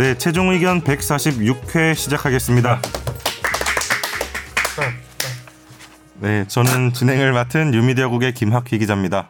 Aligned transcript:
네, 0.00 0.16
최종 0.16 0.48
의견 0.50 0.80
146회 0.82 1.94
시작하겠습니다. 1.94 2.80
네, 6.20 6.46
저는 6.48 6.94
진행을 6.94 7.32
맡은 7.34 7.70
뉴미디어국의 7.70 8.32
김학휘 8.32 8.78
기자입니다. 8.78 9.28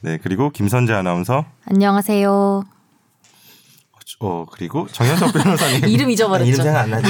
네, 0.00 0.18
그리고 0.22 0.48
김선재 0.48 0.94
아나운서. 0.94 1.44
안녕하세요. 1.66 2.64
어, 4.20 4.46
그리고 4.50 4.86
정현석 4.90 5.34
변호사님. 5.36 5.86
이름 5.88 6.08
잊어버렸죠. 6.08 6.48
이름 6.50 6.62
생각 6.64 6.80
안 6.80 6.90
나지. 6.90 7.06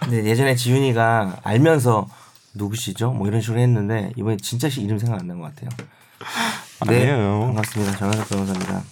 근데 0.00 0.22
예전에 0.26 0.54
지훈이가 0.54 1.38
알면서 1.42 2.08
누구시죠? 2.52 3.12
뭐 3.12 3.26
이런 3.26 3.40
식으로 3.40 3.58
했는데 3.58 4.12
이번에 4.18 4.36
진짜 4.36 4.68
이름 4.68 4.98
생각 4.98 5.18
안 5.18 5.26
난 5.26 5.38
것 5.40 5.54
같아요. 5.54 5.70
네, 6.88 7.10
아니에요. 7.10 7.46
반갑습니다. 7.46 7.96
정현석 7.96 8.28
변호사입니다. 8.28 8.82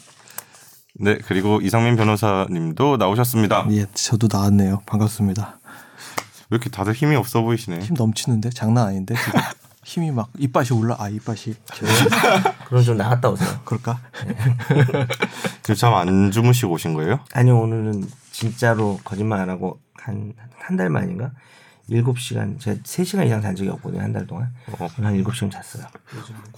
네, 1.03 1.19
그리고 1.27 1.61
이상민 1.63 1.97
변호사님도 1.97 2.99
나오셨습니다. 2.99 3.67
예, 3.71 3.87
저도 3.95 4.29
나왔네요. 4.31 4.83
반갑습니다. 4.87 5.59
왜 6.51 6.57
이렇게 6.57 6.69
다들 6.69 6.93
힘이 6.93 7.17
없어 7.17 7.41
보이시네. 7.43 7.79
힘 7.81 7.95
넘치는데 7.97 8.51
장난 8.51 8.89
아닌데 8.89 9.15
지금 9.25 9.41
힘이 9.85 10.11
막 10.11 10.29
이빨이 10.39 10.67
올라 10.75 10.97
아 10.99 11.09
이빨이 11.09 11.55
그럼 12.69 12.83
좀 12.85 12.97
나갔다 12.97 13.31
오세요. 13.31 13.49
그럴까? 13.65 13.99
지금 15.63 15.75
잠 15.75 15.95
안 15.95 16.31
주무시고 16.31 16.73
오신 16.75 16.95
거예요? 16.95 17.21
아니요 17.33 17.59
오늘은 17.61 18.07
진짜로 18.33 19.01
거짓말 19.05 19.41
안 19.41 19.48
하고 19.51 19.81
한 19.95 20.35
한 20.62 20.77
달 20.77 20.91
만인가? 20.91 21.31
7시간 21.91 22.59
제가 22.61 22.80
3시간 22.83 23.27
이상 23.27 23.43
잔 23.43 23.55
적이 23.57 23.71
없거든요 23.71 24.01
한 24.03 24.12
달 24.12 24.27
동안 24.27 24.53
어. 24.79 24.87
한 25.03 25.14
7시간 25.23 25.51
잤어요 25.51 25.84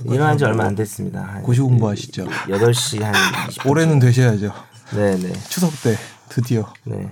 일어난 0.04 0.36
지 0.36 0.44
얼마 0.44 0.64
안 0.64 0.74
됐습니다 0.74 1.20
한 1.22 1.42
고시 1.42 1.60
공부하시죠? 1.60 2.26
8시 2.26 3.02
한 3.02 3.12
20분 3.14 3.70
올해는 3.70 3.98
되셔야죠. 3.98 4.52
네네 4.94 5.32
추석 5.48 5.70
때 5.82 5.96
드디어 6.28 6.70
네 6.84 7.08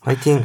파이팅. 0.00 0.42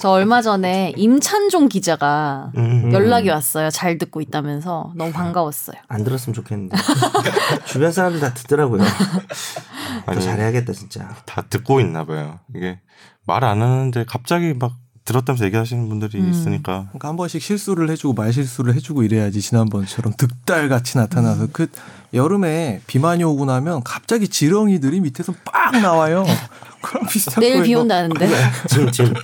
저 0.00 0.10
얼마 0.10 0.42
전에 0.42 0.92
임찬종 0.96 1.68
기자가 1.68 2.52
음. 2.56 2.92
연락이 2.92 3.30
왔어요. 3.30 3.70
잘 3.70 3.96
듣고 3.96 4.20
있다면서 4.20 4.92
너무 4.96 5.12
반가웠어요. 5.12 5.76
안 5.88 6.04
들었으면 6.04 6.34
좋겠는데 6.34 6.76
주변 7.66 7.90
사람들 7.92 8.20
다 8.20 8.34
듣더라고요 8.34 8.82
더 8.82 10.12
아니, 10.12 10.20
잘해야겠다 10.22 10.72
진짜 10.74 11.08
다 11.24 11.42
듣고 11.48 11.80
있나 11.80 12.04
봐요. 12.04 12.40
이게 12.54 12.80
말 13.26 13.44
안 13.44 13.62
하는데 13.62 14.04
갑자기 14.06 14.52
막 14.54 14.74
들었다면서 15.04 15.44
얘기하시는 15.46 15.88
분들이 15.88 16.18
음. 16.18 16.30
있으니까 16.30 16.86
그러니까 16.90 17.08
한 17.08 17.16
번씩 17.16 17.42
실수를 17.42 17.90
해주고 17.90 18.14
말 18.14 18.32
실수를 18.32 18.74
해주고 18.74 19.02
이래야지 19.02 19.40
지난번처럼 19.40 20.12
득달 20.16 20.68
같이 20.68 20.98
나타나서 20.98 21.48
그 21.52 21.68
여름에 22.14 22.82
비만이 22.86 23.24
오고 23.24 23.44
나면 23.44 23.82
갑자기 23.84 24.28
지렁이들이 24.28 25.00
밑에서 25.00 25.32
빡 25.44 25.80
나와요. 25.80 26.24
그럼 26.82 27.06
비슷한 27.06 27.40
내일 27.40 27.54
거예요. 27.54 27.64
비 27.64 27.74
온다는데. 27.74 28.28
지금 28.68 28.90
지금 28.90 29.14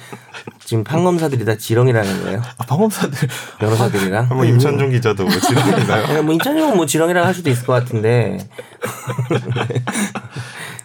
지금 0.65 0.85
판검사들이 0.85 1.45
다 1.45 1.57
지렁이라는 1.57 2.23
거예요 2.25 2.43
아, 2.59 2.65
방법사들 2.67 3.29
변호사들이랑 3.59 4.31
한번 4.31 4.47
임찬종 4.49 4.91
기자도 4.91 5.25
뭐 5.25 5.33
지나가나요? 5.41 6.07
네, 6.09 6.21
뭐 6.23 6.35
인천이면 6.35 6.77
뭐 6.77 6.87
지렁이라고 6.87 7.27
할 7.27 7.35
수도 7.35 7.51
있을 7.51 7.65
것 7.67 7.73
같은데 7.73 8.39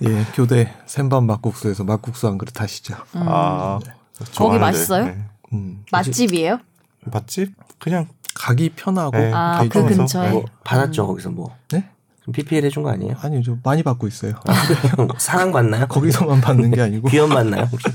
예 0.03 0.25
교대 0.35 0.73
생밥 0.85 1.23
막국수에서 1.23 1.83
막국수 1.83 2.27
한 2.27 2.37
그릇 2.37 2.59
하시죠. 2.61 2.95
아, 3.13 3.79
거기 4.23 4.33
좋아하는데. 4.33 4.65
맛있어요? 4.65 5.05
네. 5.05 5.17
음, 5.53 5.83
맛집이에요? 5.91 6.59
맛집? 7.05 7.53
그냥 7.79 8.07
가기 8.33 8.69
편하고 8.75 9.17
네, 9.17 9.31
아, 9.33 9.59
그 9.63 9.69
가까워서. 9.69 9.95
근처에. 9.97 10.29
뭐 10.31 10.45
받았죠 10.63 11.05
거기서 11.07 11.29
뭐 11.31 11.55
네? 11.71 11.89
좀 12.23 12.31
PPL 12.33 12.63
해준 12.65 12.83
거 12.83 12.91
아니에요? 12.91 13.15
아니 13.21 13.41
좀 13.41 13.59
많이 13.63 13.81
받고 13.81 14.07
있어요. 14.07 14.33
사랑 15.17 15.51
받나요? 15.51 15.87
거기서만 15.89 16.39
받는 16.39 16.69
게 16.71 16.81
아니고 16.81 17.09
귀염 17.09 17.29
받나요 17.29 17.63
혹시? 17.71 17.87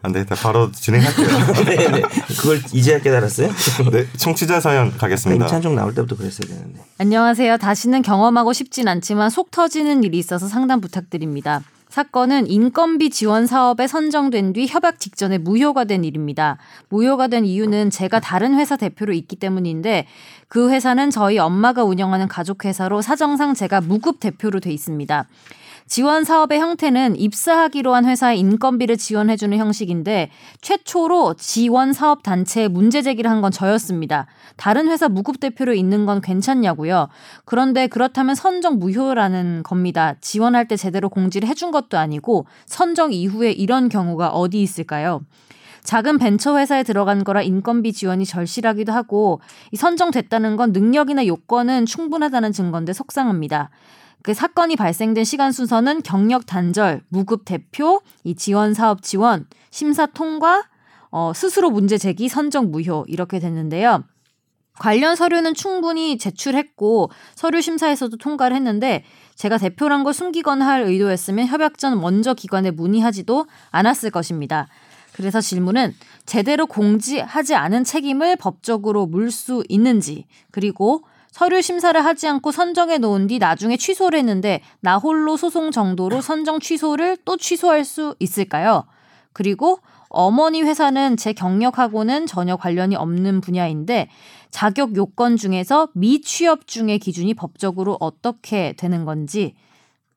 안 0.00 0.10
되겠다. 0.12 0.34
바로 0.36 0.72
진행할게요. 0.72 1.28
네네 1.64 2.02
그걸 2.40 2.60
이제야 2.72 2.98
깨달았어요? 2.98 3.48
네, 3.92 4.06
청취자 4.16 4.58
사연 4.60 4.96
가겠습니다. 4.96 5.44
임찬종 5.44 5.76
나올 5.76 5.94
때부터 5.94 6.16
그랬어야 6.16 6.48
되는데 6.48 6.80
안녕하세요. 6.98 7.58
다시는 7.58 8.00
경험하고 8.02 8.52
싶진 8.54 8.88
않지만 8.88 9.28
속 9.30 9.50
터지는 9.50 10.02
일이 10.02 10.18
있어서 10.18 10.48
상담 10.48 10.80
부탁드립니다. 10.80 11.60
사건은 11.92 12.46
인건비 12.46 13.10
지원 13.10 13.46
사업에 13.46 13.86
선정된 13.86 14.54
뒤 14.54 14.66
협약 14.66 14.98
직전에 14.98 15.36
무효가 15.36 15.84
된 15.84 16.04
일입니다. 16.04 16.56
무효가 16.88 17.26
된 17.26 17.44
이유는 17.44 17.90
제가 17.90 18.18
다른 18.18 18.54
회사 18.54 18.78
대표로 18.78 19.12
있기 19.12 19.36
때문인데 19.36 20.06
그 20.48 20.70
회사는 20.70 21.10
저희 21.10 21.36
엄마가 21.36 21.84
운영하는 21.84 22.28
가족회사로 22.28 23.02
사정상 23.02 23.52
제가 23.52 23.82
무급 23.82 24.20
대표로 24.20 24.60
돼 24.60 24.72
있습니다. 24.72 25.26
지원 25.92 26.24
사업의 26.24 26.58
형태는 26.58 27.16
입사하기로 27.16 27.94
한 27.94 28.06
회사의 28.06 28.38
인건비를 28.38 28.96
지원해주는 28.96 29.58
형식인데 29.58 30.30
최초로 30.62 31.34
지원 31.34 31.92
사업 31.92 32.22
단체에 32.22 32.68
문제 32.68 33.02
제기를 33.02 33.30
한 33.30 33.42
건 33.42 33.50
저였습니다. 33.50 34.26
다른 34.56 34.88
회사 34.88 35.10
무급 35.10 35.38
대표로 35.38 35.74
있는 35.74 36.06
건 36.06 36.22
괜찮냐고요. 36.22 37.08
그런데 37.44 37.88
그렇다면 37.88 38.34
선정 38.34 38.78
무효라는 38.78 39.64
겁니다. 39.64 40.14
지원할 40.22 40.66
때 40.66 40.76
제대로 40.78 41.10
공지를 41.10 41.46
해준 41.46 41.70
것도 41.72 41.98
아니고 41.98 42.46
선정 42.64 43.12
이후에 43.12 43.50
이런 43.50 43.90
경우가 43.90 44.30
어디 44.30 44.62
있을까요? 44.62 45.20
작은 45.84 46.16
벤처 46.16 46.56
회사에 46.56 46.84
들어간 46.84 47.22
거라 47.22 47.42
인건비 47.42 47.92
지원이 47.92 48.24
절실하기도 48.24 48.92
하고 48.92 49.42
이 49.72 49.76
선정됐다는 49.76 50.56
건 50.56 50.72
능력이나 50.72 51.26
요건은 51.26 51.84
충분하다는 51.84 52.52
증거인데 52.52 52.94
속상합니다. 52.94 53.68
그 54.22 54.34
사건이 54.34 54.76
발생된 54.76 55.24
시간 55.24 55.52
순서는 55.52 56.02
경력 56.02 56.46
단절, 56.46 57.02
무급 57.08 57.44
대표, 57.44 58.00
이 58.24 58.34
지원 58.34 58.74
사업 58.74 59.02
지원, 59.02 59.46
심사 59.70 60.06
통과, 60.06 60.64
어, 61.10 61.32
스스로 61.34 61.70
문제 61.70 61.98
제기, 61.98 62.28
선정 62.28 62.70
무효 62.70 63.04
이렇게 63.08 63.38
됐는데요. 63.38 64.04
관련 64.78 65.16
서류는 65.16 65.54
충분히 65.54 66.16
제출했고 66.16 67.10
서류 67.34 67.60
심사에서도 67.60 68.16
통과를 68.16 68.56
했는데 68.56 69.04
제가 69.34 69.58
대표란 69.58 70.02
걸 70.02 70.14
숨기거나 70.14 70.66
할 70.66 70.82
의도였으면 70.82 71.46
협약 71.46 71.78
전 71.78 72.00
먼저 72.00 72.32
기관에 72.32 72.70
문의하지도 72.70 73.46
않았을 73.70 74.10
것입니다. 74.10 74.68
그래서 75.12 75.40
질문은 75.42 75.94
제대로 76.24 76.66
공지하지 76.66 77.54
않은 77.54 77.84
책임을 77.84 78.36
법적으로 78.36 79.06
물 79.06 79.30
수 79.30 79.62
있는지 79.68 80.26
그리고 80.50 81.04
서류 81.32 81.62
심사를 81.62 82.02
하지 82.04 82.28
않고 82.28 82.52
선정해 82.52 82.98
놓은 82.98 83.26
뒤 83.26 83.38
나중에 83.38 83.76
취소를 83.76 84.18
했는데 84.18 84.60
나 84.80 84.98
홀로 84.98 85.36
소송 85.36 85.70
정도로 85.70 86.20
선정 86.20 86.60
취소를 86.60 87.16
또 87.24 87.36
취소할 87.36 87.84
수 87.84 88.14
있을까요? 88.20 88.84
그리고 89.32 89.80
어머니 90.10 90.60
회사는 90.62 91.16
제 91.16 91.32
경력하고는 91.32 92.26
전혀 92.26 92.56
관련이 92.56 92.96
없는 92.96 93.40
분야인데 93.40 94.10
자격 94.50 94.94
요건 94.94 95.38
중에서 95.38 95.88
미취업 95.94 96.66
중의 96.66 96.98
기준이 96.98 97.32
법적으로 97.32 97.96
어떻게 97.98 98.74
되는 98.76 99.06
건지 99.06 99.54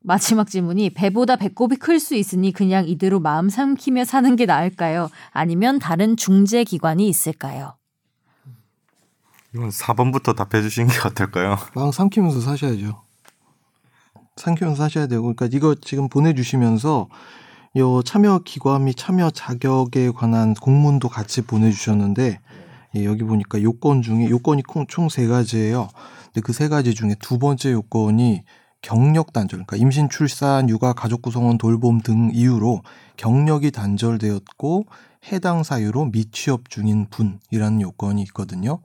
마지막 0.02 0.50
질문이 0.50 0.90
배보다 0.90 1.38
배꼽이 1.38 1.78
클 1.78 2.00
수 2.02 2.14
있으니 2.14 2.52
그냥 2.52 2.88
이대로 2.90 3.22
마음 3.22 3.48
삼키며 3.48 4.04
사는 4.04 4.36
게 4.36 4.46
나을까요? 4.46 5.10
아니면 5.32 5.80
다른 5.80 6.18
중재 6.18 6.66
기관이 6.66 7.08
있을까요? 7.08 7.78
이건 9.56 9.70
4번부터 9.70 10.36
답해 10.36 10.62
주신 10.62 10.88
게 10.88 10.94
어떨까요? 11.06 11.58
막 11.76 11.94
삼키면서 11.94 12.42
사셔야죠. 12.42 13.02
삼키면서 14.36 14.84
사셔야 14.84 15.08
되고, 15.08 15.34
그러니까 15.34 15.48
이거 15.52 15.76
지금 15.76 16.10
보내 16.10 16.34
주시면서 16.34 17.08
요 17.78 18.02
참여 18.04 18.42
기관 18.46 18.86
및 18.86 18.96
참여 18.98 19.32
자격에 19.32 20.12
관한 20.12 20.54
공문도 20.56 21.08
같이 21.10 21.42
보내 21.42 21.72
주셨는데 21.72 22.40
예, 22.98 23.06
여기 23.06 23.24
보니까 23.24 23.62
요건 23.62 24.02
중에 24.02 24.30
요건이 24.30 24.64
총 24.88 25.10
세 25.10 25.28
가지예요. 25.28 25.88
근데 26.34 26.42
그 26.42 26.52
세 26.54 26.68
가지 26.68 26.94
중에 26.94 27.16
두 27.20 27.38
번째 27.40 27.72
요건이 27.72 28.44
경력 28.82 29.34
단절, 29.34 29.64
그러니까 29.66 29.78
임신, 29.78 30.10
출산, 30.10 30.70
육아, 30.70 30.94
가족 30.94 31.22
구성원 31.22 31.58
돌봄 31.58 32.02
등 32.02 32.30
이유로 32.34 32.82
경력이 33.18 33.72
단절되었고 33.72 34.86
해당 35.32 35.64
사유로 35.64 36.06
미취업 36.12 36.70
중인 36.70 37.08
분이라는 37.10 37.82
요건이 37.82 38.22
있거든요. 38.24 38.80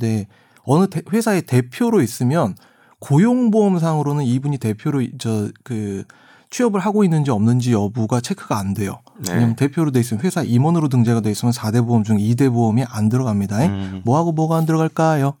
근데 0.00 0.26
어느 0.64 0.88
대- 0.88 1.02
회사의 1.12 1.42
대표로 1.42 2.00
있으면 2.00 2.54
고용보험상으로는 3.00 4.24
이분이 4.24 4.58
대표로 4.58 5.02
저그 5.18 6.04
취업을 6.50 6.80
하고 6.80 7.04
있는지 7.04 7.30
없는지 7.30 7.72
여부가 7.72 8.20
체크가 8.20 8.58
안 8.58 8.74
돼요. 8.74 9.00
네. 9.18 9.34
왜냐면 9.34 9.54
대표로 9.56 9.92
돼 9.92 10.00
있으면 10.00 10.24
회사 10.24 10.42
임원으로 10.42 10.88
등재가 10.88 11.20
돼 11.20 11.30
있으면 11.30 11.52
4대 11.52 11.86
보험 11.86 12.02
중 12.02 12.16
2대 12.16 12.50
보험이 12.52 12.84
안 12.88 13.08
들어갑니다. 13.08 13.66
음. 13.66 14.02
뭐하고 14.04 14.32
뭐가 14.32 14.56
안 14.56 14.66
들어갈까요? 14.66 15.34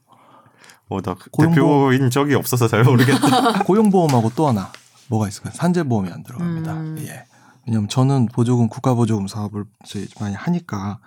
어, 0.88 1.00
나 1.00 1.14
고용보- 1.14 1.54
대표인 1.54 2.10
적이 2.10 2.34
없어서 2.34 2.68
잘 2.68 2.84
모르겠다. 2.84 3.64
고용보험하고 3.64 4.30
또 4.36 4.46
하나 4.48 4.70
뭐가 5.08 5.26
있을까요? 5.28 5.52
산재보험이 5.56 6.10
안 6.12 6.22
들어갑니다. 6.22 6.72
음. 6.72 6.96
예. 7.00 7.24
왜냐면 7.66 7.88
저는 7.88 8.26
보조금 8.26 8.68
국가보조금 8.68 9.26
사업을 9.26 9.64
많이 10.20 10.34
하니까 10.34 10.98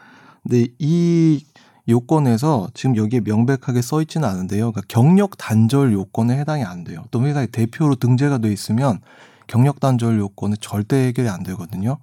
근데 0.44 0.68
이 0.80 1.46
요건에서 1.88 2.70
지금 2.74 2.96
여기에 2.96 3.22
명백하게 3.22 3.82
써 3.82 4.02
있지는 4.02 4.28
않은데요. 4.28 4.72
그러니까 4.72 4.82
경력 4.88 5.38
단절 5.38 5.94
요건에 5.94 6.38
해당이 6.38 6.64
안 6.64 6.84
돼요. 6.84 7.04
또 7.12 7.24
회사의 7.24 7.48
대표로 7.48 7.96
등재가 7.96 8.38
돼 8.40 8.52
있으면 8.52 9.00
경력 9.48 9.80
단절 9.80 10.20
요건은 10.20 10.58
절대 10.62 11.08
해결이 11.08 11.28
안 11.28 11.44
되거든요. 11.44 11.98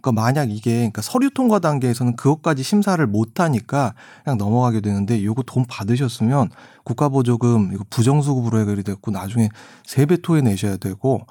그러니까 0.00 0.12
만약 0.12 0.50
이게 0.50 0.76
그러니까 0.76 1.02
서류 1.02 1.30
통과 1.30 1.58
단계에서는 1.58 2.16
그것까지 2.16 2.62
심사를 2.62 3.06
못 3.06 3.38
하니까 3.38 3.94
그냥 4.24 4.38
넘어가게 4.38 4.80
되는데 4.80 5.22
요거 5.22 5.42
돈 5.42 5.66
받으셨으면 5.66 6.48
국가보조금 6.84 7.72
이거 7.74 7.84
부정수급으로 7.90 8.60
해결이 8.60 8.82
됐고 8.82 9.10
나중에 9.10 9.50
세배 9.84 10.22
토해 10.22 10.40
내셔야 10.40 10.78
되고 10.78 11.26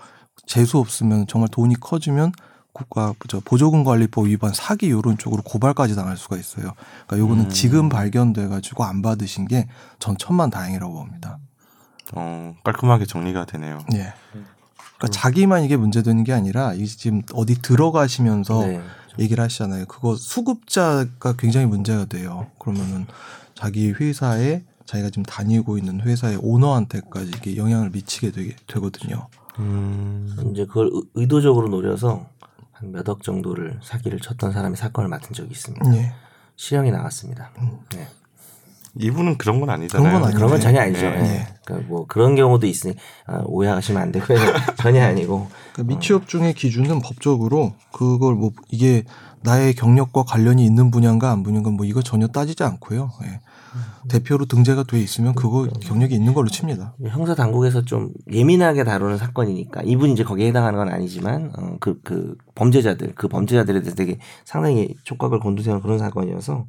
재수 0.45 0.77
없으면 0.77 1.25
정말 1.27 1.49
돈이 1.49 1.75
커지면 1.79 2.31
국가 2.73 3.13
저 3.27 3.39
보조금 3.39 3.83
관리법 3.83 4.27
위반 4.27 4.53
사기 4.53 4.89
요런 4.91 5.17
쪽으로 5.17 5.41
고발까지 5.43 5.95
당할 5.95 6.17
수가 6.17 6.37
있어요. 6.37 6.73
그러니까 7.07 7.17
요거는 7.17 7.45
음. 7.45 7.49
지금 7.49 7.89
발견돼 7.89 8.47
가지고 8.47 8.83
안 8.85 9.01
받으신 9.01 9.47
게 9.47 9.67
전 9.99 10.17
천만 10.17 10.49
다행이라고 10.49 10.93
봅니다. 10.93 11.39
어, 12.13 12.55
깔끔하게 12.63 13.05
정리가 13.05 13.45
되네요. 13.45 13.79
예. 13.93 14.13
그러니까 14.31 15.07
자기만 15.11 15.63
이게 15.63 15.77
문제되는 15.77 16.23
게 16.23 16.33
아니라 16.33 16.73
이 16.73 16.85
지금 16.87 17.21
어디 17.33 17.61
들어가시면서 17.61 18.61
네. 18.65 18.81
얘기를 19.19 19.43
하시잖아요. 19.43 19.85
그거 19.85 20.15
수급자가 20.15 21.33
굉장히 21.37 21.65
문제가 21.65 22.05
돼요. 22.05 22.47
그러면은 22.59 23.05
자기 23.55 23.91
회사에 23.91 24.63
자기가 24.85 25.09
지금 25.09 25.23
다니고 25.23 25.77
있는 25.77 26.01
회사의 26.01 26.37
오너한테까지 26.41 27.31
이게 27.37 27.57
영향을 27.57 27.89
미치게 27.91 28.31
되게 28.31 28.55
되거든요. 28.67 29.27
음, 29.59 30.33
이제 30.51 30.65
그걸 30.65 30.89
의- 30.93 31.03
의도적으로 31.15 31.67
노려서 31.67 32.25
한 32.79 32.91
몇 32.91 33.07
억 33.09 33.23
정도를 33.23 33.79
사기를 33.83 34.19
쳤던 34.19 34.51
사람이 34.53 34.75
사건을 34.77 35.09
맡은 35.09 35.33
적이 35.33 35.51
있습니다. 35.51 35.95
예. 35.95 36.13
실형이 36.55 36.91
나왔습니다. 36.91 37.51
네. 37.95 38.07
이분은 38.95 39.37
그런 39.37 39.59
건 39.59 39.69
아니잖아요. 39.69 40.07
그런 40.09 40.21
건. 40.21 40.33
그런 40.33 40.49
건 40.49 40.59
네. 40.59 40.63
전혀 40.63 40.81
아니죠. 40.81 41.01
네. 41.01 41.19
예. 41.21 41.47
그러니까 41.65 41.87
뭐 41.89 42.05
그런 42.07 42.35
경우도 42.35 42.65
있으니 42.67 42.95
아, 43.27 43.41
오해하시면 43.45 44.01
안 44.01 44.11
되고요. 44.11 44.37
전혀 44.79 45.03
아니고 45.03 45.47
그러니까 45.73 45.93
미취업 45.95 46.27
중의 46.27 46.53
기준은 46.53 47.01
법적으로 47.01 47.73
그걸 47.91 48.35
뭐 48.35 48.51
이게 48.69 49.03
나의 49.41 49.73
경력과 49.73 50.23
관련이 50.23 50.65
있는 50.65 50.89
분야인가 50.91 51.31
안 51.31 51.43
분야인가 51.43 51.69
뭐 51.69 51.85
이거 51.85 52.01
전혀 52.01 52.27
따지지 52.27 52.63
않고요. 52.63 53.11
예. 53.25 53.39
대표로 54.07 54.45
등재가 54.45 54.83
돼 54.83 54.99
있으면 54.99 55.33
그거 55.35 55.67
경력이 55.81 56.15
있는 56.15 56.33
걸로 56.33 56.49
칩니다. 56.49 56.95
형사 57.07 57.35
당국에서 57.35 57.83
좀 57.83 58.11
예민하게 58.31 58.83
다루는 58.83 59.17
사건이니까 59.17 59.81
이분이 59.83 60.13
이제 60.13 60.23
거기에 60.23 60.47
해당하는 60.47 60.79
건 60.79 60.89
아니지만 60.89 61.51
어, 61.57 61.77
그, 61.79 61.99
그 62.01 62.35
범죄자들 62.55 63.13
그 63.15 63.27
범죄자들에 63.27 63.81
대해서 63.81 63.95
되게 63.95 64.19
상당히 64.45 64.95
촉각을 65.03 65.39
곤두세우는 65.39 65.81
그런 65.81 65.99
사건이어서 65.99 66.65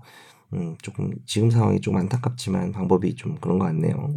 음, 0.53 0.77
조금 0.83 1.13
지금 1.27 1.51
상황이 1.51 1.81
좀 1.81 1.97
안타깝지만 1.97 2.73
방법이 2.73 3.15
좀 3.15 3.37
그런 3.41 3.59
것 3.59 3.67
같네요. 3.67 4.11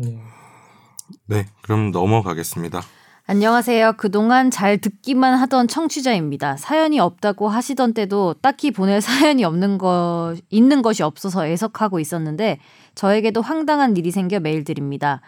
네, 1.27 1.45
그럼 1.61 1.91
넘어가겠습니다. 1.91 2.81
안녕하세요. 3.25 3.93
그동안 3.95 4.51
잘 4.51 4.77
듣기만 4.77 5.35
하던 5.35 5.69
청취자입니다. 5.69 6.57
사연이 6.57 6.99
없다고 6.99 7.47
하시던 7.47 7.93
때도 7.93 8.35
딱히 8.41 8.69
보낼 8.69 8.99
사연이 8.99 9.45
없는 9.45 9.77
것, 9.77 10.35
있는 10.49 10.81
것이 10.81 11.03
없어서 11.03 11.47
애석하고 11.47 12.01
있었는데 12.01 12.59
저에게도 12.95 13.41
황당한 13.41 13.95
일이 13.95 14.11
생겨 14.11 14.41
메일 14.41 14.65
드립니다. 14.65 15.21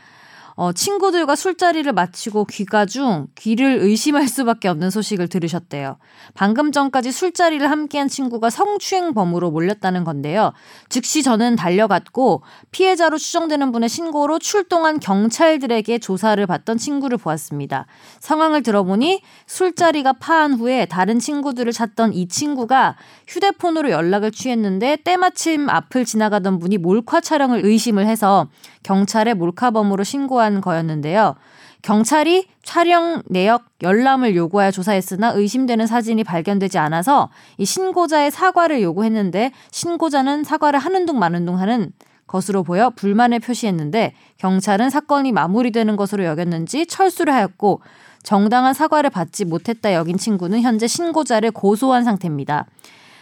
어, 0.58 0.72
친구들과 0.72 1.36
술자리를 1.36 1.92
마치고 1.92 2.46
귀가 2.46 2.86
중 2.86 3.28
귀를 3.36 3.80
의심할 3.82 4.28
수밖에 4.30 4.70
없는 4.70 4.90
소식을 4.90 5.28
들으셨대요. 5.28 5.98
방금 6.34 6.72
전까지 6.72 7.12
술자리를 7.12 7.70
함께한 7.70 8.08
친구가 8.08 8.50
성추행범으로 8.50 9.52
몰렸다는 9.52 10.06
건데요. 10.06 10.54
즉시 10.88 11.24
저는 11.24 11.58
달려갔고 11.58 12.42
피해자로 12.72 13.18
추정되는 13.18 13.74
분의 13.74 13.90
신고로 13.90 14.40
출동한 14.40 15.02
경찰들에게 15.02 16.00
조사를 16.00 16.46
받던 16.48 16.78
친구를 16.78 17.18
보았습니다. 17.18 17.86
상황을 18.22 18.64
들어보니 18.64 19.22
술자리가 19.48 20.14
파한 20.14 20.54
후에 20.54 20.86
다른 20.86 21.20
친구들을 21.20 21.74
찾던 21.74 22.14
이 22.14 22.30
친구가 22.30 22.96
휴대폰으로 23.28 23.92
연락을 23.92 24.32
취했는데 24.32 25.00
때마침 25.04 25.70
앞을 25.70 26.06
지나가던 26.06 26.60
분이 26.60 26.78
몰카 26.78 27.20
촬영을 27.20 27.66
의심을 27.66 28.08
해서 28.08 28.48
경찰에 28.86 29.34
몰카범으로 29.34 30.04
신고한 30.04 30.62
거였는데요. 30.62 31.36
경찰이 31.82 32.48
촬영 32.64 33.24
내역 33.26 33.66
열람을 33.82 34.36
요구하여 34.36 34.70
조사했으나 34.70 35.32
의심되는 35.32 35.88
사진이 35.88 36.24
발견되지 36.24 36.78
않아서 36.78 37.30
이 37.58 37.66
신고자의 37.66 38.30
사과를 38.30 38.84
요구했는데 38.84 39.52
신고자는 39.72 40.44
사과를 40.44 40.78
하는 40.78 41.08
둥 41.08 41.18
마는 41.18 41.46
둥 41.46 41.60
하는 41.60 41.94
것으로 42.28 42.62
보여 42.62 42.92
불만을 42.92 43.40
표시했는데 43.40 44.14
경찰은 44.38 44.92
사건이 44.92 45.32
마무리되는 45.32 45.96
것으로 45.96 46.24
여겼는지 46.26 46.86
철수를 46.86 47.34
하였고 47.34 47.82
정당한 48.22 48.76
사과를 48.76 49.10
받지 49.10 49.46
못했다 49.46 49.96
여긴 49.96 50.18
친구는 50.18 50.62
현재 50.62 50.86
신고자를 50.88 51.52
고소한 51.52 52.04
상태입니다. 52.04 52.68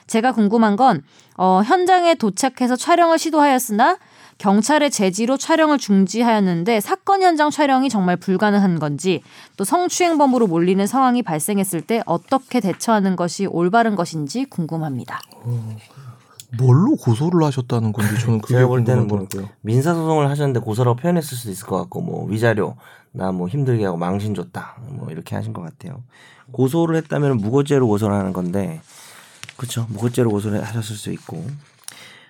제가 0.07 0.33
궁금한 0.33 0.75
건 0.75 1.04
어, 1.38 1.62
현장에 1.66 2.16
도착해서 2.16 2.75
촬영을 2.75 3.18
시도하였으나 3.18 3.98
경찰의 4.48 4.92
제지로 4.92 5.38
촬영을 5.38 5.78
중지하였는데 5.78 6.81
사건 6.81 7.22
현장 7.22 7.50
촬영이 7.50 7.88
정말 7.90 8.18
불가능한 8.18 8.78
건지 8.78 9.22
또 9.56 9.63
성추행범으로 9.63 10.48
몰리는 10.48 10.86
상황이 10.86 11.24
발생했을 11.24 11.80
때 11.80 12.04
어떻게 12.06 12.60
대처하는 12.60 13.16
것이 13.16 13.45
올바른 13.45 13.95
것인지 13.95 14.44
궁금합니다. 14.44 15.22
뭘로 16.57 16.98
고소를 16.98 17.42
하셨다는 17.45 17.94
건지 17.94 18.19
저는 18.19 18.42
그게 18.42 18.56
제가 18.56 18.68
볼 18.68 18.84
때는 18.84 19.07
뭐. 19.07 19.25
민사 19.62 19.94
소송을 19.94 20.30
하셨는데 20.30 20.60
고소라고 20.60 20.98
표현했을 20.98 21.38
수도 21.38 21.50
있을 21.50 21.66
것 21.66 21.78
같고 21.78 22.01
뭐 22.01 22.25
위자료 22.25 22.75
나 23.13 23.31
뭐 23.31 23.48
힘들게 23.48 23.86
하고 23.86 23.95
망신 23.95 24.36
줬다 24.36 24.75
뭐 24.90 25.10
이렇게 25.10 25.38
하신 25.38 25.54
것 25.54 25.62
같아요. 25.62 26.04
고소를 26.51 26.98
했다면 26.98 27.38
무고죄로 27.38 27.88
고소를 27.88 28.13
하는 28.13 28.34
건데 28.34 28.81
그렇죠 29.56 29.88
무고죄로 29.90 30.30
고소를 30.31 30.62
하셨을 30.66 30.98
수 30.98 31.13
있고 31.13 31.45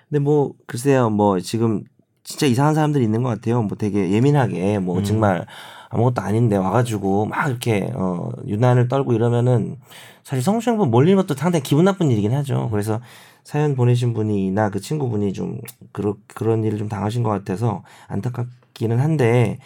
근데 0.08 0.20
뭐 0.20 0.52
글쎄요 0.66 1.10
뭐 1.10 1.40
지금 1.40 1.82
진짜 2.24 2.46
이상한 2.46 2.74
사람들이 2.74 3.04
있는 3.04 3.22
것 3.22 3.28
같아요. 3.28 3.62
뭐 3.62 3.76
되게 3.76 4.10
예민하게 4.10 4.78
뭐 4.78 5.02
정말 5.02 5.46
아무것도 5.90 6.22
아닌데 6.22 6.56
와가지고 6.56 7.26
막 7.26 7.48
이렇게 7.48 7.90
어 7.94 8.30
유난을 8.46 8.88
떨고 8.88 9.12
이러면은 9.12 9.76
사실 10.24 10.42
성추행범 10.42 10.90
몰리는 10.90 11.16
것도 11.16 11.34
상당히 11.34 11.62
기분 11.62 11.84
나쁜 11.84 12.10
일이긴 12.10 12.32
하죠. 12.32 12.68
그래서 12.70 13.00
사연 13.44 13.76
보내신 13.76 14.14
분이나 14.14 14.70
그 14.70 14.80
친구분이 14.80 15.34
좀 15.34 15.60
그런 15.92 16.14
그런 16.28 16.64
일을 16.64 16.78
좀 16.78 16.88
당하신 16.88 17.22
것 17.22 17.28
같아서 17.30 17.82
안타깝기는 18.08 18.98
한데 18.98 19.58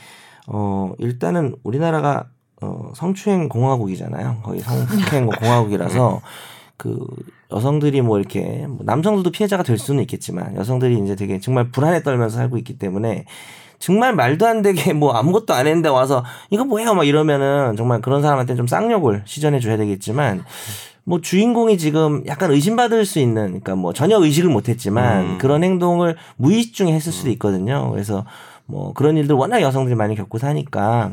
어 0.49 0.93
일단은 0.99 1.55
우리나라가 1.63 2.27
어 2.61 2.91
성추행 2.97 3.49
공화국이잖아요. 3.49 4.41
거의 4.43 4.61
성추행 4.61 5.27
공화국이라서 5.27 6.21
그 6.79 7.07
여성들이 7.53 8.01
뭐 8.01 8.19
이렇게 8.19 8.67
뭐 8.69 8.79
남성들도 8.83 9.31
피해자가 9.31 9.63
될 9.65 9.77
수는 9.77 10.01
있겠지만 10.03 10.57
여성들이 10.57 10.99
이제 11.01 11.17
되게 11.17 11.41
정말 11.41 11.71
불안에 11.71 12.03
떨면서 12.03 12.37
살고 12.37 12.57
있기 12.59 12.79
때문에 12.79 13.27
정말 13.81 14.15
말도 14.15 14.47
안 14.47 14.63
되게 14.63 14.93
뭐 14.95 15.13
아무것도 15.13 15.53
안 15.53 15.67
했는데 15.67 15.89
와서 15.89 16.25
이거 16.51 16.65
뭐예요 16.65 16.95
막 16.95 17.05
이러면은 17.05 17.77
정말 17.77 18.01
그런 18.01 18.23
사람한테 18.23 18.55
좀 18.55 18.67
쌍욕을 18.67 19.23
시전해 19.27 19.61
줘야 19.61 19.77
되겠지만 19.77 20.45
뭐 21.05 21.21
주인공이 21.21 21.79
지금 21.79 22.23
약간 22.27 22.51
의심받을 22.53 23.05
수 23.05 23.19
있는 23.19 23.47
그러니까 23.47 23.75
뭐 23.75 23.93
전혀 23.93 24.19
의식을 24.23 24.51
못했지만 24.51 25.21
음. 25.21 25.39
그런 25.39 25.65
행동을 25.65 26.17
무의식 26.37 26.75
중에 26.75 26.93
했을 26.93 27.13
수도 27.13 27.31
있거든요. 27.31 27.91
그래서 27.91 28.25
뭐 28.67 28.93
그런 28.93 29.17
일들 29.17 29.35
워낙 29.35 29.63
여성들이 29.63 29.97
많이 29.97 30.15
겪고 30.15 30.37
사니까 30.39 31.13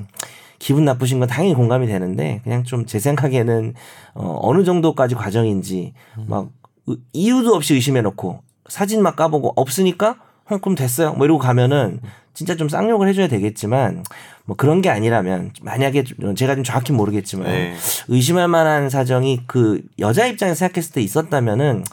기분 0.66 0.84
나쁘신 0.84 1.20
건 1.20 1.28
당연히 1.30 1.54
공감이 1.54 1.86
되는데 1.86 2.42
그냥 2.44 2.64
좀 2.64 2.86
제 2.88 2.98
생각에는 2.98 3.76
어, 4.16 4.40
어느 4.42 4.64
정도까지 4.64 5.14
과정인지 5.14 5.94
막 6.26 6.50
의- 6.88 6.98
이유도 7.14 7.54
없이 7.54 7.76
의심해 7.76 8.02
놓고 8.02 8.40
사진 8.68 9.04
막 9.04 9.16
까보고 9.16 9.54
없으니까 9.56 10.18
어, 10.50 10.58
그럼 10.58 10.74
됐어요. 10.74 11.14
뭐 11.14 11.26
이러고 11.26 11.40
가면은 11.40 12.00
진짜 12.34 12.56
좀 12.56 12.68
쌍욕을 12.68 13.08
해줘야 13.08 13.28
되겠지만 13.28 14.04
뭐 14.46 14.56
그런 14.56 14.82
게 14.82 14.90
아니라면 14.90 15.52
만약에 15.62 16.04
좀 16.04 16.34
제가 16.34 16.56
좀 16.56 16.64
정확히 16.64 16.94
모르겠지만 16.94 17.46
네. 17.48 17.76
의심할 18.08 18.48
만한 18.48 18.90
사정이 18.90 19.42
그 19.46 19.84
여자 20.00 20.26
입장에서 20.26 20.56
생각했을 20.56 20.94
때 20.94 21.02
있었다면은 21.02 21.84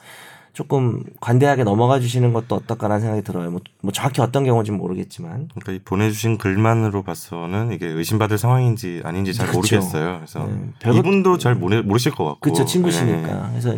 조금 0.52 1.02
관대하게 1.20 1.64
넘어가 1.64 1.98
주시는 1.98 2.32
것도 2.34 2.56
어떨까라는 2.56 3.00
생각이 3.00 3.22
들어요. 3.22 3.50
뭐, 3.50 3.60
뭐 3.80 3.90
정확히 3.92 4.20
어떤 4.20 4.44
경우인지 4.44 4.70
는 4.70 4.78
모르겠지만 4.78 5.48
그러니까 5.54 5.72
이 5.72 5.78
보내주신 5.78 6.36
글만으로 6.36 7.02
봐서는 7.02 7.72
이게 7.72 7.86
의심받을 7.86 8.36
상황인지 8.36 9.00
아닌지 9.04 9.32
잘 9.32 9.46
그렇죠. 9.46 9.76
모르겠어요. 9.76 10.16
그래서 10.18 10.46
네. 10.46 10.70
별것- 10.80 10.98
이분도 10.98 11.38
잘 11.38 11.54
모르, 11.54 11.82
모르실 11.82 12.12
것 12.12 12.24
같고. 12.24 12.40
그쵸 12.40 12.64
네. 12.64 12.66
친구시니까 12.66 13.48
그래서 13.50 13.76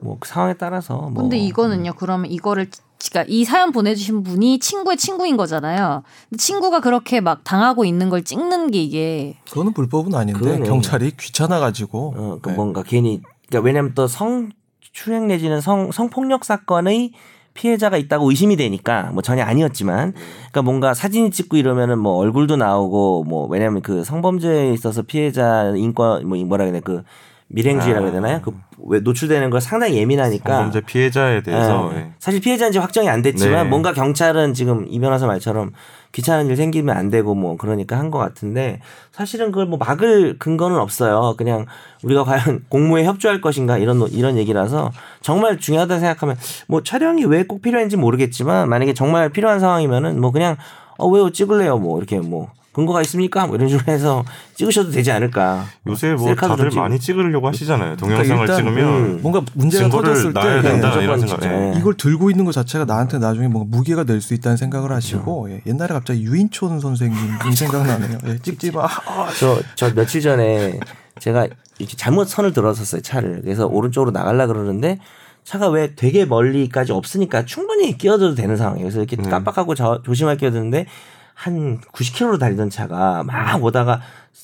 뭐 0.00 0.16
상황에 0.24 0.54
따라서 0.54 0.96
뭐 0.96 1.22
근데 1.22 1.38
이거는요. 1.38 1.94
그러면 1.94 2.30
이거를 2.30 2.68
그러니까 3.10 3.28
이 3.28 3.44
사연 3.44 3.72
보내주신 3.72 4.22
분이 4.22 4.60
친구의 4.60 4.96
친구인 4.96 5.36
거잖아요. 5.36 6.04
친구가 6.38 6.80
그렇게 6.80 7.20
막 7.20 7.42
당하고 7.42 7.84
있는 7.84 8.08
걸 8.10 8.22
찍는 8.22 8.70
게 8.70 8.80
이게 8.80 9.36
그거는 9.48 9.72
불법은 9.72 10.14
아닌데 10.14 10.38
그러네. 10.38 10.68
경찰이 10.68 11.16
귀찮아 11.16 11.58
가지고 11.58 12.14
어, 12.16 12.38
그 12.40 12.50
네. 12.50 12.54
뭔가 12.54 12.84
괜히 12.84 13.20
그러니까 13.48 13.66
왜냐면 13.66 13.94
또 13.94 14.06
성 14.06 14.50
추행 14.92 15.26
내지는 15.26 15.60
성 15.60 15.90
성폭력 15.90 16.44
사건의 16.44 17.12
피해자가 17.54 17.96
있다고 17.98 18.30
의심이 18.30 18.56
되니까 18.56 19.10
뭐 19.12 19.22
전혀 19.22 19.42
아니었지만 19.44 20.12
그러니까 20.12 20.62
뭔가 20.62 20.94
사진 20.94 21.30
찍고 21.30 21.56
이러면은 21.56 21.98
뭐 21.98 22.14
얼굴도 22.16 22.56
나오고 22.56 23.24
뭐 23.24 23.46
왜냐면 23.48 23.82
그 23.82 24.04
성범죄에 24.04 24.72
있어서 24.72 25.02
피해자 25.02 25.72
인권 25.76 26.26
뭐 26.26 26.38
뭐라 26.44 26.64
그래 26.66 26.80
그 26.82 27.02
밀행주의라고 27.48 28.06
아. 28.06 28.10
해야 28.10 28.20
되나요? 28.20 28.40
그 28.42 28.52
왜 28.84 29.00
노출되는 29.00 29.50
걸 29.50 29.60
상당히 29.60 29.96
예민하니까 29.96 30.58
범죄 30.58 30.80
피해자에 30.80 31.42
대해서 31.42 31.90
예. 31.94 31.98
예. 31.98 32.12
사실 32.18 32.40
피해자인지 32.40 32.78
확정이 32.78 33.08
안 33.08 33.22
됐지만 33.22 33.64
네. 33.64 33.70
뭔가 33.70 33.92
경찰은 33.92 34.54
지금 34.54 34.86
이 34.88 34.98
변호사 34.98 35.26
말처럼 35.26 35.72
귀찮은 36.12 36.46
일 36.48 36.56
생기면 36.56 36.96
안 36.96 37.08
되고 37.10 37.34
뭐 37.34 37.56
그러니까 37.56 37.98
한 37.98 38.10
것 38.10 38.18
같은데 38.18 38.80
사실은 39.12 39.46
그걸 39.50 39.66
뭐 39.66 39.78
막을 39.78 40.38
근거는 40.38 40.78
없어요. 40.78 41.34
그냥 41.38 41.66
우리가 42.04 42.24
과연 42.24 42.64
공무에 42.68 43.04
협조할 43.04 43.40
것인가 43.40 43.78
이런 43.78 43.98
노- 43.98 44.08
이런 44.08 44.36
얘기라서 44.36 44.90
정말 45.22 45.58
중요하다 45.58 45.98
생각하면 45.98 46.36
뭐 46.68 46.82
촬영이 46.82 47.24
왜 47.24 47.42
꼭 47.44 47.62
필요한지 47.62 47.96
모르겠지만 47.96 48.68
만약에 48.68 48.94
정말 48.94 49.30
필요한 49.30 49.58
상황이면은 49.60 50.20
뭐 50.20 50.30
그냥 50.30 50.56
어 50.98 51.08
왜요 51.08 51.30
찍을래요 51.30 51.78
뭐 51.78 51.98
이렇게 51.98 52.18
뭐 52.20 52.50
근거가 52.72 53.02
있습니까 53.02 53.46
뭐 53.46 53.56
이런 53.56 53.68
식으로 53.68 53.92
해서 53.92 54.24
찍으셔도 54.54 54.90
되지 54.90 55.10
않을까. 55.12 55.66
요새 55.86 56.14
뭐 56.14 56.34
다들 56.34 56.70
찍고. 56.70 56.80
많이 56.82 56.98
찍으려고 56.98 57.46
하시잖아요. 57.48 57.96
동영상을 57.96 58.46
그러니까 58.46 58.56
찍으면 58.56 58.88
음, 59.04 59.18
뭔가 59.22 59.42
문제가 59.54 59.88
터졌을 59.90 60.32
때 60.32 60.40
된다 60.62 60.88
무조건 60.88 61.02
이런 61.02 61.20
생각. 61.20 61.42
예. 61.44 61.74
이걸 61.78 61.94
들고 61.96 62.30
있는 62.30 62.44
것 62.46 62.52
자체가 62.52 62.84
나한테 62.86 63.18
나중에 63.18 63.48
뭔가 63.48 63.76
무게가 63.76 64.04
될 64.04 64.22
수 64.22 64.34
있다는 64.34 64.56
생각을 64.56 64.92
하시고 64.92 65.50
예, 65.50 65.60
옛날에 65.66 65.92
갑자기 65.92 66.22
유인촌 66.22 66.80
선생님이 66.80 67.22
생각나네요. 67.56 68.18
예, 68.26 68.38
찍지 68.38 68.70
마. 68.70 68.84
아, 68.84 69.28
저, 69.38 69.60
저 69.74 69.92
며칠 69.94 70.20
전에 70.20 70.78
제가 71.18 71.46
이렇게 71.78 71.96
잘못 71.96 72.26
선을 72.28 72.52
들어섰어요, 72.52 73.02
차를. 73.02 73.42
그래서 73.42 73.66
오른쪽으로 73.66 74.12
나가려 74.12 74.46
그러는데 74.46 74.98
차가 75.44 75.68
왜 75.68 75.94
되게 75.96 76.24
멀리까지 76.24 76.92
없으니까 76.92 77.44
충분히 77.44 77.98
끼어들어도 77.98 78.36
되는 78.36 78.56
상황이에요. 78.56 78.84
그래서 78.84 78.98
이렇게 79.00 79.16
음. 79.18 79.28
깜빡하고 79.28 79.74
저, 79.74 80.00
조심하게 80.04 80.38
끼어드는데 80.38 80.86
한 81.34 81.80
90km로 81.92 82.38
달리던 82.38 82.70
차가 82.70 83.22
막 83.24 83.62
오다가 83.62 84.00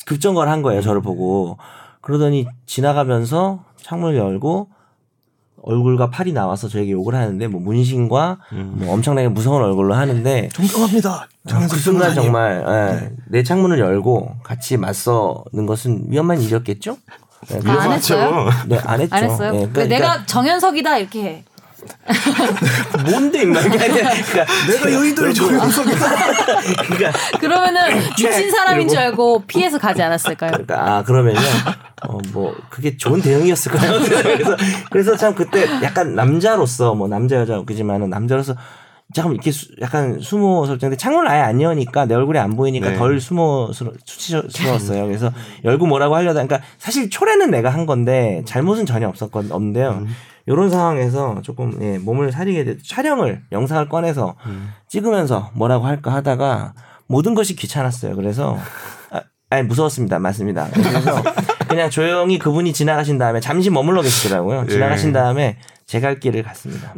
급정거를 0.06 0.50
한 0.50 0.62
거예요, 0.62 0.80
저를 0.80 1.00
보고. 1.00 1.58
그러더니 2.00 2.46
지나가면서 2.66 3.64
창문을 3.82 4.16
열고 4.16 4.68
얼굴과 5.62 6.10
팔이 6.10 6.32
나와서 6.32 6.68
저에게 6.68 6.92
욕을 6.92 7.14
하는데 7.14 7.46
뭐 7.48 7.60
문신과 7.60 8.38
뭐 8.52 8.94
엄청나게 8.94 9.28
무서운 9.28 9.62
얼굴로 9.62 9.94
하는데 9.94 10.48
존경합니다. 10.52 11.28
그 11.42 11.48
정현석 11.50 11.78
순간. 11.78 12.14
정말 12.14 12.64
예, 12.66 13.12
내 13.26 13.42
창문을 13.42 13.78
열고 13.78 14.36
같이 14.42 14.76
맞서는 14.76 15.66
것은 15.66 16.04
위험한 16.08 16.40
일이었겠죠? 16.40 16.96
네, 17.48 17.60
아, 17.70 17.82
안 17.82 17.92
했어요? 17.92 18.48
네, 18.66 18.78
안 18.78 19.00
했죠. 19.00 19.16
안 19.16 19.24
했어요? 19.24 19.52
예, 19.54 19.68
그 19.72 19.80
내가 19.80 20.24
정현석이다 20.26 20.98
이렇게 20.98 21.22
해. 21.24 21.44
뭔데 23.10 23.42
임마 23.42 23.60
이게 23.60 23.78
아니라 23.78 24.10
그러니까 24.10 24.46
내가 24.66 24.92
여의도의 24.92 25.34
정현석이다. 25.34 26.06
그러니까, 26.88 27.38
그러면은 27.38 28.00
죽신 28.16 28.50
사람인 28.50 28.88
줄 28.88 28.98
알고 28.98 29.44
피해서 29.46 29.78
가지 29.78 30.02
않았을까요? 30.02 30.50
그러니까 30.52 30.96
아 30.96 31.02
그러면요 31.02 31.40
어 32.08 32.18
뭐 32.32 32.54
그게 32.68 32.96
좋은 32.96 33.20
대응이었을까요? 33.22 33.98
그래서 34.04 34.56
그래서 34.90 35.16
참 35.16 35.34
그때 35.34 35.66
약간 35.82 36.14
남자로서 36.14 36.94
뭐 36.94 37.08
남자 37.08 37.36
여자 37.36 37.58
웃기지만은 37.58 38.10
남자로서 38.10 38.54
잠깐 39.14 39.32
이렇게 39.32 39.50
수- 39.50 39.68
약간 39.80 40.20
수모 40.20 40.66
설정인데 40.66 40.96
창문을 40.98 41.28
아예 41.30 41.40
안 41.40 41.60
여니까 41.62 42.04
내 42.04 42.14
얼굴이 42.14 42.38
안 42.38 42.56
보이니까 42.56 42.90
네. 42.90 42.96
덜 42.96 43.20
수모 43.20 43.70
수치스러웠어요. 44.04 45.06
그래서 45.06 45.32
열고 45.64 45.86
뭐라고 45.86 46.14
하려다 46.16 46.44
그러니까 46.44 46.60
사실 46.78 47.08
초래는 47.08 47.50
내가 47.50 47.70
한 47.70 47.86
건데 47.86 48.42
잘못은 48.46 48.84
전혀 48.86 49.08
없었건 49.08 49.50
없는데요. 49.50 50.06
이런 50.48 50.70
상황에서 50.70 51.42
조금 51.42 51.76
예, 51.82 51.98
몸을 51.98 52.32
사리게 52.32 52.64
돼 52.64 52.76
촬영을 52.82 53.42
영상을 53.52 53.88
꺼내서 53.88 54.34
찍으면서 54.88 55.50
뭐라고 55.54 55.86
할까 55.86 56.12
하다가 56.14 56.72
모든 57.06 57.34
것이 57.34 57.54
귀찮았어요. 57.54 58.16
그래서 58.16 58.56
아, 59.10 59.20
아니 59.50 59.62
무서웠습니다. 59.64 60.18
맞습니다. 60.18 60.68
그래서 60.72 61.22
그냥 61.68 61.90
조용히 61.90 62.38
그분이 62.38 62.72
지나가신 62.72 63.18
다음에 63.18 63.40
잠시 63.40 63.68
머물러 63.68 64.00
계시더라고요. 64.00 64.64
예. 64.66 64.72
지나가신 64.72 65.12
다음에 65.12 65.58
제갈 65.86 66.18
길을 66.18 66.42
갔습니다. 66.44 66.94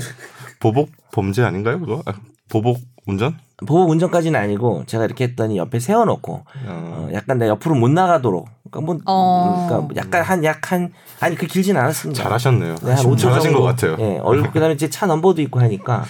보복 0.60 0.90
범죄 1.12 1.42
아닌가요, 1.42 1.80
그거? 1.80 2.02
아, 2.06 2.12
보복 2.48 2.78
운전? 3.06 3.36
보복 3.66 3.90
운전까지는 3.90 4.38
아니고 4.38 4.84
제가 4.86 5.04
이렇게 5.04 5.24
했더니 5.24 5.58
옆에 5.58 5.80
세워놓고 5.80 6.32
어. 6.32 6.46
어, 6.66 7.08
약간 7.12 7.38
내 7.38 7.48
옆으로 7.48 7.74
못 7.74 7.90
나가도록 7.90 8.48
그러니까 8.70 8.92
뭐 8.92 9.00
어. 9.06 9.66
그러니까 9.68 9.86
뭐 9.86 9.88
약간 9.96 10.22
한 10.22 10.44
약한 10.44 10.92
아니 11.20 11.36
그 11.36 11.46
길진 11.46 11.76
않았습니다. 11.76 12.22
잘하셨네요. 12.22 12.76
네, 12.82 12.92
한 12.92 13.04
5초 13.04 13.18
잘하신 13.18 13.50
정도. 13.50 13.60
것 13.60 13.64
같아요. 13.64 13.96
예, 13.98 14.18
얼굴 14.22 14.50
그다음에 14.52 14.74
이제 14.74 14.88
차 14.88 15.06
넘버도 15.06 15.42
있고 15.42 15.60
하니까 15.60 16.04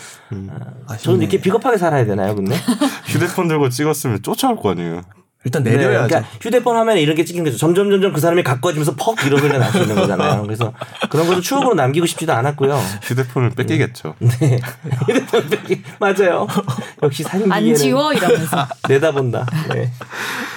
아, 0.87 0.97
저는 0.97 1.21
이렇게 1.21 1.40
비겁하게 1.40 1.76
살아야 1.78 2.04
되나요, 2.04 2.35
근데? 2.35 2.54
휴대폰 3.07 3.49
들고 3.49 3.69
찍었으면 3.71 4.23
쫓아올 4.23 4.57
거 4.57 4.71
아니에요. 4.71 5.02
일단 5.44 5.62
네, 5.62 5.70
내려야죠. 5.70 6.06
그러니까 6.09 6.30
휴대폰 6.42 6.76
화면에 6.76 7.00
이런 7.00 7.16
게 7.16 7.25
찍힌 7.25 7.44
거죠. 7.44 7.56
점점 7.56 7.90
점점 7.90 8.12
그 8.12 8.20
사람이 8.20 8.42
가까워지면서 8.42 8.94
퍽 8.97 9.25
이런 9.25 9.40
소리가 9.40 9.59
날 9.59 9.73
수 9.73 9.78
있는 9.78 9.94
거잖아요. 9.94 10.42
그래서 10.42 10.73
그런 11.09 11.26
것도 11.26 11.40
추억으로 11.40 11.75
남기고 11.75 12.04
싶지도 12.06 12.32
않았고요. 12.35 12.78
휴대폰을 13.02 13.50
뺏기겠죠. 13.50 14.14
네. 14.18 14.61
휴대폰 15.09 15.49
뺏기 15.49 15.82
맞아요. 15.99 16.47
역시 17.02 17.23
사진 17.23 17.50
안 17.50 17.75
지워 17.75 18.12
이러면서. 18.12 18.66
내다본다. 18.88 19.47
네. 19.73 19.90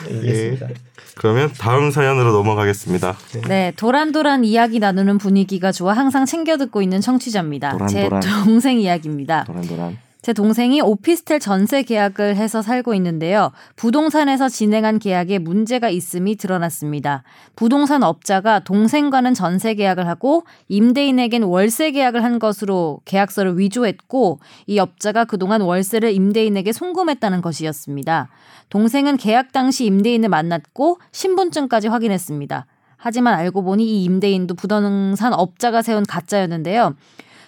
알겠습니다. 0.10 0.68
그러면 1.16 1.52
다음 1.60 1.92
사연으로 1.92 2.32
넘어가겠습니다. 2.34 3.16
네, 3.48 3.72
도란도란 3.78 4.44
이야기 4.44 4.80
나누는 4.80 5.20
분위기가 5.20 5.72
좋아 5.72 5.94
항상 5.94 6.26
챙겨 6.26 6.58
듣고 6.58 6.82
있는 6.82 7.02
청취자입니다. 7.02 7.78
도란도란. 7.78 8.22
제 8.22 8.30
동생 8.44 8.80
이야기입니다. 8.80 9.44
도란도란. 9.46 9.98
제 10.24 10.32
동생이 10.32 10.80
오피스텔 10.80 11.42
전세 11.42 11.84
계약을 11.84 12.38
해서 12.38 12.62
살고 12.62 12.94
있는데요. 12.94 13.52
부동산에서 13.76 14.48
진행한 14.48 14.98
계약에 14.98 15.38
문제가 15.38 15.90
있음이 15.90 16.38
드러났습니다. 16.38 17.24
부동산 17.58 18.04
업자가 18.04 18.60
동생과는 18.60 19.34
전세 19.34 19.74
계약을 19.74 20.08
하고 20.08 20.46
임대인에겐 20.70 21.44
월세 21.44 21.92
계약을 21.92 22.24
한 22.24 22.40
것으로 22.40 23.02
계약서를 23.04 23.60
위조했고 23.60 24.40
이 24.66 24.80
업자가 24.80 25.26
그동안 25.26 25.60
월세를 25.60 26.14
임대인에게 26.14 26.72
송금했다는 26.72 27.42
것이었습니다. 27.42 28.30
동생은 28.70 29.18
계약 29.18 29.52
당시 29.52 29.84
임대인을 29.84 30.30
만났고 30.30 31.00
신분증까지 31.12 31.90
확인했습니다. 31.90 32.66
하지만 32.96 33.34
알고 33.34 33.62
보니 33.64 33.84
이 33.86 34.04
임대인도 34.06 34.56
부동산 34.56 35.34
업자가 35.34 35.82
세운 35.82 36.06
가짜였는데요. 36.06 36.96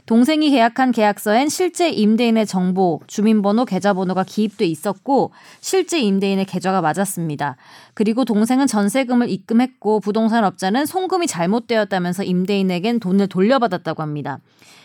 동생이 0.06 0.52
계약한 0.52 0.92
계약서엔 0.92 1.50
실제 1.50 1.90
임대인의 1.90 2.46
정보, 2.46 3.02
주민번호, 3.08 3.66
계좌번호가 3.66 4.24
기입돼 4.24 4.66
있었고 4.66 5.32
실제 5.62 6.00
임대인의 6.00 6.46
계좌가 6.46 6.82
맞았습니다. 6.82 7.58
그리고 7.96 8.24
동생은 8.24 8.68
전세금을 8.68 9.30
입금했고 9.30 10.02
부동산 10.02 10.44
업자는 10.44 10.86
송금이 10.86 11.26
잘못되었다면서 11.26 12.24
임대인에겐 12.24 13.00
돈을 13.00 13.28
돌려받았다고 13.28 14.04
합니다. 14.04 14.40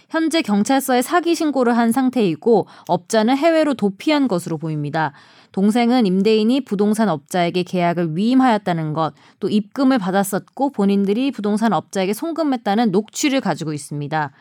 현재 0.08 0.40
경찰서에 0.40 1.02
사기 1.02 1.34
신고를 1.34 1.76
한 1.76 1.92
상태이고 1.92 2.66
업자는 2.88 3.36
해외로 3.36 3.74
도피한 3.74 4.26
것으로 4.26 4.56
보입니다. 4.56 5.12
동생은 5.52 6.06
임대인이 6.06 6.62
부동산 6.62 7.08
업자에게 7.10 7.62
계약을 7.62 8.16
위임하였다는 8.16 8.94
것, 8.94 9.12
또 9.38 9.48
입금을 9.48 9.98
받았었고 9.98 10.70
본인들이 10.70 11.30
부동산 11.30 11.72
업자에게 11.72 12.12
송금했다는 12.12 12.90
녹취를 12.90 13.40
가지고 13.40 13.72
있습니다. 13.72 14.32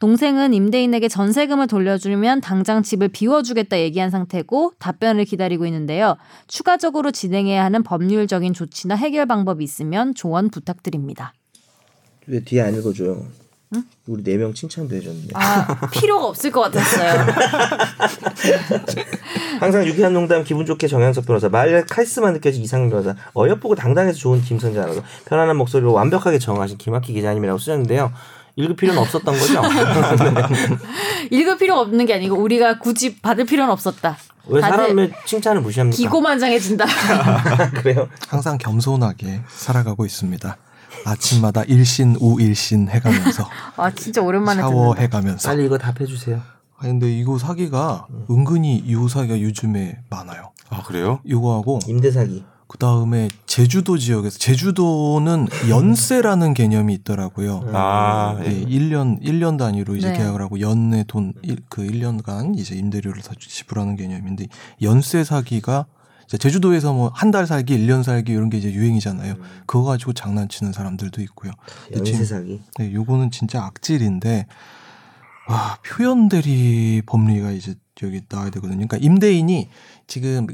동생은 0.00 0.54
임대인에게 0.54 1.08
전세금을 1.08 1.66
돌려주면 1.66 2.40
당장 2.40 2.82
집을 2.82 3.08
비워주겠다 3.08 3.78
얘기한 3.78 4.10
상태고 4.10 4.72
답변을 4.78 5.26
기다리고 5.26 5.66
있는데요. 5.66 6.16
추가적으로 6.48 7.10
진행해야 7.10 7.62
하는 7.62 7.82
법률적인 7.82 8.52
조치나 8.54 8.96
해결 8.96 9.26
방법이 9.26 9.62
있으면 9.62 10.14
조언 10.14 10.48
부탁드립니다. 10.50 11.34
왜 12.26 12.40
뒤에 12.40 12.62
안 12.62 12.74
읽어줘요? 12.74 13.26
우리 14.06 14.24
네 14.24 14.36
명 14.36 14.52
칭찬도 14.52 14.96
해줬는데. 14.96 15.28
아, 15.34 15.88
필요가 15.92 16.26
없을 16.26 16.50
것 16.50 16.62
같았어요. 16.62 17.26
항상 19.60 19.86
유쾌한 19.86 20.12
농담 20.12 20.42
기분 20.42 20.66
좋게 20.66 20.88
정양석 20.88 21.26
변호사 21.26 21.48
말에 21.48 21.84
카리스마 21.88 22.32
느껴진 22.32 22.62
이상민 22.62 22.90
변호사 22.90 23.14
어여쁘고 23.36 23.76
당당해서 23.76 24.18
좋은 24.18 24.40
김선재 24.40 24.80
아나운서 24.80 25.02
편안한 25.26 25.56
목소리로 25.56 25.92
완벽하게 25.92 26.38
정하신 26.38 26.78
김학기 26.78 27.12
기자님이라고 27.12 27.58
쓰셨는데요. 27.58 28.10
읽을 28.56 28.76
필요는 28.76 29.00
없었던 29.00 29.34
거죠? 29.38 29.62
읽을 31.30 31.56
필요가 31.58 31.80
없는 31.82 32.06
게 32.06 32.14
아니고 32.14 32.36
우리가 32.36 32.78
굳이 32.78 33.18
받을 33.20 33.44
필요는 33.44 33.72
없었다. 33.72 34.16
왜 34.46 34.60
사람의 34.60 35.12
칭찬을 35.26 35.60
무시합니까? 35.62 35.96
기고만장해진다. 35.96 36.84
그래요? 37.80 38.08
항상 38.28 38.58
겸손하게 38.58 39.42
살아가고 39.48 40.04
있습니다. 40.04 40.56
아침마다 41.04 41.62
일신 41.64 42.16
우일신 42.20 42.88
해가면서 42.88 43.48
아 43.76 43.90
진짜 43.90 44.20
오랜만에 44.20 44.60
듣는다. 44.60 44.76
샤워해가면서. 44.76 45.48
빨리 45.48 45.66
이거 45.66 45.78
답해주세요. 45.78 46.40
아 46.76 46.82
근데 46.82 47.10
이거 47.10 47.38
사기가 47.38 48.06
은근히 48.30 48.76
이 48.84 49.08
사기가 49.08 49.40
요즘에 49.40 49.98
많아요. 50.10 50.52
아 50.68 50.82
그래요? 50.82 51.20
이거하고 51.24 51.80
임대 51.86 52.10
사기. 52.10 52.44
그 52.70 52.78
다음에 52.78 53.28
제주도 53.46 53.98
지역에서 53.98 54.38
제주도는 54.38 55.48
연세라는 55.68 56.54
개념이 56.54 56.94
있더라고요. 56.94 57.68
아 57.74 58.38
예, 58.44 58.46
예. 58.46 58.64
1년 58.64 59.20
1년 59.20 59.58
단위로 59.58 59.96
이제 59.96 60.12
네. 60.12 60.18
계약을 60.18 60.40
하고 60.40 60.60
연내 60.60 61.02
돈 61.08 61.32
그 61.68 61.82
1년간 61.82 62.56
이제 62.56 62.76
임대료를 62.76 63.22
다 63.22 63.32
지불하는 63.40 63.96
개념인데 63.96 64.46
연세 64.82 65.24
사기가 65.24 65.86
제주도에서 66.28 66.92
뭐 66.92 67.10
한 67.12 67.32
달 67.32 67.48
살기, 67.48 67.74
일년 67.74 68.04
살기 68.04 68.30
이런 68.30 68.50
게 68.50 68.58
이제 68.58 68.72
유행이잖아요. 68.72 69.32
음. 69.32 69.42
그거 69.66 69.82
가지고 69.82 70.12
장난치는 70.12 70.72
사람들도 70.72 71.20
있고요. 71.22 71.50
지금 72.04 72.24
사기. 72.24 72.60
네, 72.78 72.92
요거는 72.94 73.32
진짜 73.32 73.64
악질인데 73.64 74.46
와 75.48 75.76
표현 75.84 76.28
대리 76.28 77.02
법리가 77.04 77.50
이제 77.50 77.74
여기 78.04 78.20
나와야 78.28 78.50
되거든요. 78.50 78.86
그러니까 78.86 78.96
임대인이 78.98 79.68
지금 80.06 80.46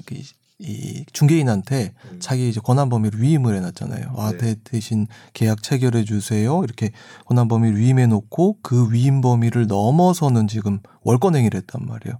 이, 0.58 0.70
이 0.70 1.04
중개인한테 1.12 1.92
음. 2.10 2.16
자기 2.20 2.48
이제 2.48 2.60
권한 2.62 2.88
범위를 2.88 3.20
위임을 3.20 3.56
해놨잖아요. 3.56 4.12
와 4.14 4.32
네. 4.32 4.38
대, 4.38 4.54
대신 4.64 5.06
계약 5.34 5.62
체결해 5.62 6.04
주세요. 6.04 6.62
이렇게 6.64 6.92
권한 7.26 7.48
범위를 7.48 7.78
위임해 7.78 8.06
놓고 8.06 8.58
그 8.62 8.90
위임 8.92 9.20
범위를 9.20 9.66
넘어서는 9.66 10.48
지금 10.48 10.80
월권 11.02 11.36
행위를 11.36 11.58
했단 11.58 11.84
말이에요. 11.86 12.18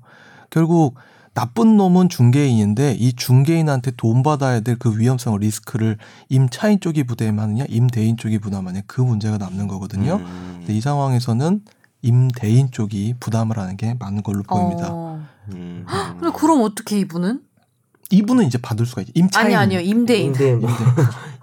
결국 0.50 0.96
나쁜 1.32 1.76
놈은 1.76 2.08
중개인인데 2.08 2.94
이 2.94 3.12
중개인한테 3.12 3.92
돈 3.98 4.22
받아야 4.22 4.60
될 4.60 4.76
그 4.78 4.98
위험성 4.98 5.38
리스크를 5.38 5.98
임차인 6.30 6.80
쪽이 6.80 7.04
부담하느냐 7.04 7.66
임대인 7.68 8.16
쪽이 8.16 8.38
부담하느냐 8.38 8.82
그 8.86 9.02
문제가 9.02 9.36
남는 9.36 9.68
거거든요. 9.68 10.16
음. 10.16 10.54
근데 10.58 10.74
이 10.74 10.80
상황에서는 10.80 11.62
임대인 12.02 12.70
쪽이 12.70 13.14
부담을 13.20 13.58
하는 13.58 13.76
게 13.76 13.94
맞는 13.98 14.22
걸로 14.22 14.42
보입니다. 14.42 14.88
어. 14.90 15.22
음. 15.52 15.84
근데 16.18 16.30
그럼 16.38 16.62
어떻게 16.62 16.98
이분은? 17.00 17.40
이분은 18.10 18.44
이제 18.46 18.56
받을 18.58 18.86
수가 18.86 19.02
있죠. 19.02 19.12
임차인. 19.16 19.46
아니 19.46 19.56
아니요 19.56 19.80
임대인. 19.80 20.26
임대인 20.26 20.60
뭐 20.60 20.70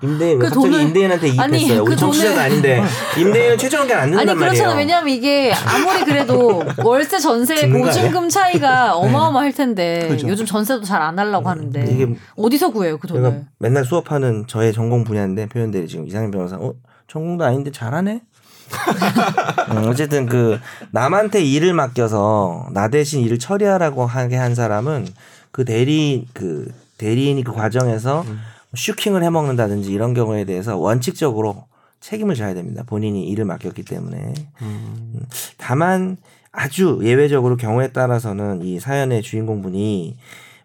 임대인 0.02 0.40
왜그 0.40 0.54
갑자기 0.56 0.76
돈을- 0.76 0.82
임대인한테 0.82 1.34
아니, 1.38 1.58
이입했어요. 1.60 1.82
우리 1.84 1.90
그 1.90 1.96
정치자가 1.98 2.36
돈을- 2.36 2.40
아닌데 2.40 2.84
임대인은 3.20 3.58
최저임금 3.58 3.96
안 3.96 4.02
아니 4.04 4.12
낸단 4.16 4.26
말이에요. 4.38 4.38
그렇잖아 4.54 4.74
왜냐하면 4.80 5.10
이게 5.14 5.54
아무리 5.54 6.06
그래도 6.06 6.64
월세 6.84 7.20
전세? 7.20 7.70
보증금 7.70 8.30
차이가 8.30 8.96
어마어마할 8.96 9.52
텐데 9.52 10.08
그죠. 10.08 10.28
요즘 10.30 10.46
전세도 10.46 10.84
잘 10.84 11.02
안 11.02 11.20
하려고 11.20 11.50
하는데 11.50 11.86
이게 11.92 12.08
어디서 12.38 12.70
구해요 12.72 12.98
그 12.98 13.08
돈을? 13.08 13.44
맨날 13.60 13.84
수업하는 13.84 14.46
저의 14.48 14.72
전공 14.72 15.04
분야인데 15.04 15.48
표현들이 15.50 15.88
지금 15.90 16.08
이상현 16.08 16.32
변호사 16.32 16.56
어 16.56 16.74
전공도 17.10 17.44
아닌데 17.44 17.72
잘하네. 17.72 18.22
음, 19.72 19.84
어쨌든 19.88 20.26
그 20.26 20.60
남한테 20.92 21.44
일을 21.44 21.74
맡겨서 21.74 22.68
나 22.72 22.88
대신 22.90 23.22
일을 23.22 23.38
처리하라고 23.38 24.06
하게 24.06 24.38
한 24.38 24.56
사람은 24.56 25.08
그 25.54 25.64
대리 25.64 26.28
그 26.34 26.74
대리인이 26.98 27.44
그 27.44 27.54
과정에서 27.54 28.26
슈킹을 28.76 29.24
해 29.24 29.30
먹는다든지 29.30 29.94
이런 29.94 30.14
경우에 30.14 30.46
대해서 30.46 30.78
원칙적으로 30.78 31.68
책임을 32.02 32.36
져야 32.36 32.54
됩니다. 32.54 32.84
본인이 32.86 33.26
일을 33.30 33.46
맡겼기 33.46 33.84
때문에. 33.84 34.34
음, 34.62 35.20
다만 35.58 36.18
아주 36.52 37.00
예외적으로 37.04 37.56
경우에 37.56 37.90
따라서는 37.90 38.64
이 38.64 38.80
사연의 38.80 39.22
주인공분이 39.22 40.18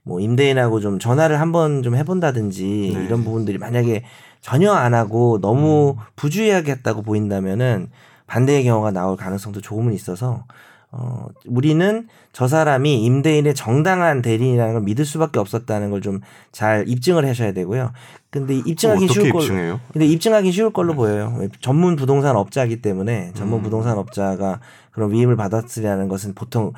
뭐 0.05 0.21
임대인하고 0.21 0.81
좀 0.81 0.99
전화를 0.99 1.39
한번 1.39 1.83
좀 1.83 1.95
해본다든지 1.95 2.93
네. 2.95 3.05
이런 3.05 3.25
부분들이 3.25 3.59
만약에 3.59 4.05
전혀 4.41 4.73
안 4.73 4.95
하고 4.95 5.39
너무 5.41 5.97
부주의하게 6.17 6.73
했다고 6.73 7.03
보인다면은 7.03 7.91
반대의 8.27 8.65
경우가 8.65 8.91
나올 8.91 9.17
가능성도 9.17 9.61
조금은 9.61 9.93
있어서 9.93 10.45
어 10.91 11.27
우리는 11.47 12.09
저 12.33 12.49
사람이 12.49 13.03
임대인의 13.05 13.55
정당한 13.55 14.23
대리인이라는 14.23 14.73
걸 14.73 14.83
믿을 14.83 15.05
수밖에 15.05 15.39
없었다는 15.39 15.91
걸 15.91 16.01
좀 16.01 16.21
잘 16.51 16.89
입증을 16.89 17.27
하셔야 17.27 17.53
되고요. 17.53 17.93
근데 18.31 18.55
입증하기 18.57 19.05
어떻게 19.05 19.21
쉬울 19.21 19.33
걸 19.33 19.43
입증해요? 19.43 19.81
근데 19.93 20.07
입증하기 20.07 20.51
쉬울 20.53 20.73
걸로 20.73 20.95
보여요. 20.95 21.35
왜 21.39 21.49
전문 21.61 21.97
부동산 21.97 22.37
업자이기 22.37 22.81
때문에 22.81 23.33
전문 23.35 23.61
음. 23.61 23.63
부동산 23.65 23.99
업자가 23.99 24.61
그런 24.91 25.13
위임을 25.13 25.37
받았으리라는 25.37 26.09
것은 26.09 26.35
보통 26.35 26.73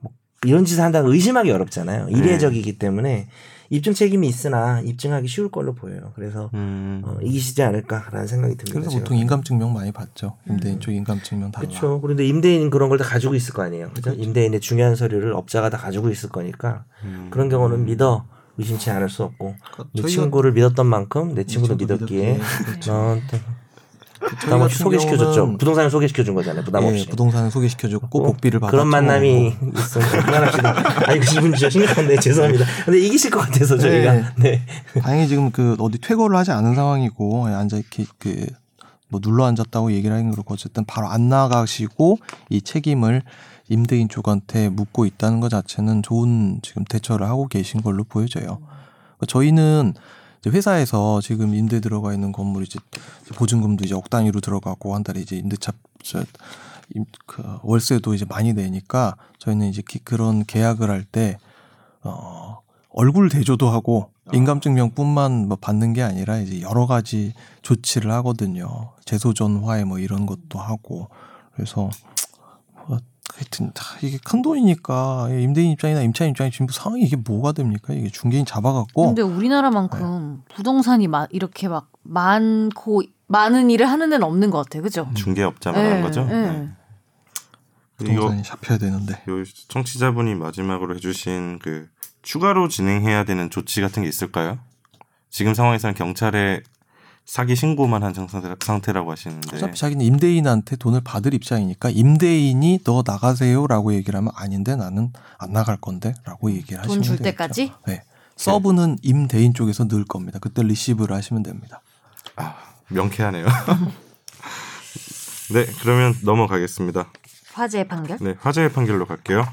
뭐 0.00 0.10
이런 0.44 0.64
짓을 0.64 0.82
한다는 0.82 1.06
걸 1.06 1.14
의심하기 1.14 1.50
어렵잖아요. 1.50 2.06
네. 2.06 2.12
이례적이기 2.18 2.78
때문에 2.78 3.28
입증 3.72 3.94
책임이 3.94 4.28
있으나 4.28 4.80
입증하기 4.80 5.26
쉬울 5.28 5.50
걸로 5.50 5.74
보여요. 5.74 6.12
그래서 6.14 6.50
음. 6.52 7.00
어, 7.06 7.16
이기시지 7.22 7.62
않을까라는 7.62 8.26
생각이 8.26 8.54
듭니다. 8.56 8.80
그래서. 8.80 8.98
보통 8.98 9.16
인감증명 9.16 9.72
많이 9.72 9.90
받죠. 9.92 10.36
음. 10.44 10.52
임대인 10.52 10.78
쪽 10.78 10.92
인감증명 10.92 11.52
달라. 11.52 11.66
그렇죠. 11.66 11.98
그런데 12.02 12.26
임대인 12.26 12.68
그런 12.68 12.90
걸 12.90 12.98
다 12.98 13.04
가지고 13.04 13.34
있을 13.34 13.54
거 13.54 13.62
아니에요. 13.62 13.90
그죠? 13.94 14.12
임대인의 14.12 14.60
중요한 14.60 14.94
서류를 14.94 15.32
업자가 15.32 15.70
다 15.70 15.78
가지고 15.78 16.10
있을 16.10 16.28
거니까 16.28 16.84
음. 17.04 17.28
그런 17.30 17.48
경우는 17.48 17.86
믿어 17.86 18.26
의심치 18.58 18.90
않을 18.90 19.08
수 19.08 19.22
없고 19.22 19.54
그러니까 19.72 19.84
내 19.94 20.02
친구를 20.02 20.52
믿었던 20.52 20.84
만큼 20.86 21.34
내 21.34 21.44
친구도 21.44 21.76
믿었기에 21.76 22.34
믿었기에, 22.34 22.38
넌 22.86 23.22
저희 23.28 23.40
부 23.40 23.46
담 24.48 24.60
없이 24.60 24.78
같은 24.78 24.84
소개시켜줬죠. 24.84 25.58
부동산을 25.58 25.90
소개시켜준 25.90 26.34
거잖아요. 26.34 26.64
부담 26.64 26.84
예, 26.84 26.88
없이. 26.90 27.06
부동산을 27.08 27.50
소개시켜줬고 27.50 28.20
어? 28.20 28.26
복비를 28.26 28.60
받아 28.60 28.70
그런 28.70 28.88
만남이 28.88 29.54
있으면 29.76 30.08
그만합시다. 30.24 30.74
아니 31.08 31.20
그 31.20 31.26
기분 31.26 31.52
진짜 31.52 31.70
심각한데 31.70 32.18
죄송합니다. 32.18 32.64
근데 32.84 32.98
이기실 33.00 33.30
것 33.30 33.40
같아서 33.40 33.76
저희가 33.78 34.34
네. 34.36 34.62
다행히 35.00 35.28
지금 35.28 35.50
그 35.50 35.76
어디 35.78 35.98
퇴거를 35.98 36.36
하지 36.36 36.50
않은 36.52 36.74
상황이고 36.74 37.46
앉아 37.46 37.76
이렇게 37.76 38.04
그 38.18 38.46
뭐 39.12 39.20
눌러 39.20 39.44
앉았다고 39.44 39.92
얘기를 39.92 40.16
하긴 40.16 40.30
그렇고 40.30 40.54
어쨌든 40.54 40.86
바로 40.86 41.06
안 41.06 41.28
나가시고 41.28 42.16
이 42.48 42.62
책임을 42.62 43.22
임대인 43.68 44.08
쪽한테 44.08 44.70
묻고 44.70 45.04
있다는 45.04 45.38
것 45.40 45.50
자체는 45.50 46.02
좋은 46.02 46.60
지금 46.62 46.84
대처를 46.84 47.28
하고 47.28 47.46
계신 47.46 47.82
걸로 47.82 48.04
보여져요. 48.04 48.58
그러니까 49.18 49.26
저희는 49.28 49.92
회사에서 50.50 51.20
지금 51.20 51.54
임대 51.54 51.80
들어가 51.80 52.12
있는 52.12 52.32
건물이 52.32 52.66
이제 52.66 52.78
보증금도 53.36 53.84
이제 53.84 53.94
억 53.94 54.10
단위로 54.10 54.40
들어가고 54.40 54.94
한 54.94 55.02
달에 55.04 55.20
이제 55.20 55.36
임대차 55.36 55.72
저, 56.02 56.24
임, 56.94 57.04
그 57.26 57.42
월세도 57.62 58.14
이제 58.14 58.24
많이 58.28 58.52
내니까 58.52 59.16
저희는 59.38 59.68
이제 59.68 59.82
기- 59.86 60.00
그런 60.00 60.44
계약을 60.44 60.90
할 60.90 61.04
때 61.04 61.38
어, 62.02 62.58
얼굴 62.90 63.28
대조도 63.28 63.68
하고 63.70 64.10
인감증명뿐만 64.32 65.48
뭐 65.48 65.56
받는 65.60 65.92
게 65.94 66.02
아니라 66.02 66.38
이제 66.38 66.60
여러 66.60 66.86
가지 66.86 67.32
조치를 67.62 68.10
하거든요. 68.12 68.90
재소전화에 69.04 69.84
뭐 69.84 69.98
이런 69.98 70.26
것도 70.26 70.58
하고 70.58 71.08
그래서 71.54 71.82
뭐 71.82 71.90
하여튼 73.34 73.72
다 73.72 73.84
이게 74.02 74.18
큰 74.22 74.42
돈이니까 74.42 75.28
임대인 75.30 75.72
입장이나 75.72 76.02
임차인 76.02 76.30
입장이 76.32 76.50
지금 76.50 76.68
상황이 76.68 77.02
이게 77.02 77.16
뭐가 77.16 77.52
됩니까? 77.52 77.94
이게 77.94 78.08
중개인 78.08 78.44
잡아갖고 78.44 79.06
근데 79.06 79.22
우리나라만큼 79.22 80.42
부동산이 80.54 81.08
막 81.08 81.28
이렇게 81.32 81.68
막 81.68 81.90
많고 82.02 83.02
많은 83.28 83.70
일을 83.70 83.88
하는 83.88 84.10
데는 84.10 84.26
없는 84.26 84.50
것 84.50 84.58
같아요, 84.64 84.82
그죠? 84.82 85.08
중개업자만 85.14 85.92
한 85.92 86.02
거죠. 86.02 86.26
예. 86.30 86.34
네. 86.34 86.68
이거 88.02 88.12
부동산이 88.14 88.42
잡혀야 88.42 88.78
되는데 88.78 89.14
요 89.28 89.44
청취자분이 89.68 90.34
마지막으로 90.34 90.94
해주신 90.96 91.58
그 91.60 91.88
추가로 92.20 92.68
진행해야 92.68 93.24
되는 93.24 93.48
조치 93.50 93.80
같은 93.80 94.02
게 94.02 94.08
있을까요? 94.08 94.58
지금 95.30 95.54
상황에서는 95.54 95.94
경찰에 95.94 96.62
사기 97.24 97.56
신고만 97.56 98.02
한 98.02 98.12
상태- 98.14 98.54
상태라고 98.62 99.10
하시는데 99.12 99.56
어차피 99.56 99.78
자기는 99.78 100.04
임대인한테 100.04 100.76
돈을 100.76 101.00
받을 101.02 101.32
입장이니까 101.34 101.90
임대인이 101.90 102.80
너 102.84 103.02
나가세요라고 103.06 103.94
얘기를 103.94 104.18
하면 104.18 104.32
아닌데 104.34 104.76
나는 104.76 105.12
안 105.38 105.52
나갈 105.52 105.76
건데라고 105.78 106.50
얘기를 106.50 106.78
하시면 106.80 106.96
돈줄 106.98 107.16
되겠죠. 107.18 107.24
때까지? 107.30 107.72
네. 107.86 108.02
서브는 108.36 108.98
임대인 109.02 109.54
쪽에서 109.54 109.84
넣을 109.84 110.04
겁니다. 110.04 110.38
그때 110.40 110.62
리시브를 110.62 111.14
하시면 111.16 111.42
됩니다. 111.42 111.80
아, 112.36 112.54
명쾌하네요. 112.88 113.46
네, 115.52 115.66
그러면 115.80 116.14
넘어가겠습니다. 116.22 117.10
화재의 117.52 117.88
판결. 117.88 118.18
네, 118.20 118.34
화재의 118.40 118.72
판결로 118.72 119.06
갈게요. 119.06 119.46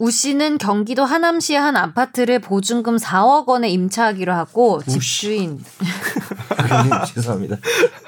우 0.00 0.12
씨는 0.12 0.58
경기도 0.58 1.04
하남시의 1.04 1.58
한 1.58 1.74
아파트를 1.76 2.38
보증금 2.38 2.98
4억 2.98 3.48
원에 3.48 3.68
임차하기로 3.70 4.32
하고 4.32 4.80
집주인 4.84 5.60
죄송합니다. 7.14 7.56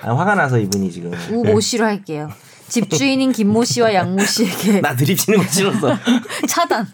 아, 0.02 0.14
화가 0.14 0.34
나서 0.34 0.58
이분이 0.58 0.90
지금 0.92 1.12
우모 1.30 1.60
씨로 1.60 1.84
할게요. 1.84 2.30
집주인인 2.68 3.32
김모 3.32 3.64
씨와 3.64 3.94
양모 3.94 4.24
씨에게 4.24 4.80
나 4.82 4.94
드립치는 4.94 5.38
거 5.38 5.44
싫었어. 5.44 5.96
차단. 6.48 6.86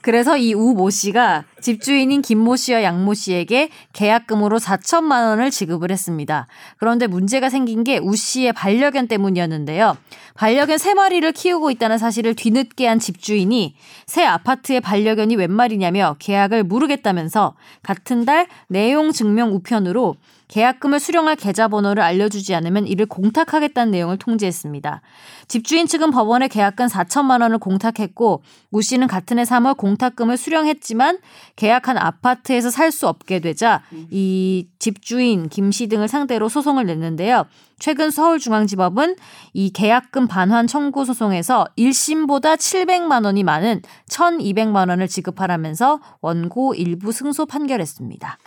그래서 0.00 0.36
이 0.36 0.54
우모 0.54 0.90
씨가 0.90 1.44
집주인인 1.64 2.20
김모 2.20 2.56
씨와 2.56 2.82
양모 2.82 3.14
씨에게 3.14 3.70
계약금으로 3.94 4.58
4천만 4.58 5.30
원을 5.30 5.50
지급을 5.50 5.90
했습니다. 5.90 6.46
그런데 6.76 7.06
문제가 7.06 7.48
생긴 7.48 7.84
게 7.84 7.98
우 8.02 8.14
씨의 8.14 8.52
반려견 8.52 9.08
때문이었는데요. 9.08 9.96
반려견 10.34 10.76
세 10.76 10.92
마리를 10.92 11.32
키우고 11.32 11.70
있다는 11.70 11.96
사실을 11.96 12.34
뒤늦게 12.34 12.86
한 12.86 12.98
집주인이 12.98 13.76
새 14.04 14.24
아파트의 14.24 14.82
반려견이 14.82 15.36
웬 15.36 15.50
말이냐며 15.52 16.16
계약을 16.18 16.64
무르겠다면서 16.64 17.54
같은 17.82 18.26
달 18.26 18.46
내용 18.68 19.10
증명 19.10 19.54
우편으로 19.54 20.16
계약금을 20.48 21.00
수령할 21.00 21.36
계좌번호를 21.36 22.02
알려주지 22.02 22.54
않으면 22.54 22.86
이를 22.86 23.06
공탁하겠다는 23.06 23.90
내용을 23.90 24.18
통지했습니다. 24.18 25.00
집주인 25.48 25.86
측은 25.86 26.10
법원에 26.10 26.48
계약금 26.48 26.86
4천만 26.86 27.40
원을 27.40 27.58
공탁했고 27.58 28.42
우 28.70 28.82
씨는 28.82 29.06
같은 29.06 29.38
해 29.38 29.42
3월 29.42 29.76
공탁금을 29.76 30.36
수령했지만 30.36 31.18
계약한 31.56 31.96
아파트에서 31.98 32.70
살 32.70 32.90
수 32.90 33.08
없게 33.08 33.40
되자 33.40 33.82
이 34.10 34.68
집주인 34.78 35.48
김 35.48 35.70
씨 35.70 35.86
등을 35.88 36.08
상대로 36.08 36.48
소송을 36.48 36.86
냈는데요. 36.86 37.44
최근 37.78 38.10
서울중앙지법은 38.10 39.16
이 39.52 39.70
계약금 39.72 40.28
반환 40.28 40.66
청구 40.66 41.04
소송에서 41.04 41.66
1심보다 41.76 42.56
700만 42.56 43.24
원이 43.24 43.42
많은 43.42 43.82
1,200만 44.08 44.88
원을 44.88 45.08
지급하라면서 45.08 46.00
원고 46.20 46.74
일부 46.74 47.12
승소 47.12 47.46
판결했습니다. 47.46 48.38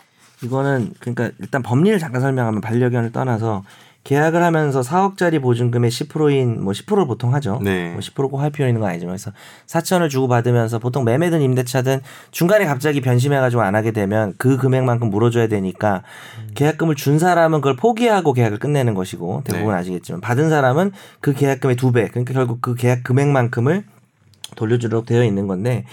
이거는 0.44 0.92
그러니까 1.00 1.30
일단 1.40 1.62
법리를 1.62 1.98
잠깐 1.98 2.20
설명하면 2.20 2.60
반려견을 2.60 3.12
떠나서 3.12 3.64
계약을 4.04 4.42
하면서 4.42 4.80
4억짜리 4.80 5.42
보증금의 5.42 5.90
10%인 5.90 6.62
뭐 6.64 6.72
10%를 6.72 7.06
보통 7.06 7.34
하죠. 7.34 7.60
네. 7.62 7.90
뭐 7.90 8.00
10%꼭 8.00 8.38
할 8.38 8.50
필요 8.50 8.66
있는 8.66 8.80
건 8.80 8.88
아니지만 8.88 9.14
그래서 9.16 9.32
4천을 9.66 10.08
주고 10.08 10.28
받으면서 10.28 10.78
보통 10.78 11.04
매매든 11.04 11.42
임대차든 11.42 12.00
중간에 12.30 12.64
갑자기 12.64 13.02
변심해가지고 13.02 13.60
안 13.60 13.74
하게 13.74 13.90
되면 13.90 14.32
그 14.38 14.56
금액만큼 14.56 15.10
물어줘야 15.10 15.48
되니까 15.48 16.04
계약금을 16.54 16.94
준 16.94 17.18
사람은 17.18 17.60
그걸 17.60 17.76
포기하고 17.76 18.32
계약을 18.32 18.58
끝내는 18.58 18.94
것이고 18.94 19.42
대부분 19.44 19.74
네. 19.74 19.80
아시겠지만 19.80 20.20
받은 20.22 20.48
사람은 20.48 20.92
그 21.20 21.34
계약금의 21.34 21.76
두 21.76 21.92
배 21.92 22.08
그러니까 22.08 22.32
결국 22.32 22.62
그 22.62 22.74
계약 22.76 23.02
금액만큼을 23.04 23.84
돌려주도록 24.56 25.04
되어 25.04 25.22
있는 25.24 25.46
건데 25.46 25.84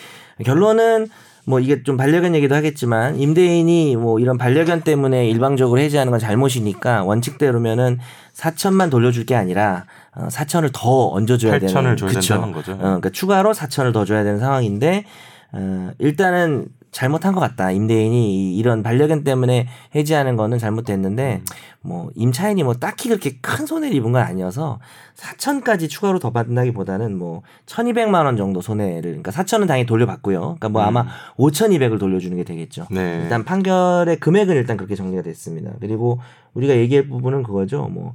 결론은 0.45 1.09
뭐 1.45 1.59
이게 1.59 1.83
좀 1.83 1.95
반려견 1.95 2.35
얘기도 2.35 2.55
하겠지만 2.55 3.19
임대인이 3.19 3.95
뭐 3.97 4.19
이런 4.19 4.37
반려견 4.37 4.81
때문에 4.81 5.27
일방적으로 5.29 5.79
해지하는 5.79 6.11
건 6.11 6.19
잘못이니까 6.19 7.03
원칙대로면은 7.03 7.99
4천만 8.33 8.89
돌려줄 8.89 9.25
게 9.25 9.35
아니라 9.35 9.85
어, 10.13 10.27
4천을 10.29 10.71
더 10.73 11.09
얹어줘야 11.09 11.59
되는 11.59 11.73
8천을 11.73 11.97
줘야 11.97 12.09
그쵸. 12.09 12.33
된다는 12.33 12.53
거죠. 12.53 12.71
어, 12.73 12.77
그러니까 12.77 13.09
추가로 13.09 13.53
4천을 13.53 13.93
더 13.93 14.05
줘야 14.05 14.23
되는 14.23 14.39
상황인데 14.39 15.05
어, 15.51 15.91
일단은 15.99 16.67
잘못한 16.95 17.33
것 17.33 17.41
같다. 17.41 17.71
임대인이 17.71 18.53
이- 18.53 18.57
이런 18.57 18.81
반려견 18.81 19.25
때문에 19.25 19.67
해지하는 19.93 20.37
거는 20.37 20.57
잘못됐는데 20.59 21.41
뭐 21.81 22.09
임차인이 22.15 22.63
뭐 22.63 22.73
딱히 22.75 23.09
그렇게 23.09 23.35
큰 23.41 23.65
손해를 23.65 23.93
입은 23.97 24.13
건 24.13 24.21
아니어서 24.21 24.79
4천까지 25.17 25.89
추가로 25.89 26.19
더 26.19 26.31
받는다기보다는 26.31 27.17
뭐 27.17 27.41
1,200만 27.65 28.23
원 28.23 28.37
정도 28.37 28.61
손해를 28.61 29.01
그러니까 29.21 29.31
4천은 29.31 29.67
당연히 29.67 29.85
돌려받고요. 29.85 30.39
그러니까 30.39 30.69
뭐 30.69 30.83
아마 30.83 31.05
5,200을 31.37 31.99
돌려주는 31.99 32.37
게 32.37 32.45
되겠죠. 32.45 32.87
네. 32.89 33.19
일단 33.23 33.43
판결의 33.43 34.17
금액은 34.21 34.55
일단 34.55 34.77
그렇게 34.77 34.95
정리가 34.95 35.21
됐습니다. 35.23 35.71
그리고 35.81 36.21
우리가 36.53 36.77
얘기할 36.77 37.09
부분은 37.09 37.43
그거죠. 37.43 37.89
뭐, 37.91 38.13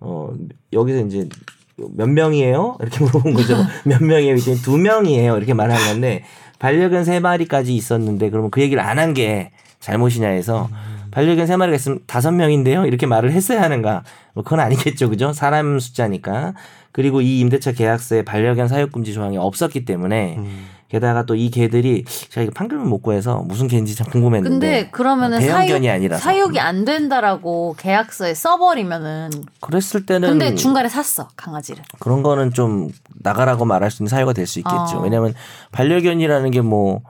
어, 0.00 0.30
여기서 0.72 1.00
이제 1.04 1.28
몇 1.76 2.08
명이에요? 2.08 2.76
이렇게 2.80 3.04
물어본 3.04 3.34
거죠. 3.34 3.56
몇 3.84 4.02
명이에요? 4.02 4.34
이제 4.36 4.54
두 4.54 4.78
명이에요. 4.78 5.36
이렇게 5.36 5.52
말한 5.52 5.76
건데, 5.92 6.24
반려견 6.62 7.04
세 7.04 7.18
마리까지 7.18 7.74
있었는데, 7.74 8.30
그러면 8.30 8.50
그 8.52 8.60
얘기를 8.60 8.80
안 8.82 8.98
한 8.98 9.14
게 9.14 9.50
잘못이냐 9.80 10.28
해서, 10.28 10.70
반려견 11.10 11.48
세 11.48 11.56
마리가 11.56 11.74
있으면 11.74 11.98
다섯 12.06 12.30
명인데요? 12.30 12.86
이렇게 12.86 13.04
말을 13.06 13.32
했어야 13.32 13.60
하는가? 13.62 14.04
뭐 14.32 14.44
그건 14.44 14.60
아니겠죠. 14.60 15.10
그죠? 15.10 15.32
사람 15.32 15.80
숫자니까. 15.80 16.54
그리고 16.92 17.20
이 17.20 17.40
임대차 17.40 17.72
계약서에 17.72 18.22
반려견 18.22 18.68
사육금지 18.68 19.12
조항이 19.12 19.36
없었기 19.38 19.84
때문에, 19.84 20.36
음. 20.38 20.66
게다가 20.92 21.24
또 21.24 21.34
이 21.34 21.50
개들이 21.50 22.04
제가 22.28 22.42
이거 22.44 22.52
판결문 22.54 22.86
못 22.88 22.98
구해서 22.98 23.38
무슨 23.46 23.66
개인지 23.66 23.94
참 23.96 24.06
궁금했는데 24.10 24.50
근데 24.50 24.90
그러면은 24.90 25.38
대형견이 25.40 25.86
사육, 25.86 25.94
아니라서 25.96 26.22
사육이 26.22 26.60
안 26.60 26.84
된다라고 26.84 27.74
계약서에 27.78 28.34
써버리면은 28.34 29.30
그랬을 29.60 30.04
때는 30.06 30.28
근데 30.28 30.54
중간에 30.54 30.88
샀어 30.90 31.28
강아지를. 31.36 31.82
그런 31.98 32.22
거는 32.22 32.52
좀 32.52 32.90
나가라고 33.22 33.64
말할 33.64 33.90
수 33.90 34.02
있는 34.02 34.10
사유가 34.10 34.32
될 34.34 34.46
수 34.46 34.58
있겠죠. 34.58 34.98
어. 34.98 35.00
왜냐하면 35.02 35.34
반려견이라는 35.72 36.50
게 36.50 36.60
뭐 36.60 37.00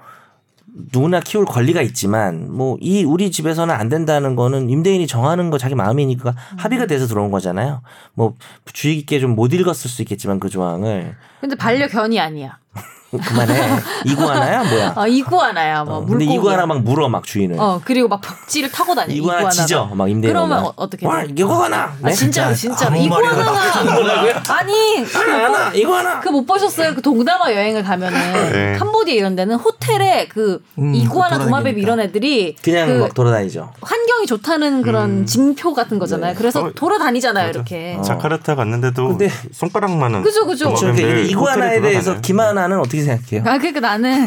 누구나 0.92 1.21
키울 1.21 1.45
권리가 1.45 1.83
있지만 1.83 2.51
뭐 2.51 2.79
이 2.81 3.05
우리 3.05 3.31
집에서는 3.31 3.75
안 3.75 3.88
된다는 3.90 4.37
거는 4.37 4.71
임대인이 4.71 5.07
정하는 5.07 5.51
거 5.51 5.59
자기 5.59 5.75
마음이니까 5.75 6.31
음. 6.31 6.59
합의가 6.59 6.87
돼서 6.87 7.07
들어온 7.07 7.31
거잖아요. 7.31 7.83
뭐 8.14 8.35
주의 8.73 8.97
깊게 8.97 9.21
좀 9.21 9.35
못 9.35 9.53
읽었을 9.53 9.90
수 9.90 10.01
있겠지만 10.03 10.40
그 10.40 10.49
조항을 10.49 11.14
근데 11.40 11.57
반려견이 11.57 12.18
아니야. 12.21 12.59
그만해 13.18 13.79
이구아나야 14.05 14.64
뭐야? 14.64 14.92
아 14.96 15.07
이구아나야 15.07 15.85
뭐 15.85 15.96
어, 15.96 15.98
근데 16.01 16.12
물고기. 16.25 16.35
이구아나 16.35 16.66
막 16.66 16.83
물어 16.83 17.09
막 17.09 17.25
주인을. 17.25 17.59
어 17.61 17.81
그리고 17.85 18.09
막 18.09 18.20
벽지를 18.20 18.70
타고 18.70 18.94
다녀. 18.94 19.12
이구아나 19.12 19.40
이구아나가. 19.40 19.66
짖어 19.66 19.87
막 19.94 20.11
임대인 20.11 20.33
그러면. 20.33 20.59
어, 20.64 20.72
어떻게 20.77 21.07
와 21.07 21.22
돼? 21.22 21.33
이구아나. 21.37 21.94
아 22.03 22.11
진짜로 22.11 22.55
진짜로 22.55 22.96
아무 22.96 23.09
말이나 23.09 23.33
이구아나가 23.33 24.42
아니 24.59 24.72
이구아나 25.03 25.72
이구아나. 25.75 26.20
그 26.20 26.33
못 26.33 26.46
보셨어요? 26.46 26.94
그 26.94 27.03
동남아 27.03 27.53
여행을 27.53 27.83
가면은 27.85 28.18
네. 28.53 28.77
캄보디아 28.79 29.14
이런 29.14 29.37
데는 29.37 29.57
호텔에 29.57 30.29
그 30.29 30.62
음, 30.79 30.94
이구아나 30.94 31.37
그 31.38 31.44
도마뱀. 31.44 31.79
이런 31.79 32.01
애들이 32.01 32.57
그냥 32.62 32.88
그 32.88 33.03
막 33.03 33.14
돌아다니죠. 33.14 33.70
환경이 33.83 34.27
좋다는 34.27 34.81
그런 34.83 35.27
징표 35.27 35.75
같은 35.75 35.98
거잖아요. 35.98 36.33
네. 36.33 36.38
그래서 36.38 36.62
어, 36.64 36.72
돌아다니잖아요, 36.75 37.46
맞아. 37.48 37.59
이렇게. 37.59 37.96
어. 37.98 38.03
자카르타 38.03 38.55
갔는데도 38.55 39.09
근데- 39.09 39.31
손가락만한 39.53 40.22
그죠, 40.22 40.46
그죠. 40.46 40.72
근데 40.75 41.25
이구아나에 41.25 41.81
대해서. 41.81 42.20
김하나는 42.22 42.79
어떻게 42.79 43.02
생각해요? 43.05 43.43
아, 43.47 43.59
그러니까 43.59 43.81
나는 43.81 44.27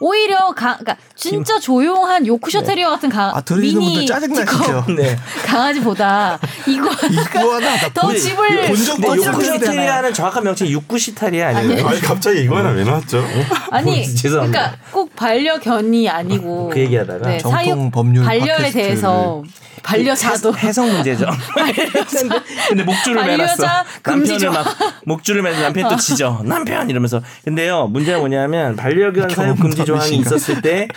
오히려 0.00 0.52
가, 0.54 0.76
그러니까 0.78 0.96
진짜 1.14 1.58
조용한 1.58 2.26
요크셔 2.26 2.62
테리어 2.62 2.90
같은 2.90 3.08
가, 3.08 3.36
아 3.36 3.40
들으시는 3.40 3.80
미니 3.80 3.94
분들 3.94 4.06
짜증 4.06 4.34
티커 4.34 4.42
나시죠? 4.44 4.84
네. 4.96 5.16
강아지보다 5.46 6.38
이구아나 6.66 7.76
더 7.94 8.14
집을 8.14 8.66
본적 8.66 8.96
근데 8.96 9.08
어쩌면 9.08 9.34
요크시타리아는 9.34 10.12
정확한 10.14 10.44
명칭이 10.44 10.70
육구시타리아 10.72 11.48
아니에요? 11.48 11.86
아니 11.86 12.00
갑자기 12.00 12.42
이거나 12.42 12.70
왜 12.70 12.84
나왔죠? 12.84 13.24
아니 13.70 14.06
죄송합니다. 14.14 14.58
그러니까 14.60 14.78
꼭 14.92 15.16
반려견이 15.16 16.08
아니고 16.08 16.70
그 16.70 16.80
얘기하다가 16.80 17.28
네, 17.28 17.38
정통 17.38 17.58
사육 17.58 17.92
법률 17.92 18.24
반려에 18.24 18.46
팟캐스트를 18.48 18.72
대해서 18.72 19.42
반려자도 19.86 20.56
해석 20.56 20.88
문제죠. 20.90 21.26
근데, 21.54 22.40
근데 22.68 22.82
목줄을 22.82 23.16
반려자 23.16 23.56
매놨어. 23.56 23.84
금지죠. 24.02 24.50
남편을 24.50 24.64
막 24.64 24.78
목줄을 25.04 25.42
매서 25.42 25.60
남편이 25.60 25.88
또 25.88 25.96
지져. 25.96 26.40
남편 26.44 26.90
이러면서. 26.90 27.22
근데요 27.44 27.86
문제가 27.86 28.18
뭐냐면 28.18 28.74
반려견 28.74 29.30
사육 29.30 29.60
금지 29.60 29.84
조항이? 29.86 30.16
있었을 30.18 30.60
때 30.62 30.88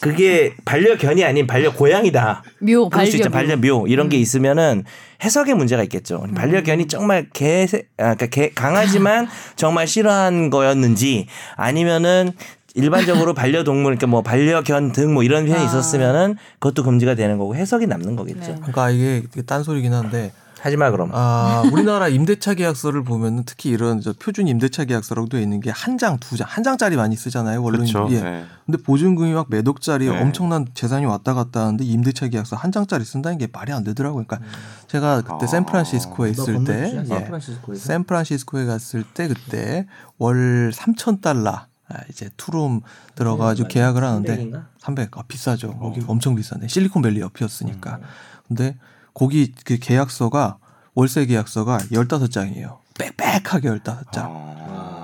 그게 0.00 0.54
반려견이 0.64 1.24
아닌 1.24 1.46
반려고양이다. 1.46 2.42
묘 2.60 2.88
그럴 2.88 3.06
수 3.06 3.16
있죠. 3.16 3.30
반려 3.30 3.56
반려묘 3.56 3.86
이런 3.88 4.08
게 4.08 4.16
있으면은 4.16 4.84
해석의 5.22 5.54
문제가 5.54 5.82
있겠죠. 5.82 6.26
반려견이 6.34 6.86
정말 6.88 7.28
개, 7.32 7.66
아, 7.98 8.14
그러니까 8.14 8.26
개 8.26 8.50
강아지만 8.54 9.28
정말 9.56 9.86
싫어한 9.86 10.48
거였는지 10.50 11.26
아니면은 11.56 12.32
일반적으로 12.74 13.34
반려동물, 13.34 13.96
그러니까 13.96 14.06
뭐 14.06 14.22
반려견 14.22 14.92
등 14.92 15.12
뭐 15.12 15.22
이런 15.22 15.44
표현이 15.44 15.62
아. 15.62 15.66
있었으면은 15.66 16.36
그것도 16.60 16.84
금지가 16.84 17.16
되는 17.16 17.36
거고 17.36 17.54
해석이 17.56 17.86
남는 17.86 18.16
거겠죠. 18.16 18.40
네. 18.40 18.54
그러니까 18.56 18.90
이게 18.90 19.22
되게 19.30 19.42
딴소리긴 19.44 19.92
한데 19.92 20.32
하지 20.62 20.76
마 20.76 20.90
그럼. 20.90 21.10
아, 21.12 21.62
우리나라 21.72 22.08
임대차 22.08 22.54
계약서를 22.54 23.02
보면은 23.02 23.44
특히 23.46 23.70
이런 23.70 24.00
저 24.00 24.12
표준 24.12 24.46
임대차 24.48 24.84
계약서라고 24.84 25.28
되어 25.28 25.40
있는 25.40 25.60
게 25.60 25.70
한 25.70 25.96
장, 25.98 26.18
두 26.18 26.36
장, 26.36 26.46
한 26.50 26.62
장짜리 26.62 26.96
많이 26.96 27.16
쓰잖아요. 27.16 27.62
원래는 27.62 27.86
그렇죠. 27.86 28.12
예. 28.14 28.20
네. 28.20 28.44
근데 28.66 28.82
보증금이 28.82 29.32
막몇 29.32 29.66
억짜리 29.66 30.08
네. 30.08 30.20
엄청난 30.20 30.66
재산이 30.74 31.06
왔다 31.06 31.32
갔다 31.34 31.60
하는데 31.62 31.82
임대차 31.84 32.28
계약서 32.28 32.56
한 32.56 32.70
장짜리 32.72 33.04
쓴다는 33.04 33.38
게 33.38 33.48
말이 33.50 33.72
안 33.72 33.82
되더라고요. 33.84 34.24
그러니까 34.26 34.46
제가 34.88 35.22
그때 35.22 35.44
아. 35.44 35.46
샌프란시스코에 35.46 36.30
있을 36.30 36.64
때 36.64 36.92
예. 37.00 37.04
샌프란시스코에서? 37.04 37.84
샌프란시스코에 37.86 38.66
갔을 38.66 39.02
때 39.04 39.28
그때 39.28 39.86
월 40.18 40.70
3천 40.74 41.20
달러 41.22 41.66
아, 41.92 41.96
이제 42.10 42.28
투룸 42.36 42.82
들어가지고 43.14 43.68
네, 43.68 43.74
계약을 43.74 44.04
하는데 44.04 44.36
300인가? 44.36 44.64
300 44.78 45.16
아, 45.18 45.22
비싸죠. 45.26 45.70
어. 45.70 45.78
거기 45.78 46.04
엄청 46.06 46.34
비싸네. 46.36 46.68
실리콘밸리 46.68 47.20
옆이었으니까. 47.20 47.96
음. 47.96 48.02
근데 48.48 48.76
거기 49.14 49.52
그 49.64 49.78
계약서가 49.78 50.58
월세 50.94 51.26
계약서가 51.26 51.78
15장이에요. 51.92 52.78
빽빽하게 52.98 53.68
15장. 53.70 54.18
아. 54.18 55.00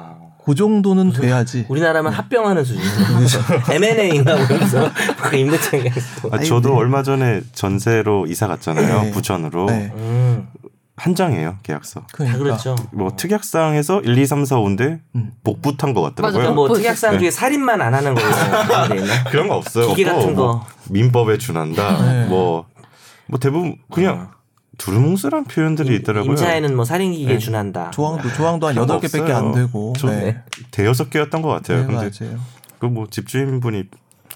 그 0.46 0.54
정도는 0.54 1.12
돼야지. 1.12 1.66
우리나라면 1.68 2.12
합병하는 2.12 2.64
수준이죠. 2.64 3.40
M&A인가 3.72 4.36
모르면서 4.36 4.90
그 5.20 5.36
임대차가 5.36 5.82
아, 6.30 6.36
아니, 6.36 6.46
저도 6.46 6.68
네. 6.68 6.74
얼마 6.76 7.02
전에 7.02 7.40
전세로 7.52 8.26
이사 8.28 8.46
갔잖아요. 8.46 9.02
네. 9.02 9.10
부천으로 9.10 9.66
네. 9.66 9.92
음, 9.96 10.46
한 10.94 11.16
장이에요 11.16 11.58
계약서. 11.64 12.00
다 12.00 12.06
그러니까 12.12 12.38
그렇죠. 12.38 12.76
뭐 12.92 13.16
특약사항에서 13.16 14.02
1, 14.02 14.16
2, 14.16 14.24
3, 14.24 14.44
4, 14.44 14.56
5인데 14.56 15.00
음. 15.16 15.32
복붙한 15.42 15.92
것 15.94 16.02
맞아, 16.02 16.14
같더라고요. 16.14 16.54
뭐뭐 16.54 16.74
특약사항 16.76 17.18
중에 17.18 17.32
살인만 17.32 17.82
안 17.82 17.92
하는 17.92 18.14
있나? 18.16 19.24
그런 19.30 19.48
거 19.48 19.56
없어요. 19.56 19.88
기계 19.88 20.04
같은 20.04 20.36
거. 20.36 20.42
뭐 20.44 20.66
민법에 20.90 21.38
준한다. 21.38 22.02
네. 22.02 22.26
뭐, 22.26 22.66
뭐 23.28 23.38
대부분 23.38 23.76
그냥 23.90 24.30
두루뭉술한 24.78 25.44
표현들이 25.44 25.96
있더라고요. 25.96 26.32
임차에는 26.32 26.76
뭐 26.76 26.84
살인기계 26.84 27.32
네. 27.34 27.38
준한다. 27.38 27.90
조항도 27.92 28.32
조항도 28.34 28.66
한 28.66 28.74
그런 28.74 28.86
거 28.86 29.00
8개밖에 29.00 29.30
안. 29.30 29.52
되고. 29.52 29.94
저- 29.96 30.08
네. 30.10 30.42
대여섯 30.70 31.08
개였던 31.10 31.40
것 31.42 31.48
같아요. 31.48 31.80
네, 31.80 31.86
근데 31.86 32.10
맞아요. 32.20 32.38
그뭐 32.78 33.06
집주인분이 33.10 33.84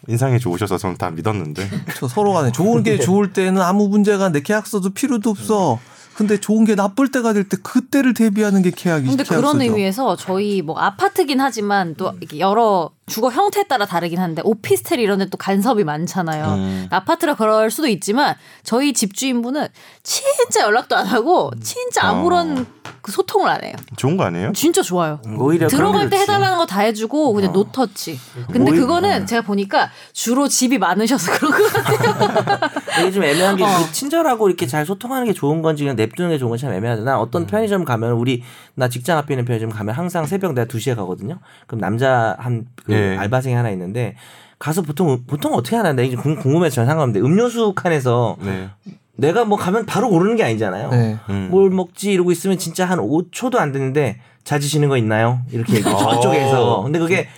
인상이 0.09 0.38
좋으셔서 0.38 0.79
저는 0.79 0.96
다 0.96 1.11
믿었는데 1.11 1.62
저 1.96 2.09
서로 2.09 2.33
간에 2.33 2.50
좋은 2.53 2.83
게 2.83 2.98
좋을 2.98 3.35
때는 3.35 3.61
아무 3.61 3.88
문제가 3.88 4.24
안 4.26 4.33
돼. 4.33 4.40
계약서도 4.42 4.90
필요도 4.90 5.29
없어. 5.31 5.79
근데 6.14 6.38
좋은 6.38 6.64
게 6.64 6.74
나쁠 6.74 7.11
때가 7.11 7.33
될 7.33 7.44
때 7.48 7.57
그때를 7.62 8.12
대비하는 8.14 8.61
게 8.62 8.70
계약이 8.70 9.07
근데 9.09 9.24
그런 9.24 9.42
계약서죠. 9.59 9.62
의미에서 9.62 10.16
저희 10.16 10.61
뭐 10.62 10.79
아파트긴 10.79 11.40
하지만 11.40 11.94
또 11.96 12.12
이렇게 12.20 12.38
여러 12.38 12.90
주거 13.10 13.28
형태에 13.30 13.64
따라 13.64 13.84
다르긴 13.86 14.18
한데 14.20 14.40
오피스텔 14.44 14.98
이런 15.00 15.18
데 15.18 15.26
또 15.30 15.36
간섭이 15.36 15.84
많잖아요. 15.84 16.44
음. 16.54 16.86
아파트라 16.90 17.34
그럴 17.34 17.70
수도 17.70 17.86
있지만 17.88 18.34
저희 18.62 18.92
집주인분은 18.92 19.68
진짜 20.02 20.62
연락도 20.62 20.96
안 20.96 21.06
하고 21.06 21.50
진짜 21.62 22.06
아무런 22.08 22.66
그 23.02 23.12
소통을 23.12 23.48
안 23.48 23.62
해요. 23.64 23.74
좋은 23.96 24.16
거 24.16 24.24
아니에요? 24.24 24.52
진짜 24.52 24.82
좋아요. 24.82 25.20
오히려 25.38 25.68
들어갈 25.68 26.04
게 26.08 26.16
때. 26.16 26.22
해달라는 26.22 26.58
거 26.58 26.66
다 26.66 26.80
해주고 26.80 27.32
그냥 27.32 27.52
노터치. 27.52 28.18
근데 28.52 28.70
오히려- 28.70 28.82
그거는 28.86 29.26
제가 29.26 29.42
보니까 29.42 29.90
주로 30.12 30.46
집이 30.48 30.78
많으셔서 30.78 31.32
그런 31.32 31.50
것 31.52 31.72
같아요. 31.72 32.70
이게 33.00 33.10
좀 33.12 33.22
애매한 33.24 33.56
게 33.56 33.64
어. 33.64 33.68
그 33.86 33.92
친절하고 33.92 34.48
이렇게 34.48 34.66
잘 34.66 34.84
소통하는 34.86 35.26
게 35.26 35.32
좋은 35.32 35.62
건지 35.62 35.82
그냥 35.84 35.96
냅두는 35.96 36.30
게 36.30 36.38
좋은 36.38 36.50
건지 36.50 36.62
참 36.62 36.72
애매하다. 36.72 37.02
난 37.02 37.16
음. 37.16 37.20
어떤 37.20 37.46
편의점 37.46 37.84
가면 37.84 38.12
우리 38.12 38.42
나 38.74 38.88
직장 38.88 39.18
앞에 39.18 39.34
있는 39.34 39.44
편의점 39.44 39.70
가면 39.70 39.94
항상 39.94 40.26
새벽 40.26 40.52
내가 40.54 40.66
2시에 40.66 40.94
가거든요. 40.96 41.38
그럼 41.66 41.80
남자 41.80 42.36
한그 42.38 42.92
예. 43.00 43.16
알바생이 43.16 43.54
하나 43.54 43.70
있는데 43.70 44.14
가서 44.58 44.82
보통 44.82 45.24
보통 45.26 45.54
어떻게 45.54 45.76
하나 45.76 45.92
내가 45.92 46.06
이제 46.06 46.16
궁- 46.16 46.36
궁금해서 46.36 46.74
전 46.76 46.86
상관없는데 46.86 47.24
음료수 47.26 47.72
칸에서 47.74 48.36
네. 48.42 48.68
내가 49.16 49.44
뭐 49.44 49.58
가면 49.58 49.86
바로 49.86 50.08
고르는 50.10 50.36
게 50.36 50.44
아니잖아요. 50.44 50.90
네. 50.90 51.18
음. 51.30 51.48
뭘 51.50 51.70
먹지 51.70 52.12
이러고 52.12 52.30
있으면 52.32 52.58
진짜 52.58 52.84
한 52.86 52.98
5초도 52.98 53.56
안 53.56 53.72
됐는데 53.72 54.20
자지시는 54.44 54.88
거 54.88 54.96
있나요? 54.96 55.40
이렇게 55.52 55.74
얘기해. 55.76 55.92
저쪽에서. 55.94 56.82
근데 56.82 56.98
그게 56.98 57.28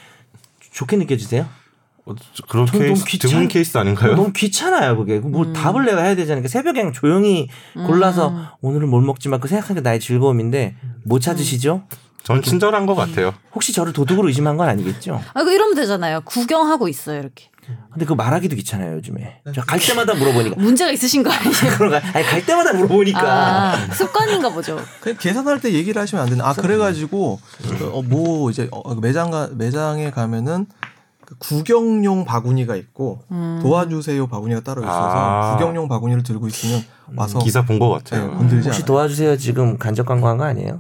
좋게 0.72 0.96
느껴지세요? 0.96 1.46
어, 2.05 2.14
저- 2.35 2.44
그런 2.48 2.66
케이스 2.66 3.05
귀찮- 3.05 3.31
드문 3.31 3.48
케이스 3.48 3.79
아닌가요? 3.79 4.16
너무 4.16 4.33
귀찮아요, 4.33 4.96
그게. 4.96 5.18
뭘 5.20 5.46
음. 5.48 5.53
답을 5.53 5.85
내가 5.85 6.03
해야 6.03 6.16
되잖아요. 6.16 6.42
그러니까 6.42 6.48
새벽에 6.48 6.81
그냥 6.81 6.92
조용히 6.92 7.48
골라서 7.87 8.35
오늘은 8.61 8.88
뭘 8.88 9.03
먹지 9.05 9.29
마. 9.29 9.38
그 9.38 9.46
생각하는 9.48 9.83
게 9.83 9.88
나의 9.88 10.01
즐거움인데 10.01 10.75
못 11.05 11.20
찾으시죠? 11.20 11.83
전 12.24 12.40
친절한 12.42 12.87
것 12.87 12.94
같아요. 12.94 13.35
혹시 13.54 13.72
저를 13.72 13.92
도둑으로 13.92 14.28
의심한 14.28 14.56
건 14.56 14.68
아니겠죠? 14.68 15.20
아, 15.35 15.42
그 15.44 15.52
이러면 15.52 15.74
되잖아요. 15.74 16.20
구경하고 16.24 16.88
있어요 16.88 17.18
이렇게. 17.20 17.50
근데 17.92 18.04
그거 18.04 18.16
말하기도 18.16 18.56
귀찮아요, 18.56 18.96
요즘에. 18.96 19.40
저 19.54 19.62
갈 19.62 19.78
때마다 19.78 20.14
물어보니까. 20.14 20.56
문제가 20.61 20.90
있으신 20.90 21.22
거 21.22 21.30
아니에요? 21.30 21.52
그런가? 21.78 22.00
아니, 22.12 22.24
갈 22.24 22.44
때마다 22.44 22.72
물어보니까. 22.72 23.20
아, 23.74 23.76
습관인가 23.92 24.50
보죠. 24.50 24.78
그냥 25.00 25.16
계산할 25.20 25.61
때 25.61 25.72
얘기를 25.72 26.00
하시면 26.02 26.24
안 26.24 26.30
되나? 26.30 26.48
아 26.48 26.52
그래가지고 26.54 27.40
어, 27.92 28.02
뭐 28.02 28.50
이제 28.50 28.68
어, 28.72 28.94
매장 28.96 29.30
가 29.30 29.48
매장에 29.52 30.11
가면은 30.11 30.66
그 31.24 31.37
구경용 31.38 32.24
바구니가 32.24 32.74
있고 32.76 33.22
음. 33.30 33.61
도와주세요 33.62 34.26
바구니가 34.26 34.61
따로 34.62 34.82
있어서 34.82 34.98
아. 35.14 35.52
구경용 35.56 35.87
바구니를 35.88 36.24
들고 36.24 36.48
있으면 36.48 36.82
와서 37.16 37.38
기사 37.38 37.64
본것 37.64 38.04
네, 38.04 38.11
같아요. 38.16 38.30
건들지 38.37 38.68
혹시 38.68 38.80
않아요. 38.80 38.87
도와주세요. 38.87 39.37
지금 39.38 39.78
간접 39.78 40.04
광고한 40.06 40.37
거 40.37 40.44
아니에요? 40.44 40.78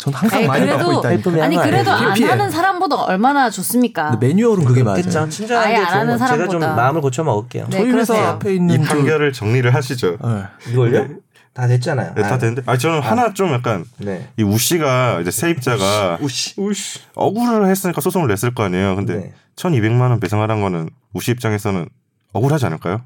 전 0.00 0.14
항상 0.14 0.38
아니, 0.38 0.48
많이 0.48 0.66
받고 0.66 0.84
그래도- 1.02 1.20
있다니까. 1.20 1.44
아니 1.44 1.56
거 1.56 1.62
그래도? 1.62 1.90
안 1.90 2.14
피해. 2.14 2.30
하는 2.30 2.50
사람보다 2.50 2.96
얼마나 3.04 3.50
좋습니까? 3.50 4.16
매뉴얼은 4.18 4.64
그게 4.64 4.82
맞아요. 4.82 5.02
그쵸. 5.02 5.28
친절한 5.28 5.66
아예 5.66 5.74
게안 5.74 5.86
좋은 5.88 5.98
하는 5.98 6.18
거. 6.18 6.26
제가 6.26 6.48
좀 6.48 6.60
사람보다. 6.62 6.74
마음을 6.74 7.00
고쳐 7.02 7.22
먹을게요. 7.22 7.64
네, 7.64 7.70
저희 7.70 7.82
회사 7.92 8.14
그러세요. 8.14 8.24
앞에 8.28 8.52
이 8.52 8.56
있는 8.56 8.80
그 8.82 8.88
판결을 8.88 9.32
정리를 9.34 9.74
하시죠. 9.74 10.16
네. 10.22 10.72
이걸요? 10.72 11.06
다 11.52 11.66
됐잖아요. 11.66 12.14
네, 12.14 12.22
다 12.22 12.34
아, 12.34 12.38
되는데. 12.38 12.62
아 12.64 12.78
저는 12.78 13.00
하나 13.00 13.34
좀 13.34 13.52
약간 13.52 13.84
네. 13.98 14.28
이 14.38 14.42
우 14.42 14.56
씨가 14.56 15.20
이제 15.20 15.30
세입자가 15.30 16.18
우씨. 16.22 16.54
우씨 16.58 17.00
억울을 17.14 17.66
했으니까 17.66 18.00
소송을 18.00 18.28
냈을 18.28 18.54
거 18.54 18.62
아니에요. 18.62 18.96
근데 18.96 19.14
네. 19.16 19.32
1,200만 19.56 20.00
원 20.00 20.18
배상하라는 20.20 20.62
거는 20.62 20.88
우씨 21.12 21.32
입장에서는 21.32 21.86
억울하지 22.32 22.64
않을까요? 22.66 23.02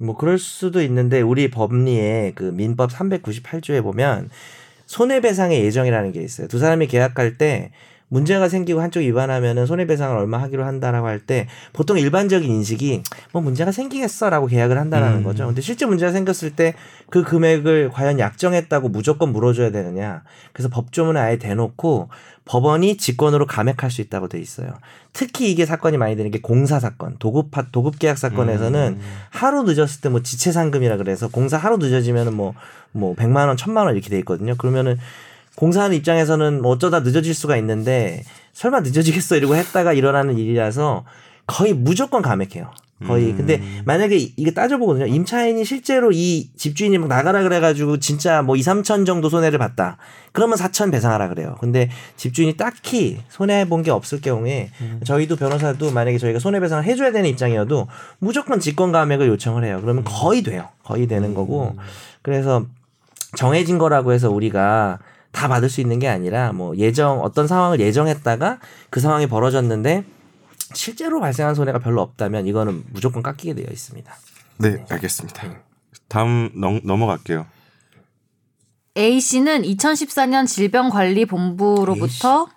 뭐 0.00 0.16
그럴 0.16 0.38
수도 0.38 0.80
있는데 0.82 1.20
우리 1.20 1.50
법리에 1.50 2.32
그 2.36 2.44
민법 2.54 2.90
398조에 2.90 3.82
보면 3.82 4.28
손해배상의 4.88 5.62
예정이라는 5.64 6.12
게 6.12 6.22
있어요. 6.22 6.48
두 6.48 6.58
사람이 6.58 6.88
계약할 6.88 7.38
때 7.38 7.70
문제가 8.10 8.48
생기고 8.48 8.80
한쪽 8.80 9.00
위반하면은 9.00 9.66
손해배상을 9.66 10.16
얼마 10.16 10.40
하기로 10.42 10.64
한다라고 10.64 11.06
할 11.06 11.20
때 11.20 11.46
보통 11.72 11.98
일반적인 11.98 12.50
인식이 12.50 13.02
뭐 13.32 13.42
문제가 13.42 13.70
생기겠어라고 13.72 14.46
계약을 14.46 14.78
한다라는 14.78 15.18
음. 15.18 15.24
거죠. 15.24 15.46
근데 15.46 15.60
실제 15.60 15.84
문제가 15.86 16.12
생겼을 16.12 16.56
때 16.56 16.74
그 17.10 17.22
금액을 17.24 17.88
과연 17.90 18.18
약정했다고 18.18 18.90
무조건 18.90 19.32
물어줘야 19.32 19.70
되느냐. 19.70 20.22
그래서 20.52 20.68
법조문에 20.68 21.18
아예 21.18 21.38
대놓고 21.38 22.10
법원이 22.44 22.98
직권으로 22.98 23.46
감액할 23.46 23.90
수 23.90 24.02
있다고 24.02 24.28
돼 24.28 24.38
있어요. 24.38 24.72
특히 25.14 25.50
이게 25.50 25.64
사건이 25.64 25.96
많이 25.96 26.16
되는 26.16 26.30
게 26.30 26.40
공사 26.40 26.78
사건, 26.80 27.16
도급 27.18 27.50
파- 27.50 27.66
도급 27.72 27.98
계약 27.98 28.18
사건에서는 28.18 28.98
하루 29.30 29.62
늦었을 29.64 30.02
때 30.02 30.08
뭐 30.10 30.22
지체 30.22 30.52
상금이라 30.52 30.98
그래서 30.98 31.28
공사 31.28 31.56
하루 31.56 31.78
늦어지면은 31.78 32.34
뭐뭐 32.34 32.54
뭐 32.92 33.14
100만 33.14 33.48
원, 33.48 33.56
1000만 33.56 33.84
원 33.86 33.94
이렇게 33.94 34.10
돼 34.10 34.18
있거든요. 34.18 34.54
그러면은 34.56 34.98
공사하는 35.58 35.96
입장에서는 35.96 36.62
뭐 36.62 36.70
어쩌다 36.72 37.00
늦어질 37.00 37.34
수가 37.34 37.56
있는데 37.56 38.22
설마 38.52 38.80
늦어지겠어 38.80 39.34
이러고 39.36 39.56
했다가 39.56 39.92
일어나는 39.92 40.38
일이라서 40.38 41.04
거의 41.48 41.72
무조건 41.74 42.22
감액해요. 42.22 42.70
거의 43.06 43.30
음. 43.30 43.36
근데 43.36 43.60
만약에 43.84 44.16
이- 44.16 44.32
이게 44.36 44.52
따져보거든요. 44.52 45.06
임차인이 45.06 45.64
실제로 45.64 46.10
이 46.12 46.50
집주인이 46.56 46.98
막 46.98 47.08
나가라 47.08 47.42
그래가지고 47.42 47.98
진짜 47.98 48.42
뭐 48.42 48.54
2, 48.56 48.60
3천 48.60 49.04
정도 49.06 49.28
손해를 49.28 49.58
봤다. 49.58 49.96
그러면 50.32 50.58
4천 50.58 50.90
배상하라 50.92 51.28
그래요. 51.28 51.56
근데 51.60 51.90
집주인이 52.16 52.56
딱히 52.56 53.18
손해 53.28 53.68
본 53.68 53.82
게 53.82 53.90
없을 53.92 54.20
경우에 54.20 54.70
저희도 55.04 55.36
변호사도 55.36 55.90
만약에 55.92 56.18
저희가 56.18 56.38
손해배상을 56.40 56.84
해줘야 56.84 57.10
되는 57.12 57.28
입장이어도 57.30 57.86
무조건 58.20 58.58
직권 58.60 58.90
감액을 58.92 59.26
요청을 59.28 59.64
해요. 59.64 59.78
그러면 59.82 60.02
거의 60.04 60.42
돼요. 60.42 60.68
거의 60.84 61.06
되는 61.08 61.34
거고 61.34 61.76
그래서 62.22 62.64
정해진 63.36 63.78
거라고 63.78 64.12
해서 64.12 64.28
우리가 64.30 64.98
다 65.32 65.48
받을 65.48 65.68
수 65.68 65.80
있는 65.80 65.98
게 65.98 66.08
아니라 66.08 66.52
뭐 66.52 66.76
예정 66.76 67.22
어떤 67.22 67.46
상황을 67.46 67.80
예정했다가 67.80 68.60
그 68.90 69.00
상황이 69.00 69.26
벌어졌는데 69.26 70.04
실제로 70.74 71.20
발생한 71.20 71.54
손해가 71.54 71.78
별로 71.78 72.02
없다면 72.02 72.46
이거는 72.46 72.84
무조건 72.90 73.22
깎이게 73.22 73.54
되어 73.54 73.66
있습니다. 73.70 74.14
네, 74.58 74.84
알겠습니다. 74.88 75.42
다음 76.08 76.50
넘, 76.54 76.80
넘어갈게요. 76.84 77.46
A 78.96 79.20
씨는 79.20 79.62
2014년 79.62 80.46
질병관리본부로부터 80.46 82.48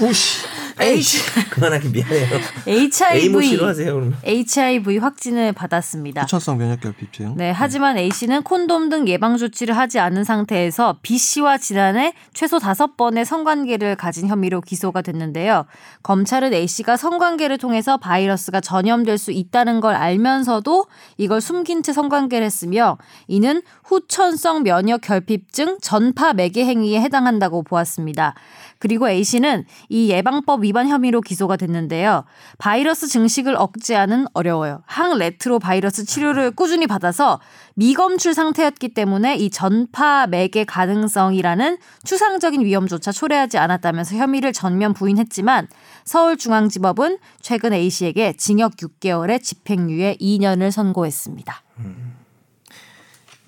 우씨. 0.00 0.51
A 0.80 1.00
씨 1.02 1.18
그만하기 1.50 1.88
미안해요. 1.88 2.26
HIV 2.66 3.48
싫어하세요 3.48 3.94
그러면? 3.94 4.16
HIV 4.24 4.98
확진을 4.98 5.52
받았습니다. 5.52 6.22
후천성 6.22 6.58
면역결핍증. 6.58 7.36
네, 7.36 7.50
하지만 7.50 7.98
A 7.98 8.10
씨는 8.10 8.42
콘돔 8.42 8.88
등 8.88 9.08
예방 9.08 9.36
조치를 9.36 9.76
하지 9.76 9.98
않은 9.98 10.24
상태에서 10.24 10.98
B 11.02 11.18
씨와 11.18 11.58
지난해 11.58 12.14
최소 12.32 12.58
다섯 12.58 12.96
번의 12.96 13.24
성관계를 13.24 13.96
가진 13.96 14.28
혐의로 14.28 14.60
기소가 14.60 15.02
됐는데요. 15.02 15.66
검찰은 16.02 16.54
A 16.54 16.66
씨가 16.66 16.96
성관계를 16.96 17.58
통해서 17.58 17.96
바이러스가 17.96 18.60
전염될 18.60 19.18
수 19.18 19.32
있다는 19.32 19.80
걸 19.80 19.94
알면서도 19.94 20.86
이걸 21.18 21.40
숨긴 21.40 21.82
채 21.82 21.92
성관계를 21.92 22.44
했으며 22.44 22.98
이는 23.28 23.62
후천성 23.84 24.62
면역 24.62 25.00
결핍증 25.02 25.78
전파 25.80 26.32
매개 26.32 26.64
행위에 26.64 27.00
해당한다고 27.00 27.62
보았습니다. 27.62 28.34
그리고 28.82 29.08
A 29.08 29.22
씨는 29.22 29.64
이 29.88 30.10
예방법 30.10 30.64
위반 30.64 30.88
혐의로 30.88 31.20
기소가 31.20 31.56
됐는데요. 31.56 32.24
바이러스 32.58 33.06
증식을 33.06 33.54
억제하는 33.54 34.26
어려워요. 34.34 34.82
항레트로 34.86 35.60
바이러스 35.60 36.04
치료를 36.04 36.50
꾸준히 36.50 36.88
받아서 36.88 37.38
미검출 37.74 38.34
상태였기 38.34 38.88
때문에 38.88 39.36
이 39.36 39.50
전파 39.50 40.26
매개 40.26 40.64
가능성이라는 40.64 41.78
추상적인 42.02 42.64
위험조차 42.64 43.12
초래하지 43.12 43.56
않았다면서 43.56 44.16
혐의를 44.16 44.52
전면 44.52 44.94
부인했지만 44.94 45.68
서울중앙지법은 46.04 47.18
최근 47.40 47.72
A 47.72 47.88
씨에게 47.88 48.32
징역 48.32 48.74
6개월에 48.78 49.40
집행유예 49.40 50.16
2년을 50.20 50.72
선고했습니다. 50.72 51.62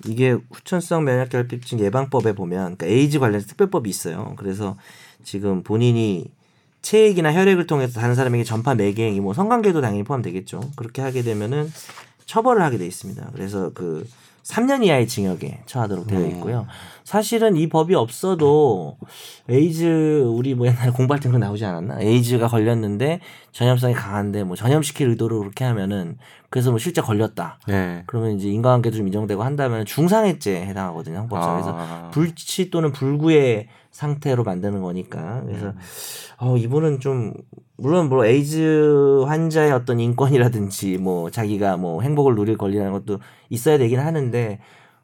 이게 0.07 0.37
후천성 0.51 1.03
면역결핍증 1.03 1.79
예방법에 1.79 2.33
보면 2.33 2.77
그러니까 2.77 2.85
에이즈 2.85 3.19
관련해서 3.19 3.47
특별법이 3.47 3.89
있어요. 3.89 4.33
그래서 4.37 4.77
지금 5.25 5.63
본인이 5.63 6.25
체액이나 6.81 7.33
혈액을 7.33 7.67
통해서 7.67 7.99
다른 7.99 8.15
사람에게 8.15 8.43
전파 8.43 8.75
매개 8.75 9.05
행위, 9.05 9.19
뭐 9.19 9.33
성관계도 9.33 9.81
당연히 9.81 10.03
포함되겠죠. 10.03 10.61
그렇게 10.75 11.01
하게 11.01 11.23
되면은 11.23 11.69
처벌을 12.25 12.61
하게 12.61 12.77
돼 12.77 12.85
있습니다. 12.85 13.31
그래서 13.33 13.71
그 13.73 14.07
3년 14.43 14.85
이하의 14.85 15.07
징역에 15.07 15.61
처하도록 15.65 16.05
되어 16.05 16.27
있고요. 16.27 16.67
사실은 17.03 17.55
이 17.55 17.67
법이 17.67 17.95
없어도 17.95 18.97
에이즈 19.49 20.23
우리 20.27 20.53
뭐 20.53 20.67
옛날에 20.67 20.91
공부할 20.91 21.19
때 21.19 21.29
그런 21.29 21.41
거 21.41 21.47
나오지 21.47 21.65
않았나? 21.65 21.99
에이즈가 21.99 22.47
걸렸는데 22.47 23.21
전염성이 23.51 23.95
강한데 23.95 24.43
뭐 24.43 24.55
전염시킬 24.55 25.09
의도로 25.09 25.39
그렇게 25.39 25.65
하면은 25.65 26.19
그래서 26.51 26.69
뭐 26.69 26.77
실제 26.77 27.01
걸렸다. 27.01 27.57
네. 27.67 28.03
그러면 28.05 28.37
이제 28.37 28.47
인과관계도 28.49 28.95
좀 28.97 29.07
인정되고 29.07 29.41
한다면 29.41 29.83
중상해죄 29.85 30.61
해당하거든요. 30.67 31.17
형법상에서 31.17 31.75
아. 31.75 32.11
불치 32.13 32.69
또는 32.69 32.91
불구의 32.91 33.67
상태로 33.99 34.43
만드는 34.43 34.81
거니까. 34.81 35.41
그래서 35.45 35.71
어 36.37 36.57
이분은 36.57 36.99
좀 36.99 37.33
물론 37.77 38.09
뭐 38.09 38.25
에이즈 38.25 39.23
환자의 39.25 39.71
어떤 39.71 40.01
인권이라든지 40.01 40.97
뭐 40.97 41.29
자기가 41.31 41.77
뭐 41.77 42.01
행복을 42.01 42.35
누릴 42.35 42.57
권리라는 42.57 42.91
것도 42.91 43.19
있어야 43.49 43.77
되긴 43.77 43.99
하는데 44.01 44.59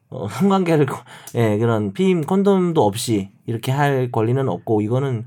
어, 0.09 0.27
성관계를 0.27 0.87
거- 0.87 1.03
예 1.35 1.57
그런 1.57 1.93
피임 1.93 2.19
콘돔도 2.21 2.83
없이 2.85 3.31
이렇게 3.45 3.71
할 3.71 4.11
권리는 4.11 4.47
없고 4.49 4.81
이거는 4.81 5.25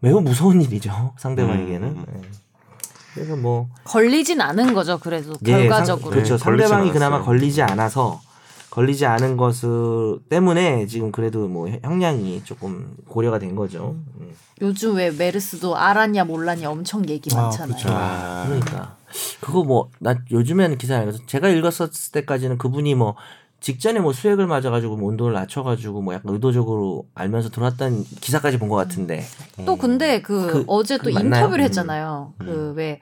매우 0.00 0.20
무서운 0.20 0.60
일이죠 0.60 1.14
상대방에게는. 1.16 1.88
음. 1.88 2.04
예. 2.14 2.20
그래서 3.14 3.34
뭐 3.34 3.68
걸리진 3.84 4.42
않은 4.42 4.74
거죠. 4.74 4.98
그래도 4.98 5.32
예, 5.46 5.52
결과적으로. 5.52 6.10
상, 6.10 6.10
그렇죠. 6.10 6.36
네, 6.36 6.44
상대방이 6.44 6.90
그나마. 6.92 7.22
걸리지 7.22 7.62
않아서 7.62 8.20
걸리지 8.70 9.06
않은 9.06 9.36
것을 9.36 10.18
때문에 10.28 10.86
지금 10.86 11.10
그래도 11.12 11.48
뭐 11.48 11.68
형량이 11.82 12.42
조금 12.44 12.94
고려가 13.08 13.38
된 13.38 13.54
거죠. 13.56 13.96
음. 14.20 14.32
요즘 14.62 14.96
왜 14.96 15.10
메르스도 15.10 15.76
알았냐 15.76 16.24
몰랐냐 16.24 16.70
엄청 16.70 17.06
얘기 17.08 17.34
아, 17.34 17.42
많잖아요. 17.42 17.86
아, 17.88 18.44
그러니까 18.46 18.96
그거 19.40 19.62
뭐 19.64 19.88
나 19.98 20.16
요즘에는 20.30 20.78
기사 20.78 20.96
안 20.96 21.02
읽어서 21.04 21.18
제가 21.26 21.48
읽었을 21.48 21.88
때까지는 22.12 22.58
그분이 22.58 22.94
뭐 22.94 23.14
직전에 23.60 24.00
뭐 24.00 24.12
수액을 24.12 24.46
맞아가지고 24.46 24.96
뭐 24.96 25.08
온도를 25.08 25.32
낮춰가지고 25.34 26.02
뭐 26.02 26.12
약간 26.14 26.32
의도적으로 26.34 27.06
알면서 27.14 27.48
들어왔다는 27.50 28.04
기사까지 28.20 28.58
본 28.58 28.68
것 28.68 28.76
같은데 28.76 29.24
또 29.64 29.76
근데 29.76 30.20
그, 30.20 30.46
그- 30.46 30.64
어제 30.66 30.98
또 30.98 31.04
그게 31.04 31.14
맞나요? 31.14 31.40
인터뷰를 31.44 31.64
음. 31.64 31.66
했잖아요. 31.66 32.32
그왜 32.38 33.00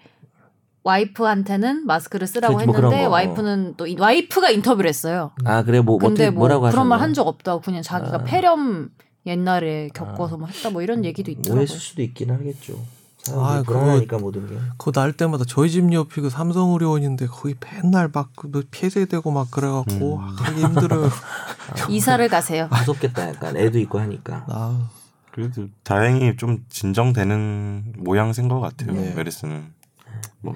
와이프한테는 0.85 1.87
마스크를 1.87 2.27
쓰라고 2.27 2.57
그렇지, 2.57 2.67
뭐 2.67 2.77
했는데 2.77 3.05
거. 3.05 3.11
와이프는 3.11 3.75
또 3.77 3.87
이- 3.87 3.97
와이프가 3.99 4.51
인터뷰를 4.51 4.89
했어요. 4.89 5.33
아 5.45 5.63
그래 5.65 5.81
뭐 5.81 5.99
근데 5.99 6.13
어떻게 6.25 6.31
뭐 6.31 6.41
뭐라고 6.41 6.61
그런 6.71 6.87
말 6.87 6.99
하셨나요? 6.99 7.03
한적 7.03 7.27
없다고 7.27 7.61
그냥 7.63 7.83
자기가 7.83 8.17
아. 8.19 8.25
폐렴 8.25 8.91
옛날에 9.27 9.89
겪어서 9.95 10.37
뭐 10.37 10.47
했다 10.47 10.71
뭐 10.71 10.83
이런 10.83 11.05
얘기도 11.05 11.31
있더라고요. 11.31 11.55
오해했을 11.55 11.77
수도 11.79 12.03
있긴 12.03 12.31
하겠죠. 12.31 12.79
사람들이 13.23 13.59
아, 13.59 13.63
불안하니까 13.63 14.19
모든 14.19 14.47
게. 14.47 14.55
그거 14.77 14.93
날 14.93 15.15
때마다 15.15 15.45
저희 15.49 15.71
집 15.71 15.91
옆이 15.91 16.21
그 16.21 16.29
삼성의료원인데 16.29 17.27
거기 17.29 17.55
맨날 17.59 18.11
막뭐 18.13 18.63
폐쇄되고 18.71 19.31
막 19.31 19.51
그래갖고 19.51 20.21
아, 20.21 20.37
되게 20.45 20.61
힘들어요. 20.61 21.09
이사를 21.89 22.29
가세요. 22.29 22.69
무섭겠다 22.71 23.29
약간 23.31 23.57
애도 23.57 23.79
있고 23.79 23.99
하니까. 23.99 24.45
아, 24.51 24.91
그래도 25.33 25.69
다행히 25.85 26.37
좀 26.37 26.67
진정되는 26.69 27.95
모양새인 27.97 28.49
것 28.49 28.61
같아요. 28.61 28.93
네. 28.93 29.15
메르스는 29.15 29.73
뭐 30.43 30.55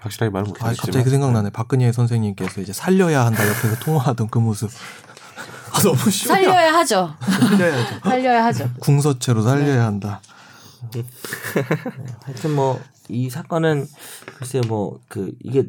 확실하게 0.00 0.30
말은 0.30 0.46
아 0.46 0.48
못하겠지만 0.48 0.76
갑자기 0.76 1.04
그 1.04 1.10
생각나네. 1.10 1.50
박근혜 1.50 1.90
선생님께서 1.92 2.60
이제 2.60 2.72
살려야 2.72 3.26
한다 3.26 3.46
옆에서 3.46 3.76
통화하던 3.80 4.28
그 4.28 4.38
모습. 4.38 4.70
아, 5.72 5.80
너무 5.82 6.10
쉬워. 6.10 6.34
살려야 6.34 6.72
하죠. 6.74 7.14
살려야죠. 7.20 8.00
살려야 8.02 8.44
하죠. 8.46 8.70
궁서체로 8.80 9.42
살려야 9.42 9.84
한다. 9.86 10.20
하여튼 12.24 12.54
뭐 12.54 12.80
이 13.08 13.30
사건은 13.30 13.86
글쎄요 14.36 14.62
뭐그 14.68 15.32
이게 15.42 15.64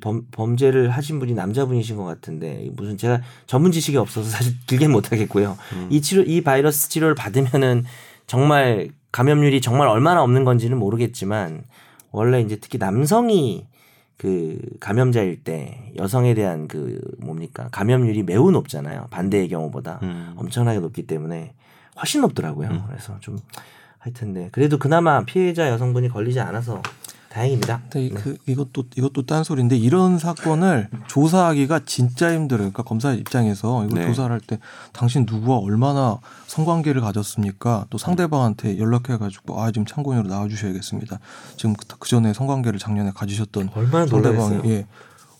범, 0.00 0.26
범죄를 0.30 0.90
하신 0.90 1.18
분이 1.18 1.34
남자분이신 1.34 1.96
것 1.96 2.04
같은데 2.04 2.68
무슨 2.74 2.96
제가 2.96 3.20
전문 3.46 3.72
지식이 3.72 3.96
없어서 3.96 4.28
사실 4.30 4.54
길게 4.66 4.88
못 4.88 5.10
하겠고요. 5.10 5.58
이 5.88 6.00
치료 6.00 6.22
이 6.22 6.42
바이러스 6.42 6.88
치료를 6.88 7.14
받으면은 7.14 7.84
정말 8.26 8.90
감염률이 9.10 9.60
정말 9.60 9.88
얼마나 9.88 10.22
없는 10.22 10.44
건지는 10.44 10.78
모르겠지만 10.78 11.64
원래 12.10 12.40
이제 12.40 12.56
특히 12.56 12.78
남성이 12.78 13.66
그 14.16 14.58
감염자일 14.80 15.42
때 15.42 15.92
여성에 15.96 16.34
대한 16.34 16.68
그 16.68 17.00
뭡니까 17.18 17.68
감염률이 17.72 18.22
매우 18.24 18.50
높잖아요. 18.50 19.06
반대의 19.10 19.48
경우보다 19.48 20.00
음. 20.02 20.34
엄청나게 20.36 20.80
높기 20.80 21.06
때문에 21.06 21.54
훨씬 21.96 22.20
높더라고요. 22.20 22.84
그래서 22.88 23.18
좀 23.20 23.38
하여튼 23.98 24.32
네 24.32 24.48
그래도 24.52 24.78
그나마 24.78 25.24
피해자 25.24 25.68
여성분이 25.68 26.08
걸리지 26.08 26.40
않아서 26.40 26.82
다행입니다. 27.30 27.82
근데 27.90 28.08
네. 28.12 28.20
그 28.20 28.36
이것도 28.46 28.84
이것도 28.96 29.24
딴 29.24 29.44
소리인데 29.44 29.76
이런 29.76 30.18
사건을 30.18 30.88
조사하기가 31.06 31.82
진짜 31.86 32.32
힘들어요. 32.34 32.70
그러니까 32.70 32.82
검사 32.82 33.12
입장에서 33.12 33.84
이거 33.86 33.94
네. 34.00 34.06
조사를 34.06 34.30
할 34.32 34.40
때 34.40 34.58
당신 34.92 35.26
누구와 35.30 35.58
얼마나 35.58 36.18
성관계를 36.48 37.00
가졌습니까? 37.02 37.86
또 37.88 37.98
상대방한테 37.98 38.78
연락해가지고 38.78 39.62
아 39.62 39.70
지금 39.70 39.86
참고인으로 39.86 40.28
나와주셔야겠습니다. 40.28 41.20
지금 41.56 41.74
그 42.00 42.08
전에 42.08 42.32
성관계를 42.32 42.80
작년에 42.80 43.12
가지셨던 43.14 43.70
얼마나 43.74 44.06
상대방이 44.06 44.36
놀라겠어요. 44.36 44.72
예, 44.74 44.86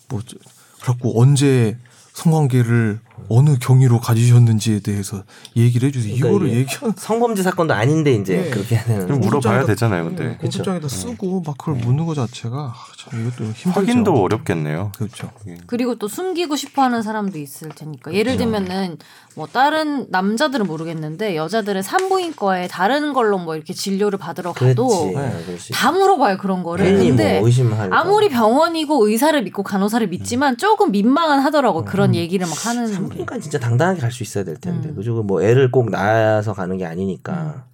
뭐 0.08 0.20
저- 0.24 0.36
그래갖고 0.82 1.20
언제 1.20 1.76
성관계를 2.14 3.00
어느 3.32 3.56
경위로 3.58 4.00
가지셨는지에 4.00 4.80
대해서 4.80 5.22
얘기를 5.56 5.86
해주세요. 5.88 6.16
그러니까 6.16 6.28
이거를 6.28 6.52
얘기하는 6.52 6.94
성범죄 6.98 7.44
사건도 7.44 7.72
아닌데 7.72 8.12
이제 8.14 8.36
네. 8.36 8.50
그렇게 8.50 8.74
하는 8.74 9.06
좀 9.06 9.20
물어봐야 9.20 9.64
되잖아요, 9.66 10.04
근데. 10.04 10.24
예, 10.24 10.36
공소장에다 10.36 10.88
쓰고 10.88 11.42
막 11.46 11.56
그걸 11.56 11.76
네. 11.76 11.84
묻는 11.84 12.06
거 12.06 12.14
자체가 12.14 12.56
아, 12.56 12.74
참 13.08 13.20
이것도 13.20 13.44
힘들죠. 13.52 13.70
확인도 13.70 14.22
어렵겠네요. 14.22 14.92
그렇죠. 14.96 15.30
그리고 15.66 15.94
또 15.94 16.08
숨기고 16.08 16.56
싶어하는 16.56 17.02
사람도 17.02 17.38
있을 17.38 17.70
테니까 17.70 18.12
예를 18.12 18.36
들면은 18.36 18.98
뭐 19.36 19.46
다른 19.46 20.06
남자들은 20.10 20.66
모르겠는데 20.66 21.36
여자들은 21.36 21.82
산부인과에 21.82 22.68
다른 22.68 23.12
걸로 23.12 23.38
뭐 23.38 23.56
이렇게 23.56 23.72
진료를 23.72 24.18
받으러 24.18 24.52
가도 24.52 24.88
그렇지. 24.88 25.14
네, 25.14 25.72
다 25.72 25.92
물어봐요 25.92 26.36
그런 26.38 26.62
거를 26.62 26.84
괜히 26.84 27.08
근데 27.08 27.38
뭐 27.38 27.46
의심할 27.46 27.92
아무리 27.94 28.28
병원이고 28.28 29.06
의사를 29.08 29.40
믿고 29.42 29.62
간호사를 29.62 30.06
믿지만 30.08 30.56
조금 30.56 30.90
민망은 30.90 31.38
하더라고 31.40 31.84
그런 31.84 32.14
얘기를 32.14 32.46
막 32.46 32.66
하는 32.66 32.86
게. 32.86 32.92
산부인과 32.92 33.38
진짜 33.38 33.58
당당하게 33.58 34.00
갈 34.00 34.10
수 34.10 34.22
있어야 34.24 34.42
될 34.44 34.56
텐데 34.56 34.88
음. 34.88 34.94
그죠 34.96 35.22
뭐 35.22 35.40
애를 35.42 35.70
꼭 35.70 35.88
낳아서 35.90 36.52
가는 36.52 36.76
게 36.76 36.84
아니니까 36.84 37.32
좀 37.52 37.69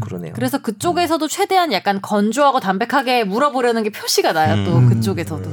그러네요. 0.00 0.32
그래서 0.34 0.58
그쪽에서도 0.58 1.26
최대한 1.28 1.72
약간 1.72 2.00
건조하고 2.00 2.60
담백하게 2.60 3.24
물어보려는 3.24 3.82
게 3.82 3.90
표시가 3.90 4.32
나요 4.32 4.64
또 4.64 4.78
음. 4.78 4.88
그쪽에서도 4.88 5.50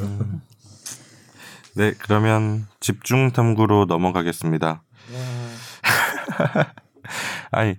네, 1.75 1.93
그러면 1.97 2.67
집중 2.79 3.31
탐구로 3.31 3.85
넘어가겠습니다. 3.85 4.83
아니, 7.51 7.75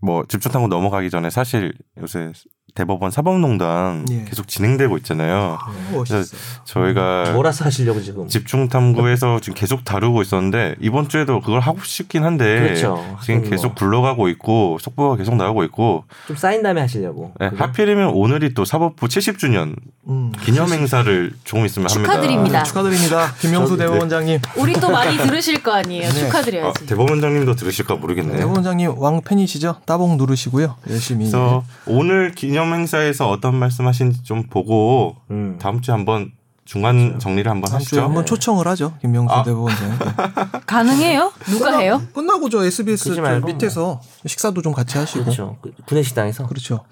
뭐 0.00 0.24
집중 0.28 0.52
탐구 0.52 0.68
넘어가기 0.68 1.10
전에 1.10 1.30
사실 1.30 1.74
요새 2.00 2.32
대법원 2.76 3.10
사법농단 3.10 4.04
예. 4.10 4.24
계속 4.28 4.46
진행되고 4.46 4.96
있잖아요. 4.98 5.58
멋있어. 5.92 6.36
저희가 6.64 7.32
몰아서 7.32 7.64
하시려고 7.64 8.00
지금. 8.02 8.28
집중 8.28 8.68
탐구에서 8.68 9.40
지금 9.40 9.54
계속 9.54 9.82
다루고 9.84 10.20
있었는데 10.22 10.76
이번 10.80 11.08
주에도 11.08 11.40
그걸 11.40 11.60
하고 11.60 11.78
싶긴 11.82 12.22
한데 12.24 12.60
그렇죠. 12.60 13.16
지금 13.24 13.42
계속 13.48 13.68
뭐. 13.68 13.74
굴러가고 13.76 14.28
있고 14.28 14.78
속보가 14.80 15.16
계속 15.16 15.34
나오고 15.36 15.64
있고 15.64 16.04
좀 16.28 16.36
쌓인 16.36 16.62
다음에 16.62 16.82
하시려고. 16.82 17.32
네? 17.40 17.50
하필이면 17.56 18.10
오늘이 18.10 18.52
또 18.54 18.64
사법부 18.66 19.06
70주년 19.08 19.74
음. 20.08 20.30
기념 20.42 20.68
행사를 20.70 21.32
조금 21.44 21.64
있으면 21.64 21.88
합니다. 21.90 22.12
축하드립니다. 22.12 22.62
축하드립니다. 22.62 23.32
김영수 23.40 23.76
저- 23.78 23.84
대법원장님. 23.84 24.38
우리 24.58 24.72
또 24.74 24.90
많이 24.90 25.16
들으실 25.16 25.62
거 25.62 25.72
아니에요 25.72 26.02
네. 26.02 26.08
아, 26.08 26.12
축하드려야지 26.26 26.86
대법원장님도 26.86 27.54
들으실까 27.54 27.96
모르겠네요. 27.96 28.36
대법원장님 28.36 28.98
왕 28.98 29.22
팬이시죠? 29.22 29.76
따봉 29.86 30.18
누르시고요. 30.18 30.76
열심히. 30.90 31.20
그래서 31.24 31.64
오늘 31.86 32.32
기념 32.32 32.65
행사에서 32.74 33.28
어떤 33.30 33.54
말씀하신지 33.56 34.22
좀 34.22 34.44
보고 34.44 35.16
음. 35.30 35.58
다음 35.60 35.80
주에 35.80 35.92
한번 35.92 36.32
중간 36.64 37.18
정리를 37.20 37.48
한번 37.50 37.70
다음 37.70 37.80
하시죠. 37.80 38.02
한번 38.02 38.26
초청을 38.26 38.66
하죠. 38.68 38.94
김명수 39.00 39.32
아. 39.34 39.42
대법원장. 39.44 39.98
네. 39.98 40.60
가능해요? 40.66 41.32
누가 41.46 41.78
해요? 41.78 42.02
끝나고 42.12 42.48
저 42.50 42.64
SBS 42.64 43.14
저 43.14 43.40
밑에서 43.40 44.00
식사도 44.26 44.62
좀 44.62 44.72
같이 44.72 44.98
하시고. 44.98 45.24
그렇죠. 45.24 45.58
그 45.62 45.72
구내식당에서 45.86 46.46
그렇죠. 46.48 46.84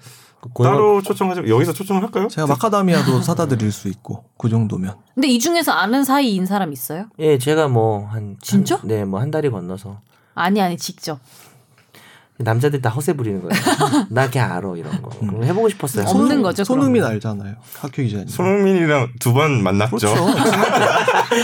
그 0.53 0.63
따로 0.63 1.01
초청하죠. 1.01 1.49
여기서 1.49 1.73
초청을 1.73 2.03
할까요? 2.03 2.27
제가 2.27 2.45
마카다미아도 2.47 3.19
사다 3.23 3.47
드릴 3.47 3.71
수 3.71 3.87
있고 3.89 4.25
그 4.37 4.47
정도면. 4.47 4.95
근데 5.15 5.27
이 5.27 5.39
중에서 5.39 5.71
아는 5.71 6.03
사이인 6.03 6.45
사람 6.45 6.71
있어요? 6.71 7.07
예, 7.19 7.37
제가 7.39 7.67
뭐 7.67 8.07
한 8.07 8.37
진짜? 8.41 8.79
네, 8.83 9.03
뭐 9.05 9.19
한 9.19 9.31
달이 9.31 9.49
건너서 9.49 9.99
아니 10.35 10.61
아니 10.61 10.77
직접 10.77 11.19
남자들이 12.37 12.81
다 12.81 12.89
허세 12.89 13.13
부리는 13.13 13.41
거예요. 13.41 13.53
나 14.11 14.29
걔 14.29 14.39
알아 14.39 14.73
이런 14.75 15.01
거. 15.01 15.09
음. 15.21 15.27
그럼 15.27 15.43
해보고 15.45 15.69
싶었어요. 15.69 16.05
없는 16.07 16.41
거죠, 16.41 16.65
손흥민 16.65 17.03
알잖아요. 17.03 17.53
학교 17.79 18.03
기자님. 18.03 18.27
손흥민이랑 18.27 19.09
두 19.19 19.33
번 19.33 19.63
만났죠. 19.63 19.95
그렇죠. 19.95 20.15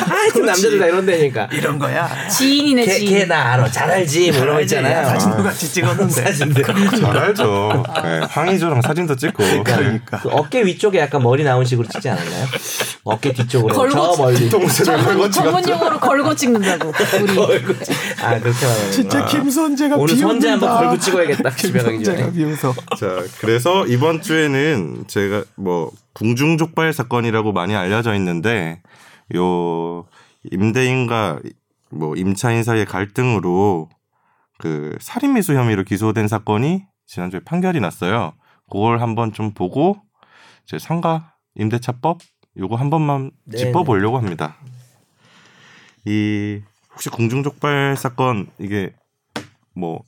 하여튼 0.08 0.46
남자들 0.46 0.80
다 0.80 0.86
이런 0.88 1.06
데니까. 1.06 1.48
이런 1.52 1.80
거야. 1.80 2.10
지인이네 2.30 2.86
지인 2.86 3.10
걔나 3.10 3.54
알아. 3.54 3.70
잘 3.72 3.90
알지. 3.90 4.32
뭐 4.32 4.42
이런 4.42 4.56
거 4.56 4.62
있잖아요. 4.62 5.06
사진도 5.08 5.44
같이 5.44 5.72
찍었는데. 5.74 6.12
사진들. 6.14 6.64
잘 6.64 7.18
알죠. 7.18 7.84
네, 8.04 8.20
황희조랑 8.30 8.82
사진도 8.82 9.16
찍고. 9.16 9.44
그러니까. 9.64 10.20
그 10.22 10.30
어깨 10.30 10.64
위쪽에 10.64 11.00
약간 11.00 11.22
머리 11.24 11.44
나온 11.44 11.64
식으로 11.66 11.88
찍지 11.88 12.10
않았나요? 12.10 12.46
어깨 13.04 13.34
뒤쪽으로 13.34 13.74
걸고 13.74 13.94
저 13.96 14.12
찍- 14.14 14.22
멀리. 14.22 14.38
뒤통수를 14.40 14.94
걸고 15.04 15.30
전문, 15.30 15.32
전문 15.32 15.64
찍었죠. 15.64 15.72
용어로 15.80 16.00
걸고 16.00 16.36
찍는다고 16.36 16.90
우리 17.24 17.40
아 18.22 18.40
그렇게 18.40 18.66
말하는 18.66 18.92
진짜 18.92 19.26
김선재가 19.26 19.96
오늘. 19.98 20.14
한번 20.24 20.81
걸고 20.82 21.00
찍어야겠다. 21.00 21.50
집에 21.52 21.80
가기 21.82 22.04
전에. 22.04 22.32
비웃어. 22.32 22.74
자, 22.98 23.24
그래서 23.40 23.86
이번 23.88 24.22
주에는 24.22 25.06
제가 25.08 25.44
뭐 25.56 25.92
궁중 26.14 26.58
족발 26.58 26.94
사건이라고 26.94 27.52
많이 27.52 27.76
알려져 27.76 28.14
있는데 28.16 28.82
요 29.36 30.06
임대인과 30.52 31.40
뭐 31.90 32.16
임차인 32.16 32.64
사이의 32.64 32.86
갈등으로 32.86 33.90
그 34.58 34.98
살인미수 35.00 35.54
혐의로 35.54 35.84
기소된 35.84 36.28
사건이 36.28 36.84
지난주에 37.08 37.42
판결이 37.46 37.80
났어요. 37.80 38.34
그걸 38.70 39.02
한번 39.02 39.34
좀 39.34 39.54
보고 39.54 39.98
제 40.66 40.80
상가 40.80 41.34
임대차법 41.56 42.20
요거 42.58 42.76
한 42.76 42.90
번만 42.90 43.32
네네. 43.46 43.66
짚어보려고 43.66 44.18
합니다. 44.18 44.58
이 46.06 46.62
혹시 46.94 47.10
공중족발 47.10 47.96
사건 47.98 48.48
이게 48.60 48.94
뭐 49.76 50.04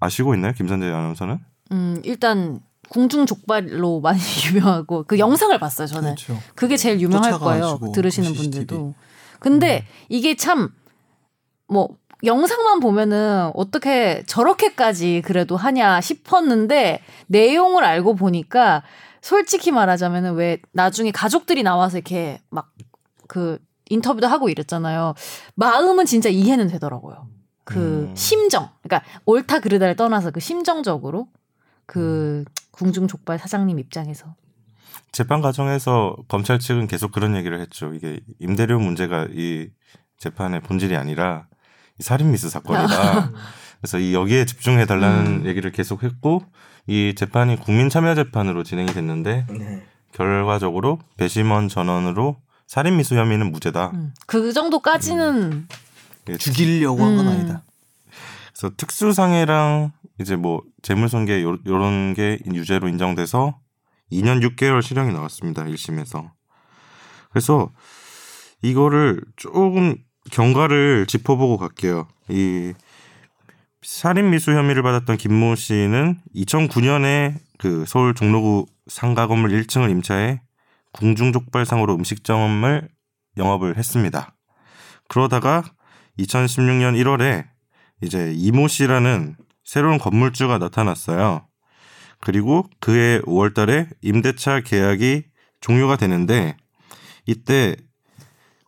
아시고 0.00 0.34
있나요, 0.34 0.52
김선재 0.52 0.86
아나운서는? 0.86 1.38
음, 1.72 2.00
일단 2.04 2.60
궁중 2.88 3.26
족발로 3.26 4.00
많이 4.00 4.18
유명하고 4.52 5.04
그 5.06 5.18
영상을 5.18 5.56
봤어요, 5.58 5.86
저는. 5.86 6.14
그렇죠. 6.16 6.38
그게 6.54 6.76
제일 6.76 7.00
유명할 7.00 7.38
거예요. 7.38 7.78
들으시는 7.94 8.30
그 8.30 8.34
CCTV. 8.36 8.66
분들도. 8.66 8.94
근데 9.38 9.86
이게 10.08 10.34
참 10.36 10.72
뭐 11.72 11.88
영상만 12.24 12.80
보면은 12.80 13.52
어떻게 13.54 14.24
저렇게까지 14.26 15.22
그래도 15.24 15.56
하냐 15.56 16.00
싶었는데 16.00 17.00
내용을 17.28 17.84
알고 17.84 18.16
보니까 18.16 18.82
솔직히 19.22 19.70
말하자면은 19.70 20.34
왜 20.34 20.58
나중에 20.72 21.12
가족들이 21.12 21.62
나와서 21.62 21.98
이렇게 21.98 22.40
막 22.50 22.72
그 23.28 23.60
인터뷰도 23.88 24.26
하고 24.26 24.48
이랬잖아요. 24.48 25.14
마음은 25.54 26.04
진짜 26.06 26.28
이해는 26.28 26.66
되더라고요. 26.66 27.28
그 27.70 28.08
음. 28.10 28.16
심정. 28.16 28.68
그러니까 28.82 29.08
옳다 29.24 29.60
그르다를 29.60 29.96
떠나서 29.96 30.30
그 30.30 30.40
심정적으로 30.40 31.28
그 31.86 32.44
궁중 32.72 33.06
족발 33.08 33.38
사장님 33.38 33.78
입장에서 33.78 34.34
재판 35.12 35.40
과정에서 35.40 36.16
검찰 36.28 36.58
측은 36.58 36.86
계속 36.86 37.12
그런 37.12 37.36
얘기를 37.36 37.60
했죠. 37.60 37.94
이게 37.94 38.20
임대료 38.38 38.78
문제가 38.78 39.26
이 39.32 39.68
재판의 40.18 40.60
본질이 40.60 40.96
아니라 40.96 41.46
이 41.98 42.02
살인 42.02 42.30
미수 42.30 42.48
사건이다. 42.48 43.32
그래서 43.80 43.98
이 43.98 44.14
여기에 44.14 44.44
집중해 44.44 44.86
달라는 44.86 45.26
음. 45.26 45.46
얘기를 45.46 45.72
계속 45.72 46.02
했고 46.02 46.42
이 46.86 47.14
재판이 47.16 47.60
국민 47.60 47.88
참여 47.88 48.14
재판으로 48.14 48.62
진행이 48.62 48.92
됐는데 48.92 49.46
네. 49.48 49.82
결과적으로 50.12 50.98
배심원 51.16 51.68
전원으로 51.68 52.36
살인 52.66 52.96
미수 52.96 53.16
혐의는 53.16 53.50
무죄다. 53.50 53.90
음. 53.94 54.12
그 54.26 54.52
정도까지는 54.52 55.66
예, 55.68 55.76
죽이려고 56.38 57.04
한건 57.04 57.26
음. 57.26 57.32
아니다. 57.32 57.62
그래서 58.48 58.74
특수상해랑 58.76 59.92
이제 60.20 60.36
뭐 60.36 60.62
재물손괴 60.82 61.42
요, 61.42 61.56
요런 61.66 62.14
게 62.14 62.38
유죄로 62.46 62.88
인정돼서 62.88 63.58
2년 64.12 64.42
6개월 64.46 64.82
실형이 64.82 65.12
나왔습니다. 65.12 65.64
1심에서. 65.64 66.30
그래서 67.30 67.70
이거를 68.62 69.22
조금 69.36 69.96
경과를 70.30 71.06
짚어보고 71.06 71.56
갈게요. 71.56 72.06
이 72.28 72.74
살인 73.82 74.30
미수 74.30 74.52
혐의를 74.52 74.82
받았던 74.82 75.16
김모 75.16 75.54
씨는 75.54 76.20
2009년에 76.34 77.36
그 77.58 77.84
서울 77.86 78.14
종로구 78.14 78.66
상가 78.86 79.26
건물 79.26 79.50
1층을 79.50 79.90
임차해 79.90 80.42
궁중족발상으로 80.92 81.94
음식점을 81.94 82.88
영업을 83.36 83.78
했습니다. 83.78 84.34
그러다가 85.08 85.64
2016년 86.22 87.00
1월에 87.02 87.46
이제 88.02 88.32
이모 88.34 88.68
씨라는 88.68 89.36
새로운 89.64 89.98
건물주가 89.98 90.58
나타났어요. 90.58 91.46
그리고 92.20 92.68
그해 92.80 93.20
5월 93.20 93.54
달에 93.54 93.88
임대차 94.02 94.60
계약이 94.60 95.24
종료가 95.60 95.96
되는데 95.96 96.56
이때 97.26 97.76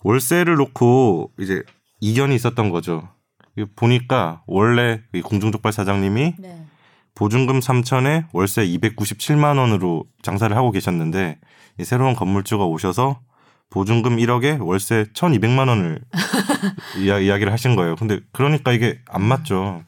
월세를 0.03 0.57
놓고 0.57 1.33
이제 1.39 1.63
이견이 2.01 2.35
있었던 2.35 2.71
거죠. 2.71 3.09
보니까 3.77 4.43
원래 4.47 5.03
이 5.13 5.21
공중족발 5.21 5.73
사장님이 5.73 6.35
네. 6.39 6.67
보증금 7.15 7.61
3천에 7.61 8.27
월세 8.33 8.67
297만 8.67 9.59
원으로 9.59 10.05
장사를 10.23 10.55
하고 10.57 10.71
계셨는데 10.71 11.39
이 11.79 11.85
새로운 11.85 12.15
건물주가 12.15 12.65
오셔서 12.65 13.21
보증금 13.73 14.17
1억에 14.19 14.61
월세 14.65 15.07
1,200만 15.15 15.69
원을 15.69 16.01
이야, 17.03 17.19
이야기를 17.19 17.53
하신 17.53 17.75
거예요. 17.75 17.97
근데 17.97 18.21
그러니까 18.33 18.73
이게 18.73 18.99
안 19.09 19.23
맞죠. 19.23 19.83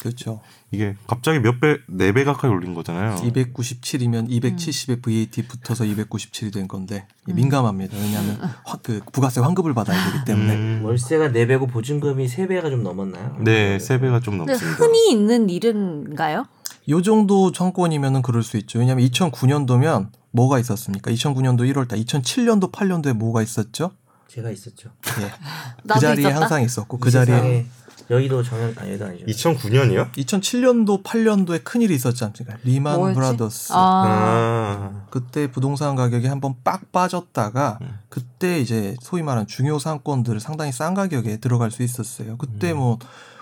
그렇죠. 0.00 0.40
이게 0.70 0.96
갑자기 1.06 1.38
몇 1.38 1.60
배, 1.60 1.78
네 1.88 2.12
배 2.12 2.24
가까이 2.24 2.50
올린 2.50 2.74
거잖아요. 2.74 3.16
297이면 3.16 4.28
270에 4.28 5.02
VAT 5.02 5.46
붙어서 5.48 5.84
297이 5.84 6.52
된 6.52 6.68
건데 6.68 7.06
민감합니다. 7.26 7.96
왜냐하면 7.96 8.38
화- 8.64 8.78
그 8.82 9.00
부가세 9.12 9.40
환급을 9.40 9.72
받아야 9.74 10.12
되기 10.12 10.24
때문에 10.24 10.54
음. 10.54 10.80
월세가 10.84 11.28
4배고 11.28 11.70
보증금이 11.70 12.26
3배가 12.26 12.70
좀 12.70 12.82
넘었나요? 12.82 13.36
네, 13.40 13.78
세 13.78 13.98
배가 13.98 14.20
좀 14.20 14.38
근데 14.38 14.52
넘습니다. 14.52 14.84
흔히 14.84 15.10
있는 15.10 15.48
일은가요? 15.48 16.44
요 16.90 17.02
정도 17.02 17.50
정권이면은 17.50 18.22
그럴 18.22 18.42
수 18.42 18.56
있죠. 18.58 18.78
왜냐하면 18.80 19.06
2009년도면 19.08 20.08
뭐가 20.34 20.58
있었습니까? 20.58 21.12
2009년도 21.12 21.60
1월달, 21.72 22.04
2007년도 22.04 22.72
8년도에 22.72 23.12
뭐가 23.12 23.40
있었죠? 23.40 23.92
제가 24.28 24.50
있었죠. 24.50 24.90
예. 25.20 25.30
그 25.94 26.00
자리에 26.00 26.22
있었다? 26.26 26.40
항상 26.40 26.62
있었고 26.62 26.98
그이 26.98 27.12
자리에 27.12 27.66
여의도 28.10 28.42
정현 28.42 28.74
아니 28.76 28.88
여의도 28.90 29.06
아니죠. 29.06 29.26
2009년이요? 29.26 30.12
2007년도 30.12 31.04
8년도에 31.04 31.62
큰 31.62 31.82
일이 31.82 31.94
있었지 31.94 32.24
않습니까? 32.24 32.58
리만 32.64 32.96
뭐였지? 32.96 33.14
브라더스. 33.14 33.72
아, 33.72 33.76
아. 33.76 35.06
그때 35.10 35.48
부동산 35.48 35.94
가격이 35.94 36.26
한번 36.26 36.56
빡 36.64 36.90
빠졌다가 36.90 37.78
음. 37.82 37.98
그때 38.08 38.58
이제 38.58 38.96
소위 39.00 39.22
말하는 39.22 39.46
중요 39.46 39.78
상권들 39.78 40.40
상당히 40.40 40.72
싼 40.72 40.94
가격에 40.94 41.36
들어갈 41.36 41.70
수 41.70 41.84
있었어요. 41.84 42.36
그때 42.38 42.72
음. 42.72 42.96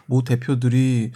뭐모 0.09 0.24
대표들이 0.24 1.12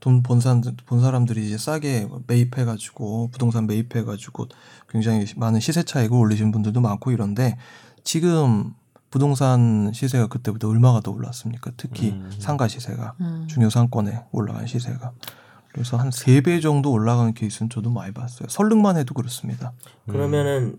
돈번 0.00 0.40
사람 0.40 0.62
본 0.86 1.00
사람들이 1.00 1.46
이제 1.46 1.56
싸게 1.58 2.08
매입해 2.26 2.64
가지고 2.64 3.28
부동산 3.32 3.66
매입해 3.66 4.04
가지고 4.04 4.46
굉장히 4.88 5.24
많은 5.36 5.60
시세 5.60 5.82
차익을 5.82 6.16
올리신 6.16 6.52
분들도 6.52 6.80
많고 6.80 7.10
이런데 7.10 7.56
지금 8.02 8.74
부동산 9.10 9.92
시세가 9.94 10.26
그때보다 10.26 10.68
얼마가 10.68 11.00
더 11.00 11.10
올랐습니까? 11.12 11.70
특히 11.76 12.10
음. 12.10 12.30
상가 12.38 12.66
시세가 12.68 13.14
음. 13.20 13.46
중요 13.48 13.70
상권에 13.70 14.24
올라간 14.32 14.66
시세가 14.66 15.12
그래서 15.72 15.96
한 15.96 16.10
세 16.10 16.40
배 16.40 16.60
정도 16.60 16.92
올라가는 16.92 17.32
케이스는 17.34 17.70
저도 17.70 17.90
많이 17.90 18.12
봤어요. 18.12 18.48
설릉만 18.48 18.96
해도 18.96 19.14
그렇습니다. 19.14 19.72
그러면은 20.08 20.78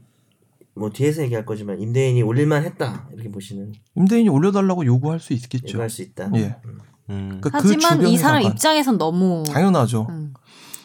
뭐 0.73 0.89
뒤에서 0.89 1.21
얘기할 1.23 1.45
거지만 1.45 1.79
임대인이 1.81 2.21
올릴만 2.21 2.63
했다 2.63 3.07
이렇게 3.13 3.29
보시는 3.31 3.73
임대인이 3.95 4.27
올려달라고 4.29 4.85
요구할 4.85 5.19
수 5.19 5.33
있겠죠. 5.33 5.67
얘기할 5.67 5.89
수 5.89 6.01
있다. 6.01 6.29
예. 6.35 6.57
음. 6.65 6.79
음. 7.09 7.39
그러니까 7.41 7.49
그 7.49 7.57
하지만 7.57 7.77
이 7.77 7.79
주변의 7.97 8.17
사람 8.17 8.41
상관. 8.41 8.51
입장에선 8.51 8.97
너무 8.97 9.43
당연하죠. 9.47 10.07
음. 10.09 10.33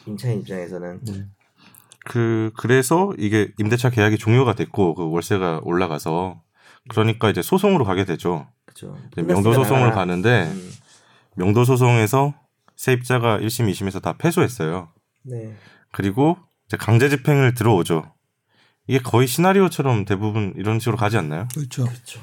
임차인 0.07 0.41
입장에서는 0.41 1.01
그 2.07 2.51
그래서 2.57 3.13
이게 3.19 3.53
임대차 3.59 3.91
계약이 3.91 4.19
종료가 4.19 4.55
됐고 4.55 4.95
그 4.95 5.11
월세가 5.11 5.61
올라가서 5.65 6.41
그러니까 6.89 7.31
이제 7.31 7.43
소송으로 7.43 7.85
가게 7.85 8.05
되죠. 8.05 8.47
그죠. 8.65 8.97
이제 9.13 9.23
명도 9.23 9.53
소송을 9.53 9.93
가는데 9.93 10.51
음. 10.53 10.73
명도 11.37 11.65
소송에서 11.65 12.35
세입자가 12.77 13.39
1심, 13.39 13.71
2심에서 13.71 14.01
다 14.01 14.15
패소했어요. 14.17 14.89
네. 15.23 15.55
그리고 15.93 16.39
이제 16.67 16.77
강제 16.77 17.09
집행을 17.09 17.55
들어오죠. 17.55 18.15
이게 18.87 18.99
거의 18.99 19.27
시나리오처럼 19.27 20.05
대부분 20.05 20.55
이런 20.57 20.79
식으로 20.81 20.97
가지 20.97 21.17
않나요? 21.19 21.47
그렇죠. 21.55 21.85
그렇죠. 21.85 22.21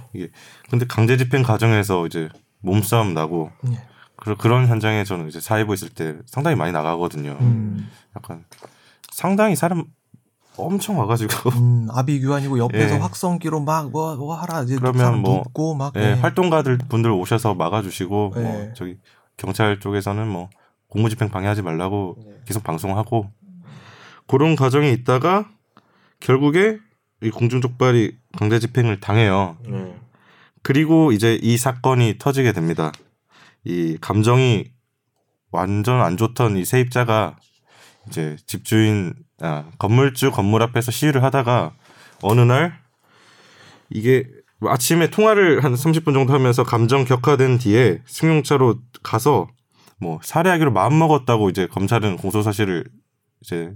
근데 0.69 0.85
강제 0.87 1.15
집행 1.15 1.43
과정에서 1.43 2.05
이제 2.07 2.29
몸싸움 2.60 3.14
나고 3.14 3.51
예. 3.72 3.82
그, 4.16 4.36
그런 4.36 4.68
현장에 4.68 5.03
저는 5.03 5.28
이제 5.28 5.39
사회부 5.39 5.74
있을 5.74 5.89
때 5.89 6.18
상당히 6.26 6.55
많이 6.55 6.72
나가거든요. 6.72 7.38
음, 7.39 7.89
약간 8.16 8.45
상당히 9.12 9.55
사람 9.55 9.86
엄청 10.58 10.97
와가지고 10.99 11.49
음, 11.51 11.88
아비규환이고 11.91 12.58
옆에서 12.58 12.95
예. 12.95 12.99
확성기로 12.99 13.60
막 13.60 13.91
뭐 13.91 14.16
뭐 14.18 14.36
하라 14.36 14.64
이제 14.64 14.76
그러면 14.76 14.99
사람 14.99 15.20
뭐, 15.22 15.38
눕고 15.38 15.76
막 15.76 15.93
예, 15.97 16.01
예. 16.01 16.14
활동가들 16.14 16.80
분들 16.89 17.12
오셔서 17.12 17.53
막아주시고 17.53 18.30
뭐 18.30 18.41
네. 18.41 18.74
저기 18.76 18.97
경찰 19.38 19.80
쪽에서는 19.80 20.28
뭐 20.28 20.49
공무집행 20.89 21.30
방해하지 21.30 21.62
말라고 21.62 22.16
네. 22.26 22.41
계속 22.45 22.64
방송하고 22.64 23.30
그런 24.28 24.55
과정이 24.55 24.91
있다가 24.93 25.47
결국에 26.20 26.80
이 27.22 27.30
공중족발이 27.30 28.18
강제 28.38 28.60
집행을 28.60 28.99
당해요. 28.99 29.58
네. 29.68 29.95
그리고 30.68 31.13
이제 31.13 31.39
이 31.41 31.55
사건이 31.57 32.15
터지게 32.20 32.51
됩니다. 32.51 32.91
이 33.63 33.97
감정이 34.01 34.65
완전 35.49 36.01
안 36.01 36.18
좋던 36.18 36.57
이 36.57 36.65
세입자가 36.65 37.38
이제 38.09 38.36
집주인 38.45 39.13
아, 39.39 39.63
건물주 39.78 40.32
건물 40.32 40.61
앞에서 40.63 40.91
시위를 40.91 41.24
하다가 41.24 41.72
어느 42.22 42.41
날 42.41 42.78
이게 43.89 44.26
아침에 44.59 45.09
통화를 45.09 45.63
한 45.63 45.74
30분 45.74 46.13
정도 46.13 46.34
하면서 46.34 46.65
감정 46.65 47.05
격화된 47.05 47.59
뒤에 47.59 48.01
승용차로 48.05 48.76
가서 49.03 49.47
뭐 50.01 50.20
살해하기로 50.22 50.74
마음 50.74 50.99
먹었다고 50.99 51.49
이제 51.49 51.68
검찰은 51.68 52.18
공소 52.18 52.41
사실을 52.41 52.84
이제 53.39 53.72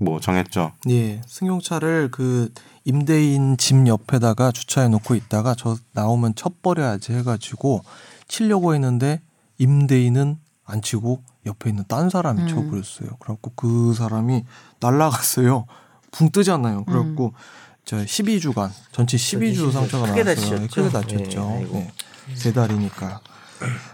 뭐 0.00 0.18
정했죠. 0.18 0.72
예, 0.88 1.20
승용차를 1.26 2.10
그 2.10 2.52
임대인 2.84 3.56
집 3.58 3.86
옆에다가 3.86 4.50
주차해 4.50 4.88
놓고 4.88 5.14
있다가 5.14 5.54
저 5.54 5.76
나오면 5.92 6.34
쳐버려야지 6.34 7.12
해가지고 7.12 7.82
치려고 8.26 8.74
했는데 8.74 9.20
임대인은 9.58 10.38
안 10.64 10.82
치고 10.82 11.22
옆에 11.46 11.70
있는 11.70 11.84
딴 11.86 12.08
사람이 12.08 12.42
음. 12.42 12.48
쳐버렸어요. 12.48 13.16
그래갖고 13.18 13.52
그 13.54 13.92
사람이 13.94 14.44
날라갔어요. 14.80 15.66
붕 16.10 16.30
뜨잖아요. 16.30 16.84
그래갖고 16.84 17.34
저 17.84 17.98
12주간 17.98 18.70
전체 18.92 19.16
12주 19.16 19.70
상처가 19.70 20.06
크게 20.06 20.22
나왔어요. 20.24 20.60
다치셨죠? 20.60 20.82
크게 20.82 20.88
다쳤죠. 20.90 21.40
예, 21.40 21.56
아이고. 21.58 21.76
예. 22.30 22.34
세 22.34 22.52
달이니까. 22.52 23.20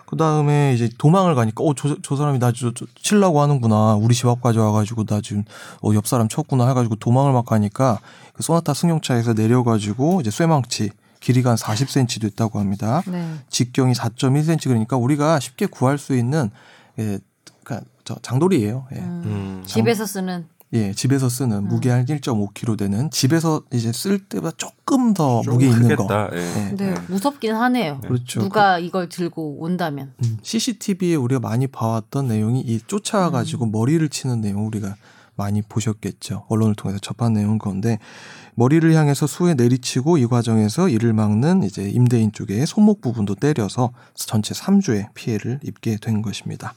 그 0.07 0.17
다음에 0.17 0.73
이제 0.75 0.89
도망을 0.99 1.35
가니까 1.35 1.63
어 1.65 1.75
저 1.75 1.97
저 2.03 2.17
사람이 2.17 2.39
나 2.39 2.53
저, 2.53 2.73
저, 2.73 2.87
치려고 2.95 3.41
하는구나 3.41 3.95
우리 3.97 4.15
집 4.15 4.27
앞까지 4.29 4.59
와가지고 4.59 5.05
나 5.05 5.21
지금 5.21 5.45
어 5.83 5.93
옆 5.95 6.07
사람 6.07 6.29
쳤구나 6.29 6.69
해가지고 6.69 6.97
도망을 6.97 7.33
막 7.33 7.45
가니까 7.47 8.01
그 8.35 8.43
소나타 8.43 8.75
승용차에서 8.75 9.33
내려가지고 9.35 10.21
이제 10.21 10.31
쇠망치 10.31 10.91
길이가 11.21 11.51
한 11.51 11.57
40cm 11.57 12.21
됐다고 12.23 12.59
합니다. 12.61 13.03
네. 13.07 13.35
직경이 13.51 13.95
4.1cm 13.95 14.65
그러니까 14.69 14.97
우리가 14.97 15.41
쉽게 15.41 15.67
구할 15.67 15.99
수 15.99 16.15
있는 16.17 16.51
예, 16.99 17.19
그러니까 17.65 17.89
저 18.05 18.15
장돌이에요. 18.23 18.87
예. 18.95 18.99
음. 18.99 19.23
음. 19.25 19.63
집에서 19.67 20.07
쓰는 20.07 20.47
예, 20.73 20.93
집에서 20.93 21.29
쓰는 21.29 21.69
무게 21.69 21.91
한 21.91 22.05
1.5kg 22.05 22.77
되는 22.77 23.11
집에서 23.11 23.63
이제 23.73 23.93
쓸 23.93 24.19
때보다 24.19 24.57
조금 24.57 25.15
더좀 25.15 25.55
무게 25.55 25.67
있는 25.67 25.95
거. 25.95 26.07
크겠다. 26.07 26.31
예. 26.35 26.39
예. 26.39 26.69
근데 26.69 26.95
무섭긴 27.09 27.55
하네요. 27.55 28.01
그렇죠. 28.01 28.41
누가 28.41 28.79
이걸 28.79 29.09
들고 29.09 29.59
온다면. 29.61 30.13
음, 30.25 30.39
CCTV에 30.43 31.15
우리가 31.15 31.41
많이 31.41 31.67
봐왔던 31.67 32.27
내용이 32.27 32.61
이 32.61 32.81
쫓아가지고 32.87 33.67
머리를 33.67 34.07
치는 34.09 34.41
내용 34.41 34.67
우리가 34.67 34.97
많이 35.37 35.63
보셨겠죠. 35.63 36.47
언론을 36.49 36.75
통해서 36.75 36.99
접한 36.99 37.35
내용은 37.35 37.59
건데 37.59 37.99
머리를 38.55 38.93
향해서 38.95 39.27
수에 39.27 39.55
내리치고 39.55 40.17
이 40.19 40.27
과정에서 40.27 40.89
이를 40.89 41.13
막는 41.13 41.63
이제 41.63 41.89
임대인 41.89 42.33
쪽에 42.33 42.65
손목 42.65 43.03
부분도 43.03 43.35
때려서 43.35 43.93
전체 44.15 44.55
3주의 44.55 45.13
피해를 45.15 45.61
입게 45.63 45.97
된 45.97 46.23
것입니다. 46.23 46.75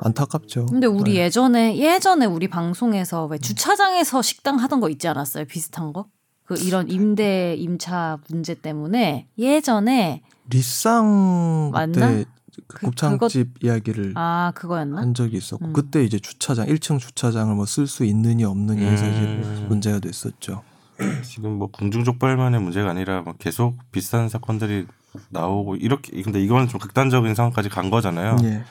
참 0.00 0.06
안타깝죠. 0.08 0.66
근데 0.66 0.86
우리 0.86 1.14
네. 1.14 1.20
예전에 1.20 1.76
예전에 1.76 2.26
우리 2.26 2.48
방송에서 2.48 3.26
왜 3.26 3.38
주차장에서 3.38 4.22
식당 4.22 4.56
하던 4.56 4.80
거 4.80 4.88
있지 4.88 5.08
않았어요? 5.08 5.44
비슷한 5.44 5.92
거? 5.92 6.06
그 6.44 6.56
이런 6.58 6.88
임대 6.90 7.54
임차 7.56 8.18
문제 8.28 8.54
때문에 8.54 9.28
예전에 9.38 10.22
리쌍 10.48 11.70
맞나? 11.72 12.08
그때 12.08 12.24
그 12.52 12.62
그- 12.66 12.86
곱창집 12.86 13.62
이야기를 13.62 14.14
아 14.16 14.52
그거였나? 14.56 15.00
한 15.00 15.14
적이 15.14 15.36
있었고 15.36 15.64
음. 15.66 15.72
그때 15.72 16.02
이제 16.02 16.18
주차장 16.18 16.66
1층 16.66 16.98
주차장을 16.98 17.54
뭐 17.54 17.64
쓸 17.66 17.86
수 17.86 18.04
있느냐 18.04 18.48
없느냐 18.48 18.82
해서 18.82 19.06
이제 19.06 19.20
음. 19.20 19.66
문제가 19.68 20.00
됐었죠. 20.00 20.62
지금 21.24 21.52
뭐 21.58 21.68
궁중족발만의 21.70 22.60
문제가 22.60 22.90
아니라 22.90 23.22
뭐 23.22 23.34
계속 23.38 23.76
비슷한 23.92 24.28
사건들이 24.28 24.86
나오고 25.28 25.76
이렇게 25.76 26.20
근데 26.22 26.42
이건 26.42 26.68
좀 26.68 26.80
극단적인 26.80 27.34
상황까지 27.34 27.68
간 27.68 27.90
거잖아요. 27.90 28.36
예. 28.42 28.64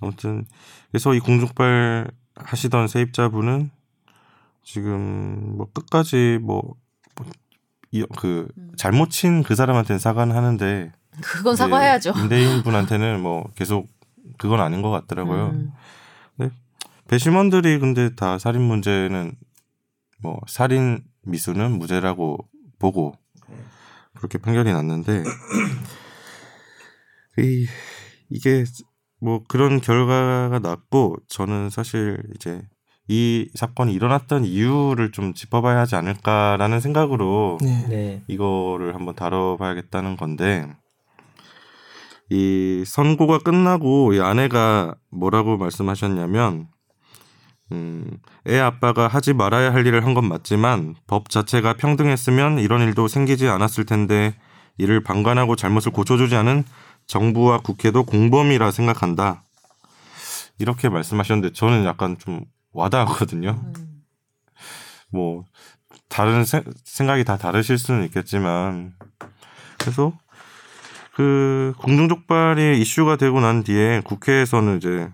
아무튼 0.00 0.46
그래서 0.90 1.14
이 1.14 1.20
궁중발 1.20 2.10
하시던 2.36 2.88
세입자분은 2.88 3.70
지금 4.62 5.56
뭐 5.56 5.68
끝까지 5.72 6.38
뭐그 6.42 6.76
음. 8.58 8.72
잘못 8.76 9.10
친 9.10 9.42
그 9.42 9.54
사람한테는 9.54 9.98
사과는 9.98 10.36
하는데 10.36 10.92
그건 11.22 11.56
사과해야죠. 11.56 12.12
임대인 12.16 12.62
분한테는 12.62 13.20
뭐 13.20 13.48
계속 13.54 13.88
그건 14.38 14.60
아닌 14.60 14.82
것 14.82 14.90
같더라고요. 14.90 15.50
음. 15.50 15.72
배심원들이 17.08 17.78
근데 17.78 18.14
다 18.16 18.36
살인 18.38 18.62
문제는 18.62 19.36
뭐 20.18 20.40
살인 20.48 21.04
미수는 21.22 21.78
무죄라고 21.78 22.36
보고 22.80 23.14
그렇게 24.14 24.38
판결이 24.38 24.72
났는데 24.72 25.22
이 27.38 27.66
이게 28.28 28.64
뭐 29.20 29.42
그런 29.48 29.80
결과가 29.80 30.58
났고 30.58 31.16
저는 31.28 31.70
사실 31.70 32.22
이제 32.34 32.62
이 33.08 33.48
사건이 33.54 33.92
일어났던 33.92 34.44
이유를 34.44 35.12
좀 35.12 35.32
짚어봐야 35.32 35.78
하지 35.78 35.94
않을까라는 35.96 36.80
생각으로 36.80 37.58
네. 37.62 37.86
네. 37.88 38.24
이거를 38.26 38.94
한번 38.94 39.14
다뤄봐야겠다는 39.14 40.16
건데 40.16 40.66
이 42.30 42.82
선고가 42.84 43.38
끝나고 43.38 44.12
이 44.14 44.20
아내가 44.20 44.94
뭐라고 45.10 45.56
말씀하셨냐면 45.56 46.66
음, 47.72 48.10
애 48.48 48.58
아빠가 48.58 49.06
하지 49.08 49.32
말아야 49.32 49.72
할 49.72 49.86
일을 49.86 50.04
한 50.04 50.14
건 50.14 50.28
맞지만 50.28 50.94
법 51.06 51.30
자체가 51.30 51.74
평등했으면 51.74 52.58
이런 52.58 52.80
일도 52.82 53.06
생기지 53.08 53.48
않았을 53.48 53.86
텐데 53.86 54.34
이를 54.78 55.02
방관하고 55.02 55.56
잘못을 55.56 55.92
고쳐주지 55.92 56.34
않은 56.36 56.64
정부와 57.06 57.58
국회도 57.58 58.04
공범이라 58.04 58.70
생각한다. 58.70 59.42
이렇게 60.58 60.88
말씀하셨는데 60.88 61.52
저는 61.52 61.84
약간 61.84 62.16
좀 62.18 62.40
와닿았거든요. 62.72 63.50
음. 63.50 64.02
뭐 65.10 65.44
다른 66.08 66.44
세- 66.44 66.64
생각이 66.84 67.24
다 67.24 67.36
다르실 67.36 67.78
수는 67.78 68.04
있겠지만 68.04 68.94
그래서 69.78 70.12
그 71.14 71.72
공중족발이 71.78 72.80
이슈가 72.80 73.16
되고 73.16 73.40
난 73.40 73.62
뒤에 73.62 74.00
국회에서는 74.04 74.76
이제 74.78 75.08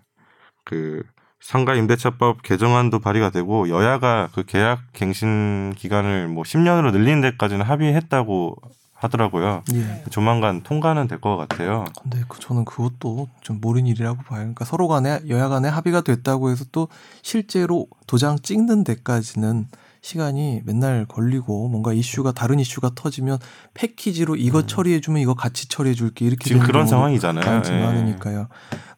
그 0.64 1.03
상가 1.40 1.74
임대차법 1.74 2.43
개정안도 2.43 3.01
발의가 3.01 3.30
되고 3.30 3.68
여야가 3.68 4.28
그 4.32 4.45
계약 4.45 4.80
갱신 4.93 5.74
기간을 5.76 6.28
뭐 6.28 6.45
10년으로 6.45 6.93
늘리는 6.93 7.20
데까지는 7.20 7.64
합의했다고 7.66 8.57
하더라고요. 9.03 9.62
예. 9.74 10.05
조만간 10.11 10.62
통과는 10.62 11.09
될 11.09 11.20
것 11.22 11.36
같아요. 11.36 11.84
근데 12.03 12.22
그 12.28 12.40
저는 12.40 12.64
그것도 12.64 13.28
좀 13.42 13.61
모른 13.61 13.86
일이라고 13.86 14.22
봐요. 14.22 14.38
그러니까 14.40 14.64
서로 14.64 14.88
간에 14.88 15.20
여야 15.28 15.48
간에 15.48 15.68
합의가 15.68 16.00
됐다고 16.00 16.50
해서 16.50 16.64
또 16.72 16.88
실제로 17.22 17.86
도장 18.07 18.38
찍는 18.40 18.82
데까지는 18.84 19.68
시간이 20.05 20.62
맨날 20.64 21.05
걸리고 21.07 21.68
뭔가 21.68 21.92
이슈가 21.92 22.32
다른 22.32 22.59
이슈가 22.59 22.90
터지면 22.96 23.38
패키지로 23.74 24.34
이거 24.34 24.66
처리해 24.66 25.00
주면 25.00 25.22
이거 25.22 25.34
같이 25.34 25.68
처리해 25.68 25.94
줄게 25.94 26.24
이렇게 26.24 26.46
음. 26.46 26.59
지금 26.59 26.66
그런 26.66 26.88
상황이잖아요. 26.88 27.44
많지 27.44 27.72
예. 27.72 27.78
많으니까요. 27.78 28.48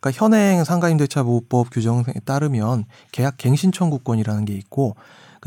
그러니까 0.00 0.10
현행 0.14 0.64
상가임대차 0.64 1.22
보호법 1.24 1.68
규정에 1.70 2.04
따르면 2.24 2.86
계약 3.12 3.36
갱신 3.36 3.72
청구권이라는 3.72 4.46
게 4.46 4.54
있고 4.54 4.96
그 4.96 5.00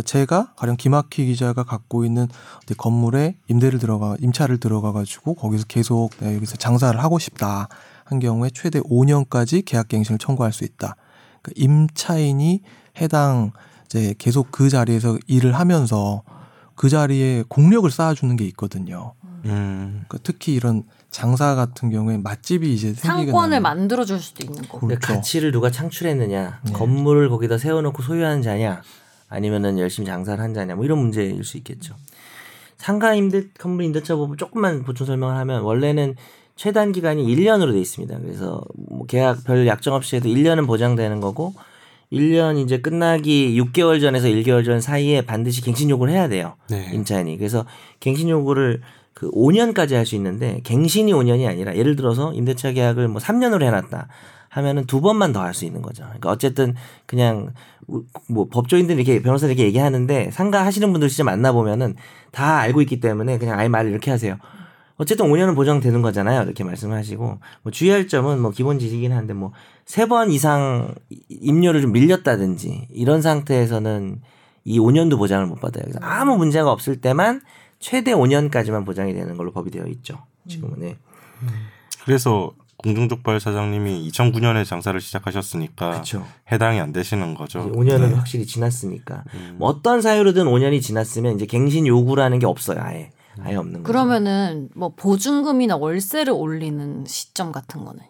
제가 0.04 0.54
가령 0.56 0.76
김학휘 0.78 1.26
기자가 1.26 1.64
갖고 1.64 2.06
있는 2.06 2.28
건물에 2.78 3.38
임대를 3.48 3.80
들어가 3.80 4.16
임차를 4.20 4.60
들어가 4.60 4.92
가지고 4.92 5.34
거기서 5.36 5.66
계속 5.66 6.12
내가 6.20 6.36
여기서 6.36 6.58
장사를 6.58 7.02
하고 7.02 7.20
싶다 7.20 7.68
한 8.04 8.20
경우에 8.20 8.50
최대 8.54 8.80
5년까지 8.80 9.64
계약 9.66 9.90
갱신을 9.90 10.18
청구할 10.20 10.54
수 10.54 10.64
있다. 10.64 10.96
그 11.42 11.52
임차인이 11.56 12.62
해당 13.02 13.52
이제 13.86 14.14
계속 14.18 14.52
그 14.52 14.70
자리에서 14.70 15.18
일을 15.28 15.54
하면서 15.54 16.24
그 16.76 16.90
자리에 16.90 17.44
공력을 17.48 17.90
쌓아주는 17.90 18.36
게 18.36 18.46
있거든요. 18.46 19.14
음. 19.46 20.04
그러니까 20.08 20.18
특히 20.24 20.54
이런 20.54 20.84
장사 21.10 21.56
같은 21.56 21.90
경우에 21.90 22.18
맛집이 22.18 22.74
이제 22.74 22.94
생기게 22.94 23.32
상권을 23.32 23.62
만들어 23.62 24.06
줄 24.06 24.20
수도 24.20 24.44
있는 24.46 24.62
거고. 24.64 24.82
근데 24.82 24.96
그렇죠. 24.96 25.16
가치를 25.16 25.52
누가 25.52 25.72
창출했느냐, 25.72 26.60
네. 26.64 26.72
건물을 26.74 27.30
거기다 27.30 27.58
세워놓고 27.58 28.04
소유하는 28.04 28.42
자냐, 28.42 28.82
아니면은 29.30 29.78
열심히 29.80 30.06
장사를 30.06 30.42
한 30.42 30.54
자냐, 30.54 30.76
뭐 30.76 30.86
이런 30.86 31.00
문제일 31.00 31.44
수 31.44 31.58
있겠죠. 31.58 31.96
상가 32.78 33.14
임대 33.16 33.44
건물 33.58 33.86
임대차 33.86 34.16
법을 34.16 34.38
조금만 34.38 34.84
보충 34.84 35.06
설명을 35.06 35.36
하면 35.38 35.62
원래는 35.64 36.16
최단 36.56 36.92
기간이 36.92 37.26
1년으로 37.26 37.72
돼 37.72 37.80
있습니다. 37.80 38.20
그래서 38.20 38.64
뭐 38.76 39.06
계약 39.06 39.44
별 39.44 39.66
약정 39.68 39.94
없이 39.94 40.16
해도 40.16 40.30
1년은 40.30 40.66
보장되는 40.68 41.20
거고 41.22 41.54
1년 42.12 42.58
이제 42.64 42.80
끝나기 42.80 43.60
6개월 43.62 44.00
전에서 44.00 44.28
1개월 44.28 44.64
전 44.64 44.80
사이에 44.80 45.22
반드시 45.22 45.62
갱신 45.62 45.90
요구를 45.90 46.14
해야 46.14 46.28
돼요. 46.30 46.56
네. 46.70 46.90
임차인이. 46.94 47.38
그래서 47.38 47.66
갱신 48.00 48.30
요구를 48.30 48.82
그 49.14 49.30
5년까지 49.32 49.94
할 49.94 50.06
수 50.06 50.16
있는데 50.16 50.62
갱신이 50.64 51.12
5년이 51.14 51.48
아니라 51.48 51.76
예를 51.76 51.96
들어서 51.96 52.34
임대차 52.34 52.72
계약을 52.74 53.08
뭐 53.08 53.20
3년으로 53.20 53.64
해놨다 53.64 54.08
하면은 54.50 54.86
두 54.86 55.02
번만 55.02 55.32
더 55.34 55.42
할 55.42 55.54
수 55.54 55.66
있는 55.66 55.82
거죠. 55.82 56.04
그러니까 56.04 56.32
어쨌든 56.32 56.76
그냥 57.06 57.54
우- 57.88 58.04
뭐 58.30 58.48
법조인들 58.50 58.96
이렇게 58.96 59.22
변호사 59.22 59.48
이렇게 59.48 59.64
얘기하는데 59.64 60.32
상가 60.32 60.66
하시는 60.66 60.92
분들 60.92 61.10
진짜 61.10 61.24
만나 61.24 61.52
보면은 61.52 61.96
다 62.32 62.58
알고 62.58 62.82
있기 62.82 63.00
때문에 63.00 63.38
그냥 63.38 63.60
아예 63.60 63.68
말을 63.68 63.92
이렇게 63.92 64.12
하세요. 64.12 64.38
어쨌든 64.98 65.28
5년은 65.28 65.54
보장되는 65.56 66.02
거잖아요. 66.02 66.42
이렇게 66.44 66.64
말씀하시고 66.64 67.40
뭐 67.64 67.72
주의할 67.72 68.08
점은 68.08 68.42
뭐 68.42 68.50
기본 68.52 68.80
지식이긴 68.80 69.12
한데 69.14 69.34
뭐 69.34 69.52
세 69.86 70.06
번 70.08 70.32
이상 70.32 70.94
임료를 71.30 71.82
좀 71.82 71.92
밀렸다든지 71.94 72.88
이런 72.92 73.22
상태에서는 73.22 74.22
이 74.66 74.80
5년도 74.80 75.18
보장을 75.18 75.46
못 75.46 75.62
받아요. 75.62 75.84
그래서 75.84 76.00
아무 76.02 76.36
문제가 76.36 76.72
없을 76.72 77.00
때만 77.00 77.42
최대 77.80 78.12
5년까지만 78.14 78.86
보장이 78.86 79.14
되는 79.14 79.38
걸로 79.38 79.52
법이 79.54 79.72
되어 79.72 79.86
있죠. 79.88 80.18
지금은 80.50 80.80
네. 80.80 80.98
그래서 82.04 82.52
공중족발 82.78 83.40
사장님이 83.40 84.10
2009년에 84.10 84.66
장사를 84.66 85.00
시작하셨으니까 85.00 85.92
그렇죠. 85.92 86.26
해당이 86.52 86.80
안 86.80 86.94
되시는 86.94 87.34
거죠. 87.34 87.72
5년은 87.72 88.10
네. 88.10 88.14
확실히 88.14 88.46
지났으니까 88.46 89.24
음. 89.34 89.56
뭐 89.58 89.68
어떤 89.70 90.02
사유로든 90.02 90.46
5년이 90.46 90.82
지났으면 90.82 91.36
이제 91.36 91.46
갱신 91.46 91.88
요구라는 91.88 92.40
게 92.40 92.46
없어요. 92.46 92.80
아예 92.80 93.12
아예 93.42 93.56
없는 93.56 93.82
거죠. 93.82 93.84
그러면은 93.84 94.70
뭐 94.76 94.94
보증금이나 94.96 95.76
월세를 95.78 96.34
올리는 96.34 97.04
시점 97.08 97.52
같은 97.52 97.84
거는요. 97.84 98.06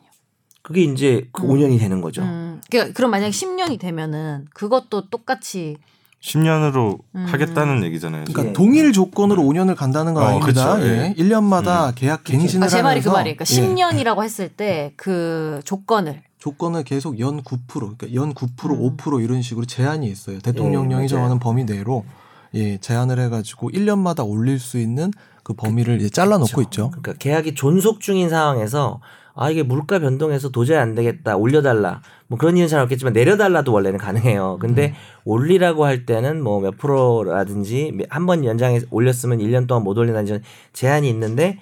그게 0.61 0.83
이제 0.83 1.29
그 1.31 1.43
음. 1.43 1.49
5년이 1.49 1.79
되는 1.79 2.01
거죠. 2.01 2.23
음, 2.23 2.61
그러니까 2.69 2.93
그럼 2.93 3.11
만약 3.11 3.29
10년이 3.29 3.79
되면은 3.79 4.47
그것도 4.53 5.09
똑같이 5.09 5.77
10년으로 6.21 6.99
음. 7.15 7.25
하겠다는 7.27 7.83
얘기잖아요. 7.85 8.25
그러니까 8.25 8.49
예. 8.49 8.53
동일 8.53 8.91
조건으로 8.91 9.43
5년을 9.43 9.75
간다는 9.75 10.13
건 10.13 10.23
어, 10.23 10.27
아닙니다. 10.27 10.75
그쵸, 10.75 10.85
예. 10.87 11.13
예. 11.17 11.23
1년마다 11.23 11.93
계약 11.95 12.23
갱신을 12.23 12.65
아, 12.65 12.69
제 12.69 12.81
말이 12.81 13.01
그 13.01 13.09
말이에요. 13.09 13.35
그러니까 13.37 13.45
예. 13.49 14.01
10년이라고 14.01 14.23
했을 14.23 14.49
때 14.49 14.93
그 14.97 15.61
조건을 15.63 16.21
조건을 16.39 16.83
계속 16.83 17.19
연 17.19 17.41
9%, 17.43 17.59
그러니까 17.67 18.13
연 18.13 18.33
9%, 18.33 18.71
음. 18.71 18.97
5% 18.97 19.23
이런 19.23 19.41
식으로 19.41 19.65
제한이 19.65 20.07
있어요. 20.07 20.39
대통령령이 20.39 20.93
맞아요. 21.03 21.07
정하는 21.07 21.39
범위 21.39 21.65
내로 21.65 22.05
예, 22.53 22.77
제한을 22.77 23.19
해 23.19 23.29
가지고 23.29 23.69
1년마다 23.71 24.27
올릴 24.27 24.59
수 24.59 24.77
있는 24.79 25.11
그 25.43 25.53
범위를 25.53 25.99
이제 25.99 26.09
잘라 26.09 26.37
놓고 26.37 26.61
있죠. 26.63 26.89
그러니까 26.91 27.13
계약이 27.13 27.55
존속 27.55 27.99
중인 28.01 28.29
상황에서 28.29 28.99
아 29.37 29.49
이게 29.49 29.63
물가 29.63 29.99
변동해서 29.99 30.49
도저히 30.49 30.77
안 30.77 30.95
되겠다 30.95 31.37
올려달라 31.37 32.01
뭐 32.27 32.37
그런 32.37 32.57
일은 32.57 32.67
잘 32.67 32.79
없겠지만 32.81 33.13
내려달라도 33.13 33.71
원래는 33.71 33.99
가능해요. 33.99 34.57
근데 34.59 34.95
올리라고 35.25 35.85
할 35.85 36.05
때는 36.05 36.41
뭐 36.43 36.59
몇 36.59 36.77
프로라든지 36.77 37.97
한 38.09 38.25
번 38.25 38.43
연장해 38.45 38.81
올렸으면 38.91 39.39
1년 39.39 39.67
동안 39.67 39.83
못 39.83 39.97
올린다는 39.97 40.41
제한이 40.73 41.07
있는데 41.09 41.59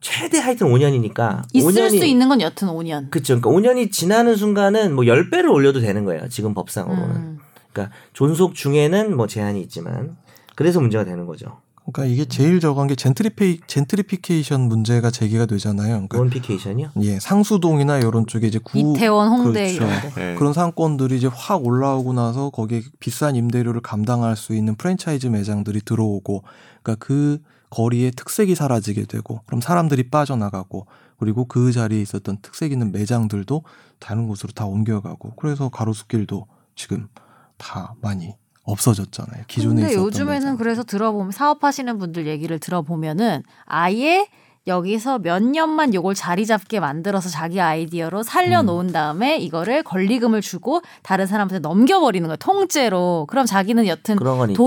최대 0.00 0.38
하여튼 0.38 0.68
5년이니까 0.68 1.42
있을 1.52 1.90
수 1.90 2.04
있는 2.04 2.28
건 2.28 2.40
여튼 2.40 2.68
5년. 2.68 3.10
그렇죠. 3.10 3.40
그러니까 3.40 3.70
5년이 3.70 3.90
지나는 3.90 4.36
순간은 4.36 4.94
뭐 4.94 5.04
10배를 5.04 5.52
올려도 5.52 5.80
되는 5.80 6.04
거예요. 6.04 6.28
지금 6.28 6.54
법상으로는. 6.54 7.16
음. 7.16 7.38
그러니까 7.72 7.94
존속 8.12 8.54
중에는 8.54 9.16
뭐 9.16 9.26
제한이 9.26 9.60
있지만 9.62 10.16
그래서 10.54 10.80
문제가 10.80 11.04
되는 11.04 11.26
거죠. 11.26 11.58
그러니까 11.92 12.12
이게 12.12 12.24
제일 12.24 12.58
저건 12.58 12.88
게 12.88 12.96
젠트리페이, 12.96 13.60
젠트리피케이션 13.66 14.62
문제가 14.62 15.10
제기가 15.10 15.46
되잖아요. 15.46 15.92
그러니까 15.92 16.18
원피케이션이요? 16.18 16.90
예, 17.02 17.20
상수동이나 17.20 17.98
이런 17.98 18.26
쪽에 18.26 18.48
이제 18.48 18.58
구 18.62 18.78
이태원, 18.78 19.28
홍대 19.28 19.72
그렇죠. 19.72 19.84
이런 19.84 20.14
데. 20.14 20.32
예. 20.32 20.34
그런 20.34 20.52
상권들이 20.52 21.16
이제 21.16 21.28
확 21.32 21.64
올라오고 21.64 22.12
나서 22.12 22.50
거기에 22.50 22.82
비싼 22.98 23.36
임대료를 23.36 23.82
감당할 23.82 24.36
수 24.36 24.54
있는 24.54 24.74
프랜차이즈 24.74 25.28
매장들이 25.28 25.82
들어오고 25.84 26.42
그러니까 26.82 27.04
그 27.04 27.38
거리에 27.70 28.10
특색이 28.10 28.54
사라지게 28.54 29.04
되고 29.04 29.40
그럼 29.46 29.60
사람들이 29.60 30.10
빠져나가고 30.10 30.86
그리고 31.18 31.46
그 31.46 31.72
자리에 31.72 32.00
있었던 32.00 32.38
특색 32.42 32.72
있는 32.72 32.92
매장들도 32.92 33.62
다른 33.98 34.28
곳으로 34.28 34.52
다 34.52 34.66
옮겨가고 34.66 35.34
그래서 35.36 35.68
가로수길도 35.68 36.46
지금 36.74 37.08
다 37.56 37.94
많이 38.00 38.34
없어졌잖아요. 38.66 39.44
기존에 39.46 39.74
근데 39.74 39.88
있었던 39.92 40.04
요즘에는 40.04 40.34
매장. 40.34 40.56
그래서 40.56 40.82
들어보면 40.82 41.32
사업하시는 41.32 41.98
분들 41.98 42.26
얘기를 42.26 42.58
들어보면은 42.58 43.42
아예 43.64 44.26
여기서 44.66 45.20
몇 45.20 45.42
년만 45.42 45.94
요걸 45.94 46.16
자리 46.16 46.44
잡게 46.44 46.80
만들어서 46.80 47.28
자기 47.28 47.60
아이디어로 47.60 48.24
살려놓은 48.24 48.90
다음에 48.92 49.38
이거를 49.38 49.84
권리금을 49.84 50.40
주고 50.40 50.82
다른 51.02 51.26
사람한테 51.26 51.60
넘겨버리는 51.60 52.26
거예요. 52.26 52.36
통째로. 52.36 53.26
그럼 53.28 53.46
자기는 53.46 53.86
여튼 53.86 54.16
건 54.16 54.50
있죠. 54.50 54.62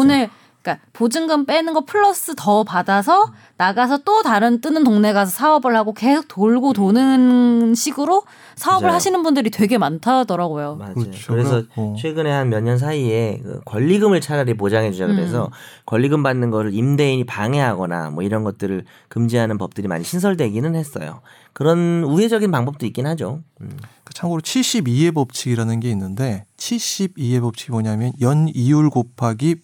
그러니까 0.61 0.85
보증금 0.91 1.45
빼는 1.45 1.73
거 1.73 1.85
플러스 1.85 2.33
더 2.35 2.63
받아서 2.65 3.31
나가서 3.57 3.99
또 3.99 4.21
다른 4.23 4.59
뜨는 4.59 4.83
동네 4.83 5.13
가서 5.13 5.31
사업을 5.31 5.75
하고 5.75 5.93
계속 5.93 6.27
돌고 6.27 6.73
도는 6.73 7.73
식으로 7.75 8.23
사업을 8.55 8.87
맞아요. 8.87 8.95
하시는 8.95 9.23
분들이 9.23 9.49
되게 9.51 9.77
많다더라고요. 9.77 10.75
맞아요. 10.75 10.93
그렇죠. 10.95 11.31
그래서 11.33 11.49
그래갖고. 11.51 11.95
최근에 11.97 12.29
한 12.31 12.49
몇 12.49 12.61
년 12.61 12.77
사이에 12.77 13.39
그 13.41 13.61
권리금을 13.65 14.19
차라리 14.19 14.53
보장해 14.53 14.91
주자 14.91 15.07
그래서 15.07 15.45
음. 15.45 15.49
권리금 15.85 16.23
받는 16.23 16.49
거를 16.51 16.73
임대인이 16.73 17.25
방해하거나 17.25 18.09
뭐 18.09 18.21
이런 18.23 18.43
것들을 18.43 18.83
금지하는 19.07 19.57
법들이 19.57 19.87
많이 19.87 20.03
신설되기는 20.03 20.75
했어요. 20.75 21.21
그런 21.53 22.03
우회적인 22.03 22.51
방법도 22.51 22.85
있긴 22.85 23.07
하죠. 23.07 23.41
음. 23.61 23.77
그 24.03 24.13
참고로 24.13 24.41
72의 24.41 25.13
법칙이라는 25.15 25.79
게 25.79 25.89
있는데 25.91 26.45
72의 26.57 27.39
법칙이 27.41 27.71
뭐냐면 27.71 28.11
연 28.21 28.49
이율 28.53 28.89
곱하기 28.89 29.55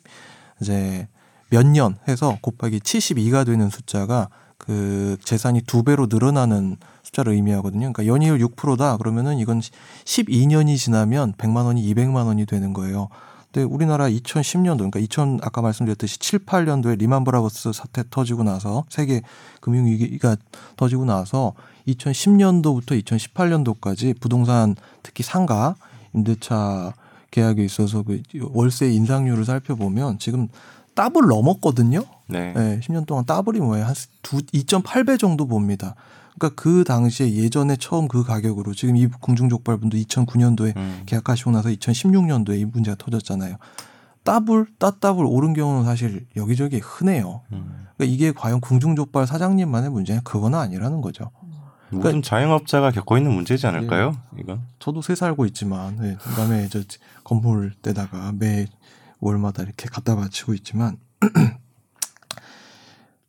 이제 0.61 1.07
몇 1.49 1.65
년 1.65 1.97
해서 2.07 2.37
곱하기 2.41 2.79
72가 2.79 3.45
되는 3.45 3.69
숫자가 3.69 4.29
그 4.57 5.17
재산이 5.23 5.61
두 5.61 5.83
배로 5.83 6.07
늘어나는 6.09 6.77
숫자를 7.03 7.33
의미하거든요. 7.33 7.91
그러니까 7.93 8.07
연이율 8.07 8.39
6%다 8.39 8.97
그러면은 8.97 9.37
이건 9.37 9.59
12년이 9.59 10.77
지나면 10.77 11.33
100만 11.33 11.65
원이 11.65 11.93
200만 11.93 12.25
원이 12.25 12.45
되는 12.45 12.73
거예요. 12.73 13.09
근데 13.51 13.63
우리나라 13.63 14.09
2010년도 14.09 14.77
그러니까 14.77 14.99
2000 14.99 15.39
아까 15.41 15.61
말씀드렸듯이 15.61 16.19
7, 16.19 16.39
8년도에 16.39 16.97
리만 16.97 17.23
브라더스 17.23 17.71
사태 17.73 18.03
터지고 18.09 18.43
나서 18.43 18.83
세계 18.89 19.21
금융 19.61 19.85
위기가 19.85 20.35
터지고 20.75 21.05
나서 21.05 21.53
2010년도부터 21.87 23.01
2018년도까지 23.03 24.19
부동산 24.19 24.75
특히 25.03 25.23
상가 25.23 25.75
임대차 26.13 26.93
계약에 27.31 27.63
있어서 27.63 28.03
그 28.03 28.21
월세 28.51 28.91
인상률을 28.91 29.45
살펴보면 29.45 30.19
지금 30.19 30.47
더블 30.95 31.27
넘었거든요. 31.27 32.03
네. 32.27 32.53
네, 32.53 32.79
10년 32.79 33.05
동안 33.05 33.25
더블이 33.25 33.59
뭐예요? 33.59 33.85
한 33.85 33.93
2.8배 33.93 35.19
정도 35.19 35.45
봅니다. 35.45 35.95
그러니까 36.37 36.61
그 36.61 36.83
당시에 36.83 37.33
예전에 37.33 37.77
처음 37.77 38.07
그 38.07 38.23
가격으로 38.23 38.73
지금 38.73 38.97
이 38.97 39.07
궁중족발분도 39.07 39.97
2009년도에 39.97 40.75
음. 40.75 41.03
계약하시고 41.05 41.51
나서 41.51 41.69
2016년도에 41.69 42.59
이 42.59 42.65
문제가 42.65 42.95
터졌잖아요. 42.97 43.57
더블, 44.23 44.65
따더블 44.79 45.25
오른 45.25 45.53
경우는 45.53 45.85
사실 45.85 46.25
여기저기 46.35 46.79
흔해요. 46.79 47.41
음. 47.51 47.85
그러니까 47.95 48.13
이게 48.13 48.31
과연 48.31 48.59
궁중족발 48.59 49.27
사장님만의 49.27 49.91
문제냐? 49.91 50.21
그건 50.23 50.55
아니라는 50.55 51.01
거죠. 51.01 51.29
모든 51.89 52.21
자영업자가 52.21 52.91
겪고 52.91 53.17
있는 53.17 53.31
문제지 53.31 53.67
않을까요? 53.67 54.15
예. 54.37 54.41
이건 54.41 54.61
저도 54.79 55.01
새 55.01 55.15
살고 55.15 55.45
있지만 55.47 55.95
네, 55.97 56.17
그다음에 56.19 56.67
저 56.69 56.81
건물에다가 57.25 58.31
매 58.39 58.67
월마다 59.19 59.63
이렇게 59.63 59.89
갖다 59.89 60.15
바치고 60.15 60.53
있지만 60.53 60.97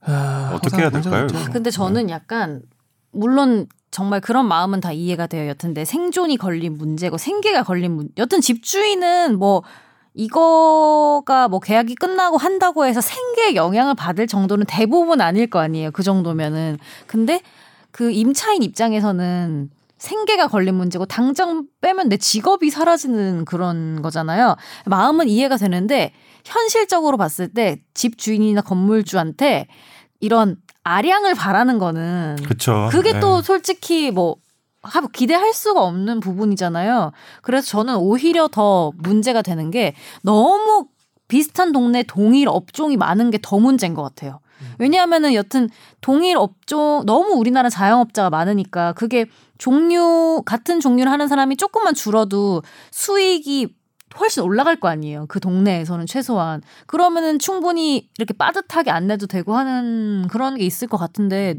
아, 0.03 0.53
어떻게 0.55 0.77
해야 0.83 0.91
될까요? 0.91 1.27
있죠. 1.27 1.51
근데 1.53 1.71
저는 1.71 2.11
약간 2.11 2.63
물론 3.11 3.67
정말 3.91 4.21
그런 4.21 4.47
마음은 4.47 4.81
다 4.81 4.93
이해가 4.93 5.27
돼요. 5.27 5.49
여튼데 5.49 5.85
생존이 5.85 6.37
걸린 6.37 6.77
문제고 6.77 7.19
생계가 7.19 7.65
걸린 7.65 7.93
문. 7.93 8.09
여튼 8.19 8.41
집주인은 8.41 9.39
뭐 9.39 9.63
이거가 10.15 11.49
뭐 11.49 11.61
계약이 11.61 11.95
끝나고 11.97 12.37
한다고 12.37 12.87
해서 12.87 13.01
생계에 13.01 13.55
영향을 13.55 13.95
받을 13.95 14.27
정도는 14.27 14.67
대부분 14.67 15.21
아닐 15.21 15.49
거 15.49 15.59
아니에요. 15.59 15.91
그 15.91 16.03
정도면은. 16.03 16.79
근데 17.07 17.41
그 17.91 18.11
임차인 18.11 18.63
입장에서는 18.63 19.71
생계가 19.99 20.49
걸린 20.49 20.75
문제고 20.75 21.07
당장 21.07 21.67
빼면 21.81 22.09
내 22.09 22.17
직업이 22.17 22.71
사라지는 22.71 23.45
그런 23.45 24.03
거잖아요. 24.03 24.57
마음은 24.85 25.29
이해가 25.29 25.57
되는데 25.57 26.13
현실적으로 26.45 27.17
봤을 27.17 27.49
때 27.53 27.79
집 27.95 28.19
주인이나 28.19 28.61
건물주한테 28.61 29.67
이런 30.21 30.57
아량을 30.85 31.35
바라는 31.35 31.79
거는 31.79 32.37
그렇죠. 32.45 32.89
그게 32.91 33.19
또 33.21 33.43
솔직히 33.43 34.11
뭐 34.11 34.37
하- 34.83 35.07
기대할 35.09 35.53
수가 35.53 35.83
없는 35.83 36.21
부분이잖아요. 36.21 37.11
그래서 37.43 37.67
저는 37.67 37.97
오히려 37.97 38.49
더 38.49 38.93
문제가 38.99 39.43
되는 39.43 39.71
게 39.71 39.95
너무 40.23 40.87
비슷한 41.29 41.73
동네 41.73 42.03
동일 42.03 42.49
업종이 42.49 42.97
많은 42.97 43.31
게 43.31 43.39
더 43.43 43.59
문제인 43.59 43.95
것 43.95 44.03
같아요. 44.03 44.41
왜냐하면은 44.79 45.35
여튼 45.35 45.69
동일 46.01 46.37
업종 46.39 47.03
너무 47.05 47.33
우리나라 47.35 47.69
자영업자가 47.69 48.31
많으니까 48.31 48.93
그게 48.95 49.27
종류 49.59 50.43
같은 50.47 50.81
종류를 50.81 51.13
하는 51.13 51.29
사람이 51.29 51.57
조금만 51.57 51.95
줄어도 51.95 52.63
수익이 52.91 53.75
훨씬 54.19 54.43
올라갈 54.43 54.77
거 54.81 54.89
아니에요. 54.89 55.27
그 55.29 55.41
동네에서는 55.41 56.07
최소한. 56.07 56.63
그러면은 56.87 57.39
충분히 57.39 58.09
이렇게 58.19 58.33
빠듯하게 58.33 58.91
안 58.91 59.07
내도 59.09 59.27
되고 59.27 59.55
하는 59.57 60.27
그런 60.29 60.57
게 60.57 60.65
있을 60.65 60.89
것 60.89 60.97
같은데 60.97 61.57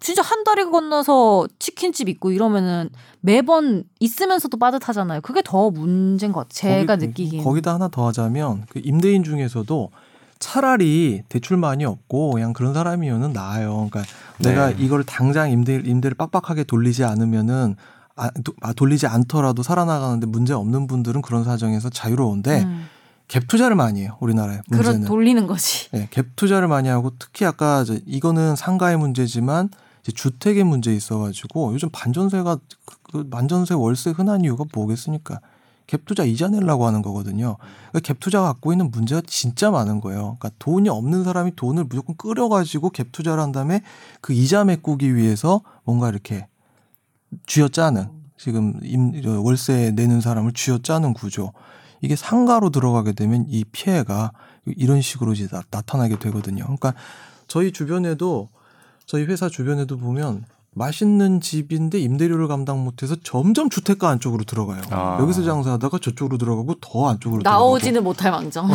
진짜 0.00 0.22
한 0.22 0.44
다리 0.44 0.64
건너서 0.64 1.46
치킨집 1.58 2.08
있고 2.10 2.30
이러면은 2.30 2.90
매번 3.20 3.84
있으면서도 3.98 4.56
빠듯하잖아요. 4.58 5.20
그게 5.22 5.42
더 5.44 5.70
문제인 5.70 6.32
것 6.32 6.40
같아요. 6.48 6.80
제가 6.80 6.94
거기- 6.96 7.06
느끼기엔. 7.08 7.44
거기다 7.44 7.74
하나 7.74 7.88
더 7.88 8.06
하자면 8.06 8.66
그 8.68 8.80
임대인 8.84 9.24
중에서도 9.24 9.90
차라리 10.38 11.22
대출 11.30 11.56
많이 11.56 11.84
없고 11.84 12.32
그냥 12.32 12.52
그런 12.52 12.74
사람이면은 12.74 13.32
나아요. 13.32 13.88
그러니까 13.90 14.02
네. 14.38 14.50
내가 14.50 14.70
이걸 14.70 15.02
당장 15.02 15.50
임대 15.50 15.76
임대를 15.82 16.14
빡빡하게 16.14 16.64
돌리지 16.64 17.04
않으면은 17.04 17.76
아, 18.16 18.30
도- 18.44 18.54
아, 18.62 18.72
돌리지 18.72 19.06
않더라도 19.06 19.62
살아나가는데 19.62 20.26
문제 20.26 20.52
없는 20.52 20.86
분들은 20.86 21.22
그런 21.22 21.44
사정에서 21.44 21.88
자유로운데 21.90 22.62
음. 22.62 22.86
갭 23.28 23.48
투자를 23.48 23.76
많이 23.76 24.02
해요. 24.02 24.16
우리나라에 24.20 24.60
그런 24.70 24.82
문제는. 24.84 25.08
돌리는 25.08 25.46
거지. 25.46 25.90
네, 25.90 26.08
갭 26.12 26.26
투자를 26.36 26.68
많이 26.68 26.88
하고 26.88 27.12
특히 27.18 27.44
아까 27.44 27.84
이거는 28.06 28.56
상가의 28.56 28.96
문제지만 28.98 29.68
주택의 30.12 30.64
문제 30.64 30.94
있어가지고 30.94 31.72
요즘 31.74 31.88
반전세가 31.90 32.56
그- 32.84 32.96
그 33.12 33.28
반전세 33.28 33.74
월세 33.74 34.10
흔한 34.10 34.42
이유가 34.44 34.64
뭐겠습니까? 34.72 35.40
갭 35.86 36.04
투자 36.04 36.24
이자 36.24 36.48
내려고 36.48 36.86
하는 36.86 37.00
거거든요. 37.00 37.56
그러니까 37.90 38.00
갭 38.12 38.18
투자가 38.20 38.48
갖고 38.48 38.72
있는 38.72 38.90
문제가 38.90 39.22
진짜 39.26 39.70
많은 39.70 40.00
거예요. 40.00 40.36
그러니까 40.38 40.50
돈이 40.58 40.88
없는 40.88 41.24
사람이 41.24 41.54
돈을 41.54 41.84
무조건 41.84 42.16
끌어가지고 42.16 42.90
갭 42.90 43.12
투자를 43.12 43.42
한 43.42 43.52
다음에 43.52 43.82
그 44.20 44.32
이자 44.32 44.64
메꾸기 44.64 45.14
위해서 45.14 45.60
뭔가 45.84 46.08
이렇게 46.08 46.48
쥐어짜는 47.46 48.08
지금 48.36 48.78
임, 48.82 49.12
월세 49.44 49.92
내는 49.94 50.20
사람을 50.20 50.52
쥐어짜는 50.52 51.14
구조. 51.14 51.52
이게 52.00 52.16
상가로 52.16 52.70
들어가게 52.70 53.12
되면 53.12 53.46
이 53.48 53.64
피해가 53.64 54.32
이런 54.66 55.00
식으로 55.00 55.32
이제 55.32 55.46
나, 55.48 55.62
나타나게 55.70 56.18
되거든요. 56.18 56.64
그러니까 56.64 56.94
저희 57.46 57.72
주변에도 57.72 58.50
저희 59.06 59.24
회사 59.24 59.48
주변에도 59.48 59.96
보면 59.96 60.44
맛있는 60.72 61.40
집인데 61.40 61.98
임대료를 61.98 62.48
감당 62.48 62.84
못해서 62.84 63.16
점점 63.22 63.70
주택가 63.70 64.10
안쪽으로 64.10 64.44
들어가요. 64.44 64.82
아. 64.90 65.16
여기서 65.20 65.42
장사하다가 65.42 65.98
저쪽으로 66.02 66.36
들어가고 66.36 66.74
더 66.80 67.08
안쪽으로 67.08 67.40
나오지는 67.42 68.04
못할 68.04 68.30
망정. 68.30 68.68
네. 68.68 68.74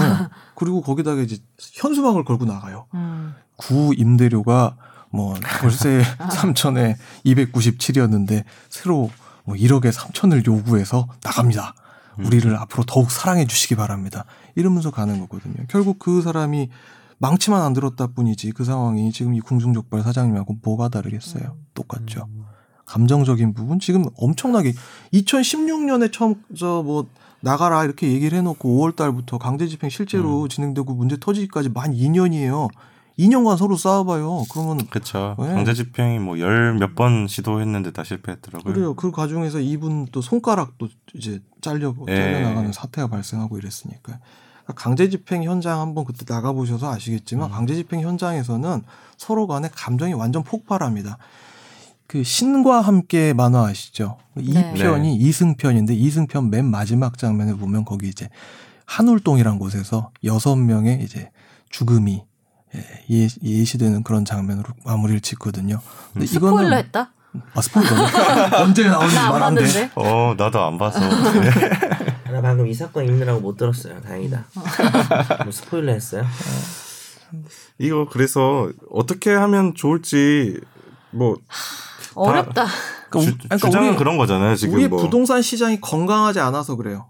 그리고 0.55 0.81
거기다가 0.81 1.21
이제 1.21 1.37
현수막을 1.59 2.23
걸고 2.23 2.45
나가요. 2.45 2.87
음. 2.95 3.35
구 3.55 3.93
임대료가 3.95 4.77
뭐 5.11 5.35
월세 5.61 6.01
3천에 6.17 6.95
297이었는데 7.23 8.45
새로 8.69 9.11
뭐 9.43 9.55
1억에 9.55 9.91
3천을 9.91 10.45
요구해서 10.47 11.07
나갑니다. 11.23 11.75
우리를 12.17 12.55
앞으로 12.55 12.83
더욱 12.85 13.11
사랑해 13.11 13.45
주시기 13.45 13.75
바랍니다. 13.75 14.25
이러면서 14.55 14.91
가는 14.91 15.19
거거든요. 15.19 15.55
결국 15.67 15.99
그 15.99 16.21
사람이 16.21 16.69
망치만 17.21 17.61
안 17.61 17.73
들었다 17.73 18.07
뿐이지 18.07 18.51
그 18.51 18.63
상황이 18.65 19.11
지금 19.11 19.35
이 19.35 19.39
궁중족발 19.39 20.01
사장님하고 20.01 20.57
뭐가 20.63 20.89
다르겠어요. 20.89 21.55
똑같죠. 21.75 22.27
감정적인 22.85 23.53
부분 23.53 23.79
지금 23.79 24.05
엄청나게 24.17 24.73
2016년에 25.13 26.11
처음 26.11 26.35
저 26.57 26.81
뭐 26.83 27.07
나가라 27.43 27.83
이렇게 27.83 28.11
얘기를 28.11 28.37
해놓고 28.37 28.69
5월 28.77 28.95
달부터 28.95 29.37
강제 29.39 29.67
집행 29.67 29.89
실제로 29.89 30.47
진행되고 30.47 30.93
문제 30.93 31.17
터지기까지 31.19 31.69
만 31.69 31.91
2년이에요. 31.93 32.69
2년간 33.19 33.57
서로 33.57 33.75
싸워봐요. 33.77 34.43
그러면 34.51 34.85
그렇죠. 34.87 35.35
네. 35.39 35.47
강제 35.47 35.73
집행이 35.73 36.19
뭐 36.19 36.37
열 36.39 36.75
몇 36.77 36.93
번 36.95 37.27
시도했는데 37.27 37.91
다 37.93 38.03
실패했더라고요. 38.03 38.73
그래요. 38.73 38.93
그 38.95 39.11
과정에서 39.11 39.59
이분 39.59 40.05
또 40.11 40.21
손가락도 40.21 40.87
이제 41.15 41.41
잘려 41.61 41.95
예. 42.09 42.15
잘려 42.15 42.41
나가는 42.49 42.71
사태가 42.71 43.07
발생하고 43.07 43.57
이랬으니까. 43.57 44.19
강제 44.75 45.09
집행 45.09 45.43
현장 45.43 45.79
한번 45.79 46.05
그때 46.05 46.25
나가 46.25 46.51
보셔서 46.51 46.91
아시겠지만 46.91 47.49
음. 47.49 47.51
강제 47.51 47.75
집행 47.75 48.01
현장에서는 48.01 48.83
서로 49.17 49.47
간에 49.47 49.69
감정이 49.73 50.13
완전 50.13 50.43
폭발합니다. 50.43 51.17
그 52.07 52.23
신과 52.23 52.81
함께 52.81 53.33
만화 53.33 53.65
아시죠? 53.67 54.17
이 54.37 54.53
네. 54.53 54.73
편이 54.73 55.15
이승편인데 55.15 55.93
이승편 55.93 56.49
맨 56.49 56.65
마지막 56.65 57.17
장면에 57.17 57.53
보면 57.53 57.85
거기 57.85 58.07
이제 58.09 58.29
한울동이란 58.85 59.59
곳에서 59.59 60.11
여섯 60.25 60.55
명의 60.57 61.01
이제 61.03 61.29
죽음이 61.69 62.23
예, 62.75 62.79
예- 63.11 63.27
예시되는 63.43 64.03
그런 64.03 64.25
장면으로 64.25 64.73
마무리를 64.85 65.21
짓거든요. 65.21 65.79
근데 66.13 66.25
스포일러 66.25 66.75
했다? 66.75 67.13
아 67.53 67.61
스포일러 67.61 67.89
언제 68.63 68.87
나오는지 68.87 69.15
나안말안 69.15 69.55
돼. 69.55 69.61
봤는데. 69.63 69.91
어 69.95 70.35
나도 70.37 70.61
안 70.65 70.77
봐서. 70.77 70.99
네. 72.31 72.37
나 72.37 72.41
방금 72.41 72.67
이 72.67 72.73
사건 72.73 73.05
읽느라고 73.05 73.41
못 73.41 73.57
들었어요. 73.57 74.01
다행이다. 74.01 74.45
뭐 75.43 75.51
스포일러 75.51 75.91
했어요? 75.91 76.25
이거 77.77 78.07
그래서 78.09 78.71
어떻게 78.89 79.31
하면 79.33 79.73
좋을지 79.75 80.59
뭐 81.11 81.37
어렵다. 82.15 82.65
그러니까, 83.09 83.31
주, 83.31 83.37
그러니까 83.37 83.57
주장은 83.57 83.89
우리, 83.89 83.97
그런 83.97 84.17
거잖아요. 84.17 84.55
지금 84.55 84.75
우리 84.75 84.87
뭐 84.87 85.01
부동산 85.01 85.41
시장이 85.41 85.81
건강하지 85.81 86.39
않아서 86.39 86.75
그래요. 86.75 87.07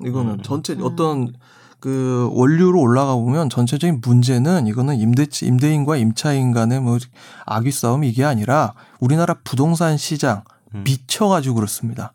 이거는 0.00 0.32
음. 0.32 0.42
전체 0.42 0.76
어떤 0.80 1.34
그 1.80 2.30
원류로 2.32 2.80
올라가 2.80 3.14
보면 3.14 3.50
전체적인 3.50 4.00
문제는 4.02 4.66
이거는 4.66 4.96
임대 4.96 5.26
임대인과 5.42 5.98
임차인 5.98 6.52
간의 6.52 6.80
뭐 6.80 6.98
악의 7.44 7.72
싸움 7.72 8.04
이게 8.04 8.24
아니라 8.24 8.72
우리나라 9.00 9.34
부동산 9.44 9.98
시장 9.98 10.44
음. 10.74 10.84
미쳐가지고 10.84 11.56
그렇습니다. 11.56 12.12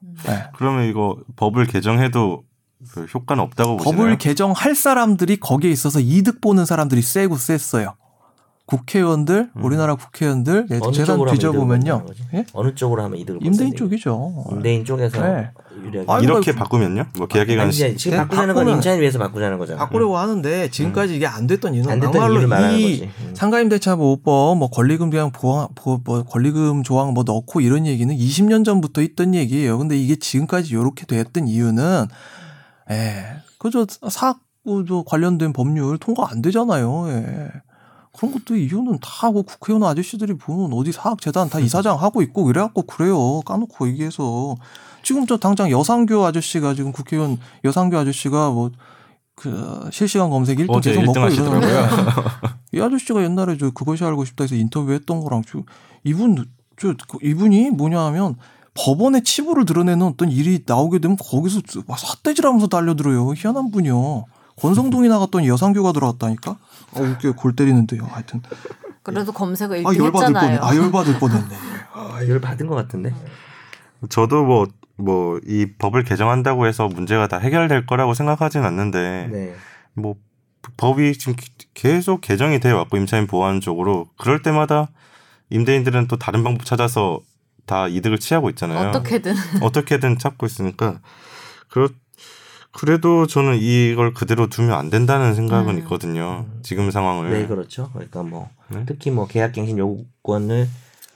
네. 0.00 0.44
그러면 0.56 0.88
이거 0.88 1.18
법을 1.36 1.66
개정해도 1.66 2.44
그 2.92 3.04
효과는 3.04 3.42
없다고 3.42 3.78
보시나요? 3.78 3.96
법을 3.96 4.18
개정할 4.18 4.74
사람들이 4.74 5.38
거기에 5.38 5.70
있어서 5.70 6.00
이득 6.00 6.40
보는 6.40 6.64
사람들이 6.66 7.02
세고 7.02 7.36
셌어요. 7.36 7.96
국회의원들, 8.66 9.50
음. 9.54 9.64
우리나라 9.64 9.94
국회의원들 9.94 10.66
예, 10.72 10.80
재산 10.92 11.24
뒤져보면요. 11.24 12.04
예? 12.34 12.44
어느 12.52 12.74
쪽으로 12.74 13.00
하면 13.04 13.16
이득을 13.20 13.44
임대인 13.46 13.76
쪽이죠. 13.76 14.44
임대인 14.50 14.84
쪽에서 14.84 15.22
네. 15.22 15.50
유리하게. 15.84 16.10
아니, 16.12 16.24
이렇게 16.24 16.50
그- 16.50 16.58
바꾸면요? 16.58 17.04
뭐 17.16 17.28
계약기간 17.28 17.62
아니, 17.66 17.72
시 17.72 17.96
지금 17.96 18.18
네, 18.18 18.24
바꾸자는 18.24 18.54
건 18.56 18.66
바꾸면- 18.66 18.74
임차인 18.74 19.00
위해서 19.00 19.20
바꾸자는 19.20 19.58
거잖아. 19.58 19.78
바꾸려고 19.78 20.18
하는데 20.18 20.68
지금까지 20.70 21.14
이게 21.14 21.28
안 21.28 21.46
됐던 21.46 21.74
이유는 21.74 21.90
안 21.92 22.00
됐던 22.00 22.12
막말로 22.14 22.32
이유를 22.34 22.48
말하는 22.48 22.76
이 22.78 22.82
거지. 22.98 23.10
음. 23.20 23.34
상가임대차 23.34 23.94
보호법 23.96 24.58
뭐 24.58 24.68
권리금 24.68 25.12
조항 25.12 25.30
보호, 25.30 25.68
보호- 25.76 26.00
뭐 26.04 26.22
권리금 26.24 26.82
조항 26.82 27.14
뭐 27.14 27.22
넣고 27.24 27.60
이런 27.60 27.86
얘기는 27.86 28.12
20년 28.12 28.64
전부터 28.64 29.00
있던 29.02 29.36
얘기예요. 29.36 29.78
근데 29.78 29.96
이게 29.96 30.16
지금까지 30.16 30.70
이렇게 30.72 31.06
됐던 31.06 31.46
이유는 31.46 32.06
예. 32.90 33.24
그저 33.58 33.86
사학 34.10 34.40
구조 34.64 35.04
관련된 35.04 35.52
법률 35.52 35.96
통과 35.98 36.28
안 36.28 36.42
되잖아요. 36.42 37.04
예. 37.10 37.48
그런 38.16 38.32
것도 38.32 38.56
이유는 38.56 38.98
다 39.00 39.26
하고 39.26 39.42
국회의원 39.42 39.88
아저씨들이 39.88 40.34
보면 40.34 40.72
어디 40.72 40.92
사학재단 40.92 41.50
다 41.50 41.60
이사장 41.60 42.00
하고 42.00 42.22
있고 42.22 42.44
그래갖고 42.44 42.82
그래요. 42.82 43.40
까놓고 43.42 43.88
얘기해서 43.88 44.56
지금 45.02 45.26
저 45.26 45.36
당장 45.36 45.70
여상교 45.70 46.24
아저씨가 46.24 46.74
지금 46.74 46.92
국회의원 46.92 47.38
여상교 47.64 47.96
아저씨가 47.98 48.50
뭐 48.50 48.70
그 49.36 49.88
실시간 49.92 50.30
검색 50.30 50.58
1등 50.58 50.70
어제 50.70 50.92
계속 50.94 51.12
1등 51.12 51.20
먹고. 51.20 51.34
이러는데 51.34 51.88
이 52.72 52.80
아저씨가 52.80 53.22
옛날에 53.22 53.56
저 53.58 53.70
그것이 53.70 54.02
알고 54.02 54.24
싶다 54.24 54.44
해서 54.44 54.56
인터뷰했던 54.56 55.20
거랑 55.20 55.42
저 55.46 55.62
이분 56.02 56.46
저그 56.80 57.18
이분이 57.22 57.70
뭐냐 57.70 58.00
하면 58.06 58.36
법원의 58.74 59.22
치부를 59.24 59.66
드러내는 59.66 60.06
어떤 60.06 60.30
일이 60.30 60.64
나오게 60.66 60.98
되면 60.98 61.16
거기서 61.18 61.60
막 61.86 61.98
삿대질하면서 61.98 62.66
달려들어요. 62.68 63.32
희한한 63.34 63.70
분이요. 63.70 64.24
권성동이 64.56 65.08
나갔더니 65.08 65.48
여상교가 65.48 65.92
들어왔다니까. 65.92 66.56
아, 67.04 67.08
웃겨 67.10 67.32
골 67.32 67.54
때리는데요. 67.56 68.04
하여튼 68.04 68.42
그래도 69.02 69.32
검색어 69.32 69.74
아 69.74 69.78
1등 69.78 69.98
열받을 70.04 70.10
뻔. 70.12 70.36
했잖아요. 70.36 70.60
아 70.62 70.76
열받을 70.76 71.18
뻔했네. 71.18 71.56
열 72.28 72.40
받은 72.40 72.66
것 72.66 72.74
같은데. 72.74 73.14
저도 74.08 74.44
뭐 74.44 74.66
뭐 74.98 75.38
이 75.46 75.66
법을 75.78 76.04
개정한다고 76.04 76.66
해서 76.66 76.88
문제가 76.88 77.28
다 77.28 77.36
해결될 77.38 77.84
거라고 77.86 78.14
생각하진 78.14 78.64
않는데 78.64 79.28
네. 79.30 79.54
뭐 79.92 80.14
법이 80.78 81.18
지금 81.18 81.34
계속 81.74 82.22
개정이 82.22 82.60
돼 82.60 82.72
왔고 82.72 82.96
임차인 82.96 83.26
보호하는 83.26 83.60
쪽으로 83.60 84.08
그럴 84.16 84.40
때마다 84.42 84.88
임대인들은 85.50 86.08
또 86.08 86.16
다른 86.16 86.42
방법 86.42 86.64
찾아서 86.64 87.20
다 87.66 87.88
이득을 87.88 88.18
취하고 88.18 88.48
있잖아요. 88.50 88.88
어떻게든 88.88 89.34
어떻게든 89.60 90.18
찾고 90.18 90.46
있으니까 90.46 91.00
그렇 91.68 91.90
그래도 92.76 93.26
저는 93.26 93.56
이걸 93.56 94.12
그대로 94.12 94.48
두면 94.48 94.72
안 94.72 94.90
된다는 94.90 95.34
생각은 95.34 95.76
음. 95.76 95.78
있거든요. 95.78 96.44
지금 96.62 96.90
상황을. 96.90 97.30
왜 97.30 97.46
그렇죠? 97.46 97.88
그러니까 97.94 98.22
뭐 98.22 98.50
네? 98.68 98.84
특히 98.84 99.10
뭐 99.10 99.26
계약갱신 99.26 99.78
요건을 99.78 100.68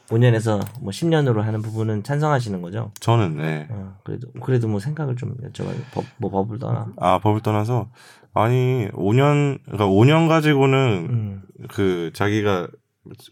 5년에서 0.09 0.65
뭐 0.81 0.91
10년으로 0.91 1.43
하는 1.43 1.61
부분은 1.61 2.03
찬성하시는 2.03 2.63
거죠? 2.63 2.93
저는 3.01 3.37
네. 3.37 3.67
어, 3.69 3.95
그래도 4.05 4.29
그래도 4.41 4.69
뭐 4.69 4.81
생각을 4.81 5.17
좀 5.17 5.37
여쭤봐요. 5.37 5.75
법, 5.93 6.07
뭐 6.17 6.31
법을 6.31 6.59
떠나. 6.59 6.87
아 6.97 7.19
법을 7.19 7.43
떠나서 7.43 7.91
아니 8.33 8.89
5년 8.95 9.59
그러니까 9.67 9.87
5년 9.87 10.29
가지고는 10.29 11.07
음, 11.11 11.43
그 11.69 12.11
자기가 12.15 12.69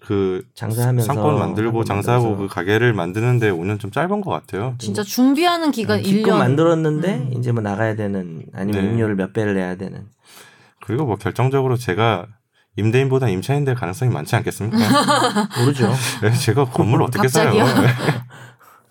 그 0.00 0.42
장사하면서 0.54 1.06
상권 1.06 1.38
만들고 1.38 1.84
장사하고 1.84 2.24
그 2.24 2.30
만들어서 2.30 2.54
가게를 2.54 2.92
만드는데 2.94 3.50
5년 3.50 3.78
좀 3.80 3.90
짧은 3.90 4.20
것 4.20 4.30
같아요. 4.30 4.74
진짜 4.78 5.02
준비하는 5.02 5.70
기간 5.70 5.98
음, 5.98 6.02
기껏 6.02 6.32
1년 6.32 6.38
만들었는데 6.38 7.14
음. 7.14 7.38
이제 7.38 7.52
뭐 7.52 7.62
나가야 7.62 7.96
되는 7.96 8.42
아니면 8.54 8.84
네. 8.84 8.90
임료를 8.90 9.14
몇 9.16 9.32
배를 9.32 9.54
내야 9.54 9.76
되는. 9.76 10.06
그리고 10.84 11.04
뭐 11.06 11.16
결정적으로 11.16 11.76
제가 11.76 12.26
임대인보다 12.76 13.28
임차인 13.28 13.64
될 13.64 13.74
가능성이 13.74 14.10
많지 14.12 14.36
않겠습니까? 14.36 14.78
모르죠. 15.60 15.92
네, 16.22 16.32
제가 16.32 16.64
건물 16.66 17.02
어떻게 17.02 17.28
사요? 17.28 17.50
갑자기요? 17.52 17.64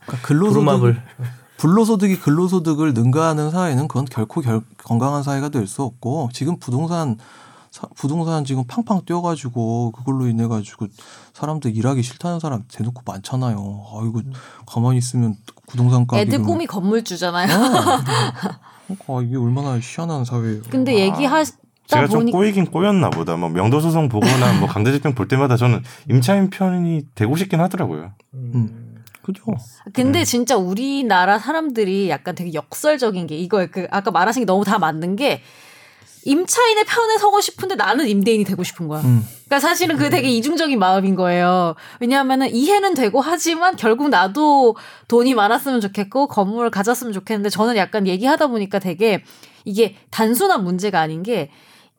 그러니까 0.05 0.27
근로소득 0.27 0.53
부루마블. 0.65 1.01
불로소득이 1.57 2.19
근로소득을 2.19 2.93
능가하는 2.93 3.49
사회는 3.49 3.87
그건 3.87 4.05
결코 4.05 4.41
결- 4.41 4.61
건강한 4.77 5.23
사회가 5.23 5.49
될 5.49 5.65
수 5.67 5.81
없고 5.83 6.29
지금 6.33 6.59
부동산 6.59 7.17
사- 7.17 7.23
부동산 7.95 8.43
지금 8.45 8.63
팡팡 8.67 9.01
뛰어가지고 9.05 9.91
그걸로 9.91 10.27
인해 10.27 10.47
가지고 10.47 10.87
사람들 11.33 11.75
일하기 11.75 12.01
싫다는 12.01 12.39
사람 12.39 12.63
대놓고 12.71 13.01
많잖아요. 13.05 13.57
아이고 13.93 14.21
가만히 14.65 14.97
있으면 14.97 15.35
부동산 15.67 16.07
가격이 16.07 16.27
애들 16.27 16.39
뭐- 16.39 16.47
꿈이 16.53 16.65
건물주잖아요. 16.65 17.47
아, 19.07 19.21
이게 19.21 19.35
얼마나 19.35 19.77
희한한 19.79 20.25
사회예요. 20.25 20.61
근데 20.69 20.95
얘기하다 20.99 21.51
제가 21.87 22.07
좀 22.07 22.19
보니까 22.21 22.37
꼬이긴 22.37 22.65
꼬였나 22.65 23.09
보다. 23.09 23.35
뭐 23.37 23.49
명도 23.49 23.79
소송 23.79 24.09
보거나 24.09 24.59
뭐 24.59 24.67
강제집행 24.67 25.15
볼 25.15 25.27
때마다 25.27 25.55
저는 25.55 25.83
임차인 26.09 26.49
편이 26.49 27.07
되고 27.15 27.35
싶긴 27.35 27.59
하더라고요. 27.61 28.11
음. 28.33 29.03
그죠? 29.21 29.43
근데 29.93 30.23
진짜 30.23 30.55
우리나라 30.55 31.37
사람들이 31.37 32.09
약간 32.09 32.33
되게 32.33 32.53
역설적인 32.53 33.27
게 33.27 33.37
이거 33.37 33.67
그 33.69 33.87
아까 33.91 34.09
말하신 34.09 34.41
게 34.41 34.45
너무 34.45 34.63
다 34.63 34.79
맞는 34.79 35.17
게 35.17 35.41
임차인의 36.27 36.83
편에 36.83 37.17
서고 37.17 37.39
싶은데 37.39 37.75
나는 37.75 38.07
임대인이 38.07 38.43
되고 38.43 38.61
싶은 38.61 38.89
거야. 38.89 39.01
음. 39.01 39.25
그러니까 39.45 39.65
사실은 39.65 39.95
그 39.95 40.09
되게 40.09 40.27
이중적인 40.27 40.77
마음인 40.77 41.15
거예요. 41.15 41.75
왜냐하면은 42.01 42.53
이해는 42.53 42.95
되고 42.95 43.21
하지만 43.21 43.77
결국 43.77 44.09
나도 44.09 44.75
돈이 45.07 45.33
많았으면 45.35 45.79
좋겠고 45.79 46.27
건물을 46.27 46.69
가졌으면 46.69 47.13
좋겠는데 47.13 47.49
저는 47.49 47.77
약간 47.77 48.07
얘기하다 48.07 48.47
보니까 48.47 48.79
되게 48.79 49.23
이게 49.63 49.95
단순한 50.11 50.65
문제가 50.65 50.99
아닌 50.99 51.23
게 51.23 51.49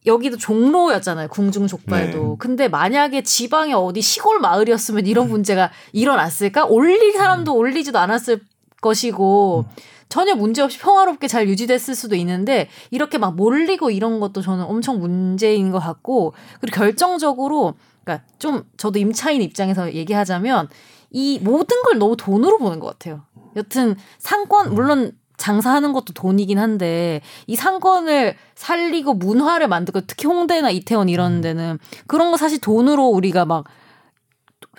여기도 0.04 0.36
종로였잖아요. 0.36 1.28
궁중 1.28 1.66
족발도. 1.66 2.18
네. 2.18 2.34
근데 2.38 2.68
만약에 2.68 3.22
지방의 3.22 3.74
어디 3.74 4.02
시골 4.02 4.40
마을이었으면 4.40 5.06
이런 5.06 5.28
문제가 5.28 5.70
일어났을까? 5.92 6.66
올릴 6.66 7.12
사람도 7.14 7.54
올리지도 7.54 7.98
않았을 7.98 8.40
것이고 8.82 9.64
전혀 10.08 10.34
문제 10.34 10.62
없이 10.62 10.78
평화롭게 10.78 11.28
잘 11.28 11.48
유지됐을 11.48 11.94
수도 11.94 12.16
있는데 12.16 12.68
이렇게 12.90 13.18
막 13.18 13.36
몰리고 13.36 13.90
이런 13.90 14.20
것도 14.20 14.40
저는 14.40 14.64
엄청 14.64 14.98
문제인 14.98 15.70
것 15.70 15.78
같고 15.78 16.34
그리고 16.60 16.76
결정적으로 16.76 17.74
그러니까 18.04 18.24
좀 18.38 18.64
저도 18.76 18.98
임차인 18.98 19.42
입장에서 19.42 19.92
얘기하자면 19.92 20.68
이 21.10 21.38
모든 21.42 21.82
걸 21.82 21.98
너무 21.98 22.16
돈으로 22.16 22.58
보는 22.58 22.80
것 22.80 22.86
같아요. 22.86 23.22
여튼 23.56 23.96
상권 24.18 24.74
물론 24.74 25.12
장사하는 25.36 25.92
것도 25.92 26.12
돈이긴 26.14 26.58
한데 26.58 27.20
이 27.46 27.54
상권을 27.54 28.36
살리고 28.56 29.14
문화를 29.14 29.68
만들고 29.68 30.02
특히 30.02 30.26
홍대나 30.26 30.70
이태원 30.70 31.08
이런 31.08 31.40
데는 31.40 31.78
그런 32.06 32.30
거 32.30 32.36
사실 32.36 32.60
돈으로 32.60 33.06
우리가 33.06 33.44
막 33.44 33.64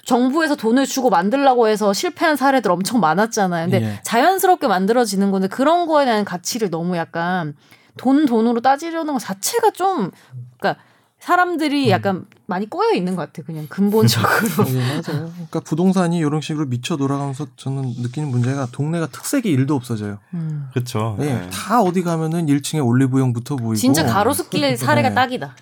정부에서 0.09 0.55
돈을 0.55 0.87
주고 0.87 1.11
만들라고 1.11 1.67
해서 1.67 1.93
실패한 1.93 2.35
사례들 2.35 2.71
엄청 2.71 2.99
많았잖아요. 2.99 3.69
근데 3.69 3.85
예. 3.85 3.99
자연스럽게 4.03 4.67
만들어지는 4.67 5.29
건데 5.29 5.47
그런 5.47 5.85
거에 5.85 6.05
대한 6.05 6.25
가치를 6.25 6.71
너무 6.71 6.97
약간 6.97 7.55
돈 7.95 8.25
돈으로 8.25 8.59
따지려는 8.61 9.13
것 9.13 9.19
자체가 9.19 9.69
좀 9.71 10.09
그러니까 10.57 10.81
사람들이 11.19 11.91
약간 11.91 12.25
많이 12.47 12.67
꼬여 12.67 12.93
있는 12.93 13.15
것 13.15 13.21
같아요. 13.21 13.45
그냥 13.45 13.67
근본적으로. 13.69 14.65
예, 14.73 14.79
맞아요. 14.79 15.31
그러니까 15.33 15.59
부동산이 15.59 16.17
이런 16.17 16.41
식으로 16.41 16.65
미쳐 16.65 16.97
돌아가면서 16.97 17.45
저는 17.55 17.93
느끼는 17.99 18.29
문제가 18.29 18.67
동네가 18.71 19.07
특색이 19.07 19.47
일도 19.47 19.75
없어져요. 19.75 20.17
음. 20.33 20.69
그렇죠. 20.73 21.17
예, 21.19 21.47
다 21.51 21.81
어디 21.81 22.01
가면은 22.01 22.47
1층에 22.47 22.83
올리브영 22.83 23.33
붙어 23.33 23.57
보이고. 23.57 23.75
진짜 23.75 24.05
가로수길 24.05 24.75
사례가 24.77 25.09
네. 25.09 25.15
딱이다. 25.15 25.55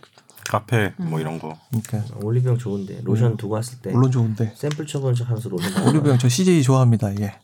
카페 0.49 0.93
음. 0.99 1.09
뭐 1.09 1.19
이런 1.19 1.39
거. 1.39 1.57
그러니까 1.71 2.15
올리브영 2.21 2.57
좋은데 2.57 3.01
로션 3.03 3.37
두고 3.37 3.55
왔을 3.55 3.79
때 3.79 3.91
물론 3.91 4.11
좋은데 4.11 4.53
샘플 4.55 4.85
쳐보는 4.85 5.15
척하면서 5.15 5.49
로션 5.49 5.87
올리브영 5.87 6.17
저 6.19 6.29
CJ 6.29 6.63
좋아합니다. 6.63 7.11
예. 7.21 7.35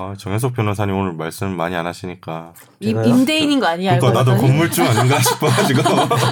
아, 0.00 0.14
정현석 0.16 0.54
변호사님 0.54 0.94
오늘 0.94 1.12
말씀 1.14 1.56
많이 1.56 1.74
안 1.74 1.84
하시니까. 1.84 2.52
임, 2.78 2.90
제가요? 2.94 3.08
임대인인 3.12 3.58
거 3.58 3.66
아니야? 3.66 3.98
그러니까 3.98 4.22
나도? 4.22 4.40
건물주 4.40 4.80
아닌가 4.84 5.18
싶어가지고. 5.22 5.82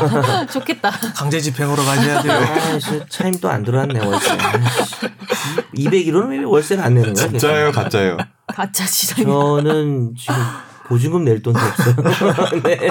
좋겠다. 0.53 0.91
강제 1.17 1.41
집행으로 1.41 1.83
가셔야 1.83 2.23
돼요. 2.23 2.33
아, 2.33 2.79
씨, 2.79 3.03
차임 3.09 3.35
또 3.41 3.49
안 3.49 3.65
들어왔네 3.65 3.99
월세. 4.07 4.37
201호는 5.75 6.31
왜 6.31 6.45
월세를 6.45 6.85
안 6.85 6.95
내는 6.95 7.13
거야? 7.13 7.27
진짜예요, 7.29 7.73
가짜예요. 7.73 8.17
가짜 8.47 8.87
시장이야. 8.87 9.27
저는 9.27 10.15
지금 10.17 10.35
보증금 10.87 11.25
낼 11.25 11.43
돈도 11.43 11.59
없어요. 11.59 12.63
네. 12.63 12.89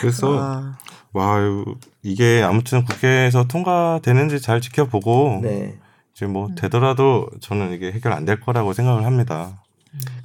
그래서 0.00 0.38
아, 0.40 0.76
와 1.14 1.38
이게 2.02 2.42
아무튼 2.42 2.84
국회에서 2.84 3.44
통과되는지 3.46 4.40
잘 4.40 4.60
지켜보고 4.60 5.40
네. 5.42 5.78
지금 6.12 6.32
뭐 6.32 6.48
되더라도 6.56 7.28
저는 7.40 7.72
이게 7.72 7.90
해결 7.92 8.12
안 8.12 8.24
될 8.24 8.40
거라고 8.40 8.72
생각을 8.72 9.04
합니다. 9.04 9.62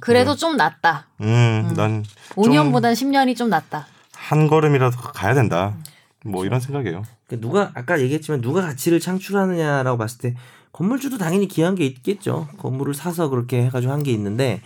그래도 0.00 0.34
좀 0.34 0.56
낫다. 0.56 1.06
음, 1.20 1.72
난 1.76 2.04
5년보단 2.30 2.92
10년이 2.92 3.36
좀 3.36 3.48
낫다. 3.50 3.86
한 4.14 4.48
걸음이라도 4.48 4.98
가야 4.98 5.34
된다. 5.34 5.76
뭐 6.24 6.44
이런 6.44 6.60
생각이에요. 6.60 7.04
그 7.28 7.40
누가 7.40 7.70
아까 7.74 8.00
얘기했지만 8.00 8.40
누가 8.40 8.60
가치를 8.62 8.98
창출하느냐라고 9.00 9.96
봤을 9.96 10.18
때 10.18 10.34
건물주도 10.72 11.18
당연히 11.18 11.46
기여한 11.48 11.76
게 11.76 11.86
있겠죠. 11.86 12.48
건물을 12.58 12.94
사서 12.94 13.28
그렇게 13.28 13.62
해가지고 13.64 13.92
한 13.92 14.02
게 14.02 14.10
있는데 14.12 14.60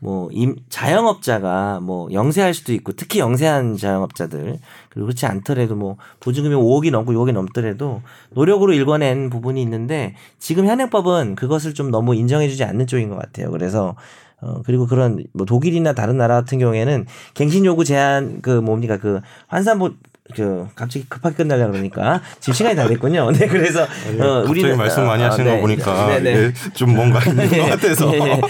뭐 0.00 0.28
임, 0.32 0.56
자영업자가 0.68 1.80
뭐 1.80 2.08
영세할 2.12 2.54
수도 2.54 2.72
있고 2.72 2.92
특히 2.92 3.18
영세한 3.18 3.76
자영업자들 3.76 4.58
그리고 4.90 5.06
그렇지 5.06 5.26
않더라도 5.26 5.74
뭐 5.74 5.96
보증금이 6.20 6.54
5억이 6.54 6.90
넘고 6.90 7.12
6억이 7.12 7.32
넘더라도 7.32 8.02
노력으로 8.30 8.72
일궈낸 8.72 9.30
부분이 9.30 9.60
있는데 9.62 10.14
지금 10.38 10.66
현행법은 10.66 11.34
그것을 11.34 11.74
좀 11.74 11.90
너무 11.90 12.14
인정해주지 12.14 12.64
않는 12.64 12.86
쪽인 12.86 13.08
것 13.08 13.16
같아요. 13.16 13.50
그래서 13.50 13.96
어 14.40 14.62
그리고 14.64 14.86
그런 14.86 15.24
뭐 15.32 15.44
독일이나 15.44 15.94
다른 15.94 16.16
나라 16.16 16.36
같은 16.36 16.60
경우에는 16.60 17.06
갱신 17.34 17.64
요구 17.64 17.84
제한 17.84 18.40
그 18.40 18.50
뭡니까 18.50 18.96
그 18.98 19.20
환산 19.48 19.80
보 19.80 19.90
그 20.34 20.68
갑자기 20.74 21.06
급하게 21.08 21.36
끝나려 21.36 21.66
그러니까 21.68 22.20
지금 22.40 22.54
시간이 22.54 22.76
다 22.76 22.86
됐군요. 22.86 23.30
네 23.36 23.46
그래서 23.46 23.82
어 23.82 23.86
갑자기 23.86 24.50
우리는 24.50 24.76
말씀 24.76 25.06
많이 25.06 25.22
어, 25.22 25.26
하시는 25.26 25.46
네. 25.46 25.56
거 25.56 25.60
보니까 25.62 26.06
네, 26.08 26.20
네. 26.20 26.32
이게 26.32 26.52
좀 26.74 26.94
뭔가 26.94 27.20
있는 27.24 27.48
것 27.48 27.56
예, 27.56 27.62
같아서. 27.70 28.12
예, 28.14 28.18
예. 28.20 28.40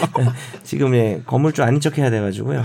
지금 0.65 0.95
예, 0.95 1.23
건물주 1.25 1.63
아닌 1.63 1.81
척 1.81 1.99
해야 1.99 2.11
돼가지고요. 2.11 2.63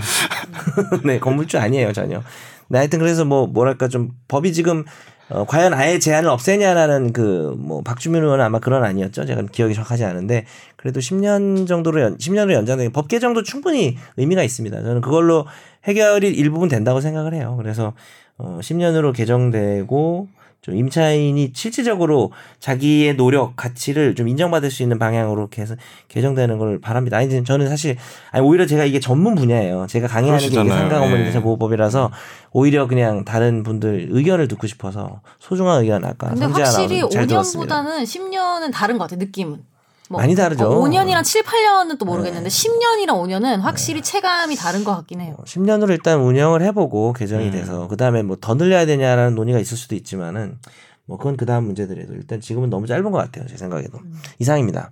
네, 1.04 1.18
건물주 1.18 1.58
아니에요 1.58 1.92
전혀. 1.92 2.22
네, 2.68 2.78
하여튼 2.78 2.98
그래서 2.98 3.24
뭐 3.24 3.46
뭐랄까 3.46 3.88
좀 3.88 4.10
법이 4.28 4.52
지금 4.52 4.84
어, 5.30 5.44
과연 5.46 5.72
아예 5.72 5.98
제한을 5.98 6.28
없애냐라는 6.28 7.12
그 7.12 7.54
뭐 7.64 7.82
박주민 7.82 8.22
의원은 8.22 8.44
아마 8.44 8.58
그런 8.58 8.84
아니었죠. 8.84 9.24
제가 9.24 9.42
기억이 9.50 9.74
정확하지 9.74 10.04
않은데 10.04 10.44
그래도 10.76 11.00
10년 11.00 11.66
정도로 11.66 12.00
연, 12.00 12.18
10년으로 12.18 12.52
연장된 12.52 12.92
법 12.92 13.08
개정도 13.08 13.42
충분히 13.42 13.96
의미가 14.16 14.42
있습니다. 14.42 14.82
저는 14.82 15.00
그걸로 15.00 15.46
해결이 15.84 16.28
일부분 16.28 16.68
된다고 16.68 17.00
생각을 17.00 17.34
해요. 17.34 17.54
그래서 17.58 17.94
어, 18.38 18.58
10년으로 18.60 19.14
개정되고 19.14 20.28
좀 20.64 20.74
임차인이 20.76 21.52
실질적으로 21.54 22.32
자기의 22.58 23.18
노력 23.18 23.54
가치를 23.54 24.14
좀 24.14 24.28
인정받을 24.28 24.70
수 24.70 24.82
있는 24.82 24.98
방향으로 24.98 25.48
계속 25.48 25.76
개정되는 26.08 26.56
걸 26.56 26.80
바랍니다. 26.80 27.18
아니 27.18 27.44
저는 27.44 27.68
사실 27.68 27.98
아니 28.30 28.46
오히려 28.46 28.64
제가 28.64 28.86
이게 28.86 28.98
전문 28.98 29.34
분야예요. 29.34 29.86
제가 29.86 30.08
강의하는 30.08 30.48
게. 30.48 30.54
상가건물임차 30.54 31.38
예. 31.38 31.42
보호법이라서 31.42 32.10
오히려 32.52 32.86
그냥 32.88 33.26
다른 33.26 33.62
분들 33.62 34.08
의견을 34.10 34.48
듣고 34.48 34.66
싶어서 34.66 35.20
소중한 35.38 35.82
의견 35.82 36.02
아까 36.02 36.30
근데 36.30 36.46
확실히 36.46 36.96
아나운서 36.96 37.08
잘 37.10 37.26
들었습니다. 37.26 37.82
5년보다는 37.82 38.02
10년은 38.04 38.72
다른 38.72 38.96
것 38.96 39.04
같아 39.04 39.16
느낌은. 39.16 39.73
뭐 40.10 40.20
많이 40.20 40.34
다르죠. 40.34 40.68
5년이랑 40.68 41.24
7, 41.24 41.42
8년은 41.42 41.98
또 41.98 42.04
모르겠는데 42.04 42.48
10년이랑 42.48 43.08
5년은 43.22 43.60
확실히 43.60 44.02
체감이 44.02 44.54
다른 44.56 44.84
것 44.84 44.94
같긴 44.96 45.20
해요. 45.22 45.36
10년으로 45.46 45.90
일단 45.90 46.20
운영을 46.20 46.62
해보고 46.62 47.12
개정이 47.14 47.46
음. 47.46 47.50
돼서 47.52 47.88
그 47.88 47.96
다음에 47.96 48.22
뭐 48.22 48.36
더 48.40 48.54
늘려야 48.54 48.84
되냐라는 48.84 49.34
논의가 49.34 49.58
있을 49.58 49.76
수도 49.78 49.94
있지만은 49.94 50.58
뭐 51.06 51.16
그건 51.16 51.36
그 51.36 51.46
다음 51.46 51.64
문제들에도 51.64 52.12
일단 52.14 52.40
지금은 52.40 52.68
너무 52.70 52.86
짧은 52.86 53.10
것 53.10 53.18
같아요 53.18 53.46
제 53.46 53.56
생각에도 53.56 53.98
이상입니다. 54.38 54.90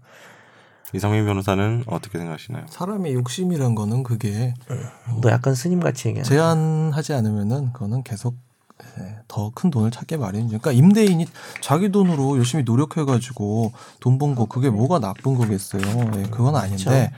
이상민 0.94 1.24
변호사는 1.24 1.84
어떻게 1.86 2.18
생각하시나요? 2.18 2.66
사람의 2.68 3.14
욕심이란 3.14 3.74
거는 3.74 4.02
그게 4.02 4.52
너 5.22 5.30
약간 5.30 5.54
스님 5.54 5.80
같이 5.80 6.08
얘기하네. 6.08 6.28
제한하지 6.28 7.14
않으면은 7.14 7.72
그거는 7.72 8.02
계속 8.02 8.34
더 9.28 9.50
큰 9.54 9.70
돈을 9.70 9.90
찾게 9.90 10.16
마련이죠. 10.18 10.58
그러니까 10.58 10.72
임대인이 10.72 11.26
자기 11.60 11.90
돈으로 11.90 12.36
열심히 12.38 12.64
노력해가지고 12.64 13.72
돈 14.00 14.18
번 14.18 14.34
거 14.34 14.46
그게 14.46 14.70
뭐가 14.70 14.98
나쁜 14.98 15.34
거겠어요. 15.34 15.82
예, 16.16 16.22
그건 16.30 16.54
아닌데 16.56 17.12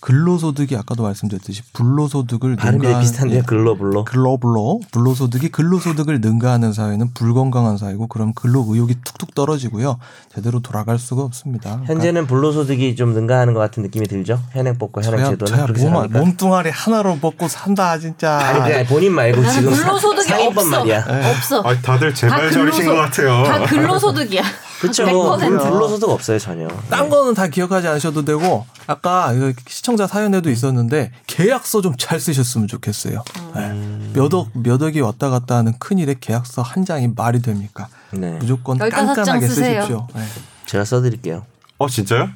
근로소득이 0.00 0.76
아까도 0.76 1.02
말씀드렸듯이 1.02 1.62
불로소득을 1.72 2.56
발음이 2.56 2.86
비슷한데요. 3.00 3.38
예, 3.38 3.42
글로블로. 3.42 4.04
글로벌로 4.04 4.80
불로소득이 4.92 5.48
근로소득을 5.48 6.20
능가하는 6.20 6.72
사회는 6.72 7.14
불건강한 7.14 7.76
사회고 7.76 8.06
그럼 8.06 8.32
근로 8.34 8.64
의욕이 8.68 8.94
툭툭 9.04 9.34
떨어지고요 9.34 9.98
제대로 10.32 10.60
돌아갈 10.60 10.98
수가 10.98 11.22
없습니다. 11.22 11.70
그러니까 11.70 11.92
현재는 11.92 12.26
불로소득이 12.26 12.94
좀 12.94 13.12
능가하는 13.12 13.54
것 13.54 13.60
같은 13.60 13.82
느낌이 13.82 14.06
들죠. 14.06 14.40
현행법과 14.52 15.02
현행제도는 15.02 15.66
저야 15.76 15.90
몸? 15.90 16.12
몸뚱아리 16.12 16.70
하나로 16.70 17.18
먹고 17.20 17.48
산다 17.48 17.98
진짜. 17.98 18.38
아니 18.38 18.60
그냥 18.60 18.86
본인 18.86 19.12
말고 19.12 19.44
지금 19.50 19.72
근로소득이 19.72 20.28
상위법 20.28 20.58
없어. 20.58 20.70
말이야. 20.70 21.04
없어. 21.30 21.62
아, 21.62 21.74
다들 21.80 22.14
제발 22.14 22.52
저리신 22.52 22.86
것 22.86 22.94
같아요. 22.94 23.42
다 23.44 23.64
근로소득이야. 23.66 24.42
그렇죠. 24.80 25.04
100%. 25.04 25.38
불로소득 25.38 26.08
없어요 26.08 26.38
전혀. 26.38 26.68
딴 26.88 27.08
거는 27.08 27.34
다 27.34 27.48
기억하지 27.48 27.88
않으셔도 27.88 28.24
되고 28.24 28.64
아까 28.86 29.32
이거 29.32 29.52
시청자 29.66 30.06
사연에도 30.06 30.50
있었는데 30.50 31.10
계약서 31.26 31.80
좀 31.80 31.94
잘 31.98 32.20
쓰셨으면 32.20 32.68
좋겠어요. 32.68 33.22
네. 33.56 34.10
몇억 34.14 34.48
몇 34.54 34.80
억이 34.80 35.00
왔다 35.00 35.30
갔다 35.30 35.56
하는 35.56 35.74
큰 35.80 35.98
일에 35.98 36.14
계약서 36.20 36.62
한 36.62 36.84
장이 36.84 37.08
말이 37.16 37.42
됩니까? 37.42 37.88
네. 38.12 38.32
무조건 38.40 38.78
15장 38.78 38.90
깐깐하게. 38.90 39.48
쓰십시오. 39.48 40.06
네. 40.14 40.22
제가 40.66 40.84
써드릴게요. 40.84 41.44
어 41.78 41.88
진짜요? 41.88 42.28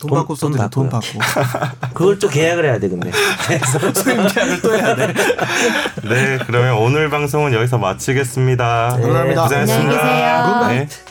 돈, 0.00 0.08
돈- 0.08 0.18
받고 0.18 0.34
돈 0.36 0.52
써드려 0.52 0.68
돈. 0.70 0.88
받고 0.88 1.18
그걸 1.92 2.18
또 2.18 2.28
계약을 2.28 2.64
해야 2.64 2.78
돼 2.78 2.88
근데. 2.88 3.10
수임 3.94 4.26
계약을 4.26 4.62
또 4.62 4.74
해야 4.74 4.96
돼. 4.96 5.08
네, 6.04 6.38
그러면 6.46 6.78
오늘 6.78 7.10
방송은 7.10 7.52
여기서 7.52 7.76
마치겠습니다. 7.78 8.96
네, 8.96 9.02
감사합니다. 9.02 9.42
고생하셨습니다. 9.42 10.00
안녕히 10.00 10.68
계세요. 10.70 10.88
네. 10.88 11.09